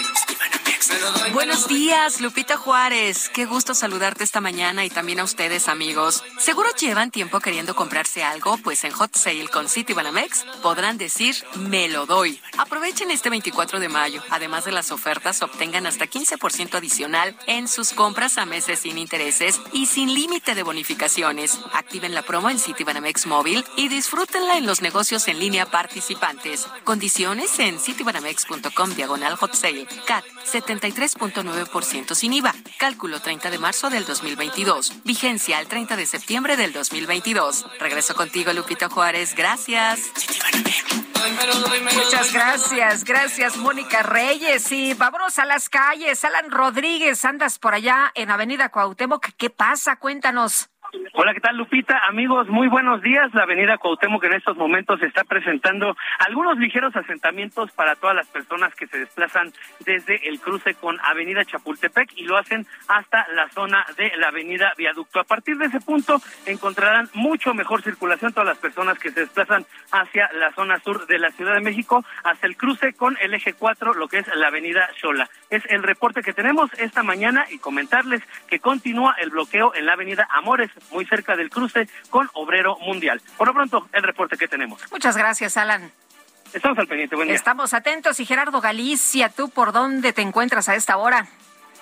[1.33, 3.28] Buenos días, Lupita Juárez.
[3.28, 6.25] Qué gusto saludarte esta mañana y también a ustedes, amigos.
[6.39, 11.36] Seguro llevan tiempo queriendo comprarse algo, pues en Hot Sale con City Banamex podrán decir
[11.57, 12.41] me lo doy.
[12.57, 14.23] Aprovechen este 24 de mayo.
[14.31, 19.60] Además de las ofertas, obtengan hasta 15% adicional en sus compras a meses sin intereses
[19.73, 21.58] y sin límite de bonificaciones.
[21.73, 26.67] Activen la promo en City Banamex móvil y disfrútenla en los negocios en línea participantes.
[26.84, 29.86] Condiciones en citybanamex.com diagonal hot sale.
[30.07, 30.25] CAT
[30.78, 32.55] 73.9% sin IVA.
[32.78, 35.05] Cálculo 30 de marzo del 2022.
[35.05, 37.66] Vigencia al 30 de septiembre del 2022.
[37.78, 39.34] Regreso contigo, Lupita Juárez.
[39.34, 40.00] Gracias.
[41.94, 44.70] Muchas gracias, gracias Mónica Reyes.
[44.70, 46.24] Y vámonos a las calles.
[46.24, 49.31] Alan Rodríguez, andas por allá en Avenida Cuauhtémoc.
[49.36, 49.97] ¿Qué pasa?
[49.97, 50.70] Cuéntanos.
[51.12, 52.00] Hola, ¿qué tal Lupita?
[52.08, 53.34] Amigos, muy buenos días.
[53.34, 58.75] La avenida Cuauhtémoc en estos momentos está presentando algunos ligeros asentamientos para todas las personas
[58.75, 59.52] que se desplazan
[59.84, 64.73] desde el cruce con avenida Chapultepec y lo hacen hasta la zona de la avenida
[64.78, 65.20] Viaducto.
[65.20, 69.67] A partir de ese punto encontrarán mucho mejor circulación todas las personas que se desplazan
[69.92, 73.52] hacia la zona sur de la Ciudad de México hasta el cruce con el eje
[73.52, 75.28] 4, lo que es la avenida Xola.
[75.50, 79.92] Es el reporte que tenemos esta mañana y comentarles que continúa el bloqueo en la
[79.92, 83.20] avenida Amores muy cerca del cruce con Obrero Mundial.
[83.36, 84.81] Por lo pronto, el reporte que tenemos.
[84.90, 85.90] Muchas gracias, Alan.
[86.52, 87.36] Estamos al pendiente, buen día.
[87.36, 88.20] Estamos atentos.
[88.20, 91.26] Y Gerardo Galicia, ¿tú por dónde te encuentras a esta hora?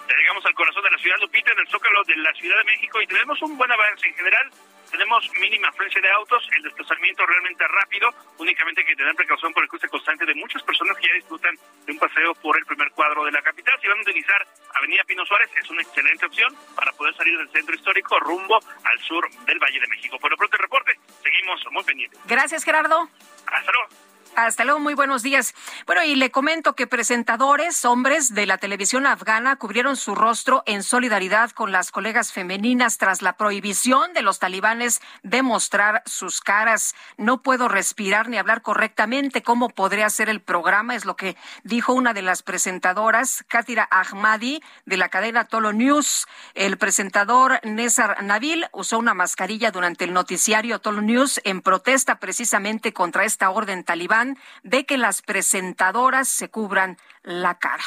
[0.08, 2.64] Ya llegamos al corazón de la ciudad, Lupita, en el Zócalo de la Ciudad de
[2.64, 4.50] México, y tenemos un buen avance en general.
[4.96, 8.08] Tenemos mínima afluencia de autos, el desplazamiento realmente rápido,
[8.38, 11.54] únicamente hay que tener precaución por el cruce constante de muchas personas que ya disfrutan
[11.84, 13.78] de un paseo por el primer cuadro de la capital.
[13.78, 17.50] Si van a utilizar Avenida Pino Suárez, es una excelente opción para poder salir del
[17.50, 20.18] centro histórico rumbo al sur del Valle de México.
[20.18, 22.18] Por lo pronto el reporte, seguimos muy pendientes.
[22.24, 23.10] Gracias, Gerardo.
[23.52, 24.15] Hasta luego.
[24.34, 25.54] Hasta luego, muy buenos días.
[25.86, 30.82] Bueno, y le comento que presentadores, hombres de la televisión afgana, cubrieron su rostro en
[30.82, 36.94] solidaridad con las colegas femeninas tras la prohibición de los talibanes de mostrar sus caras.
[37.16, 39.42] No puedo respirar ni hablar correctamente.
[39.42, 40.94] ¿Cómo podré hacer el programa?
[40.94, 46.26] Es lo que dijo una de las presentadoras, Katira Ahmadi, de la cadena Tolo News.
[46.54, 52.92] El presentador Nesar Nabil usó una mascarilla durante el noticiario Tolo News en protesta precisamente
[52.92, 54.25] contra esta orden talibán
[54.62, 57.84] de que las presentadoras se cubran la cara.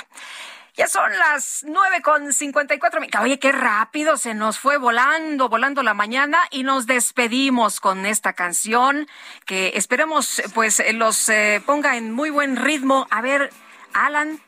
[0.80, 3.02] Ya son las nueve con cincuenta y cuatro.
[3.22, 8.32] Oye, qué rápido se nos fue volando, volando la mañana y nos despedimos con esta
[8.32, 9.06] canción
[9.46, 13.08] que esperemos pues los eh, ponga en muy buen ritmo.
[13.12, 13.52] A ver,
[13.94, 14.40] Alan,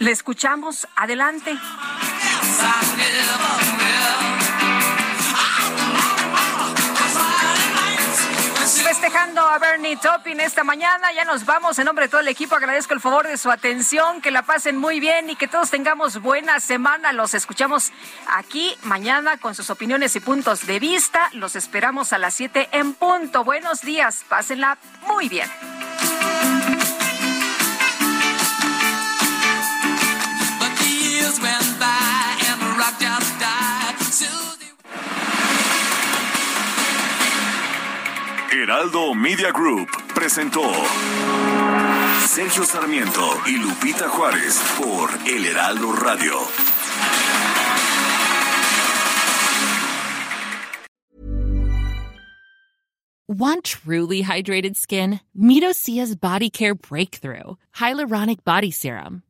[0.00, 0.88] le escuchamos.
[0.96, 1.56] Adelante.
[9.00, 11.78] Festejando a Bernie Topping esta mañana, ya nos vamos.
[11.78, 14.76] En nombre de todo el equipo agradezco el favor de su atención, que la pasen
[14.76, 17.14] muy bien y que todos tengamos buena semana.
[17.14, 17.92] Los escuchamos
[18.26, 21.30] aquí mañana con sus opiniones y puntos de vista.
[21.32, 23.42] Los esperamos a las 7 en punto.
[23.42, 25.48] Buenos días, pásenla muy bien.
[38.52, 40.62] Heraldo Media Group presentó
[42.26, 46.32] Sergio Sarmiento y Lupita Juárez por El Heraldo Radio.
[53.28, 55.20] Want truly hydrated skin?
[55.38, 59.22] Medocia's Body Care Breakthrough Hyaluronic Body Serum.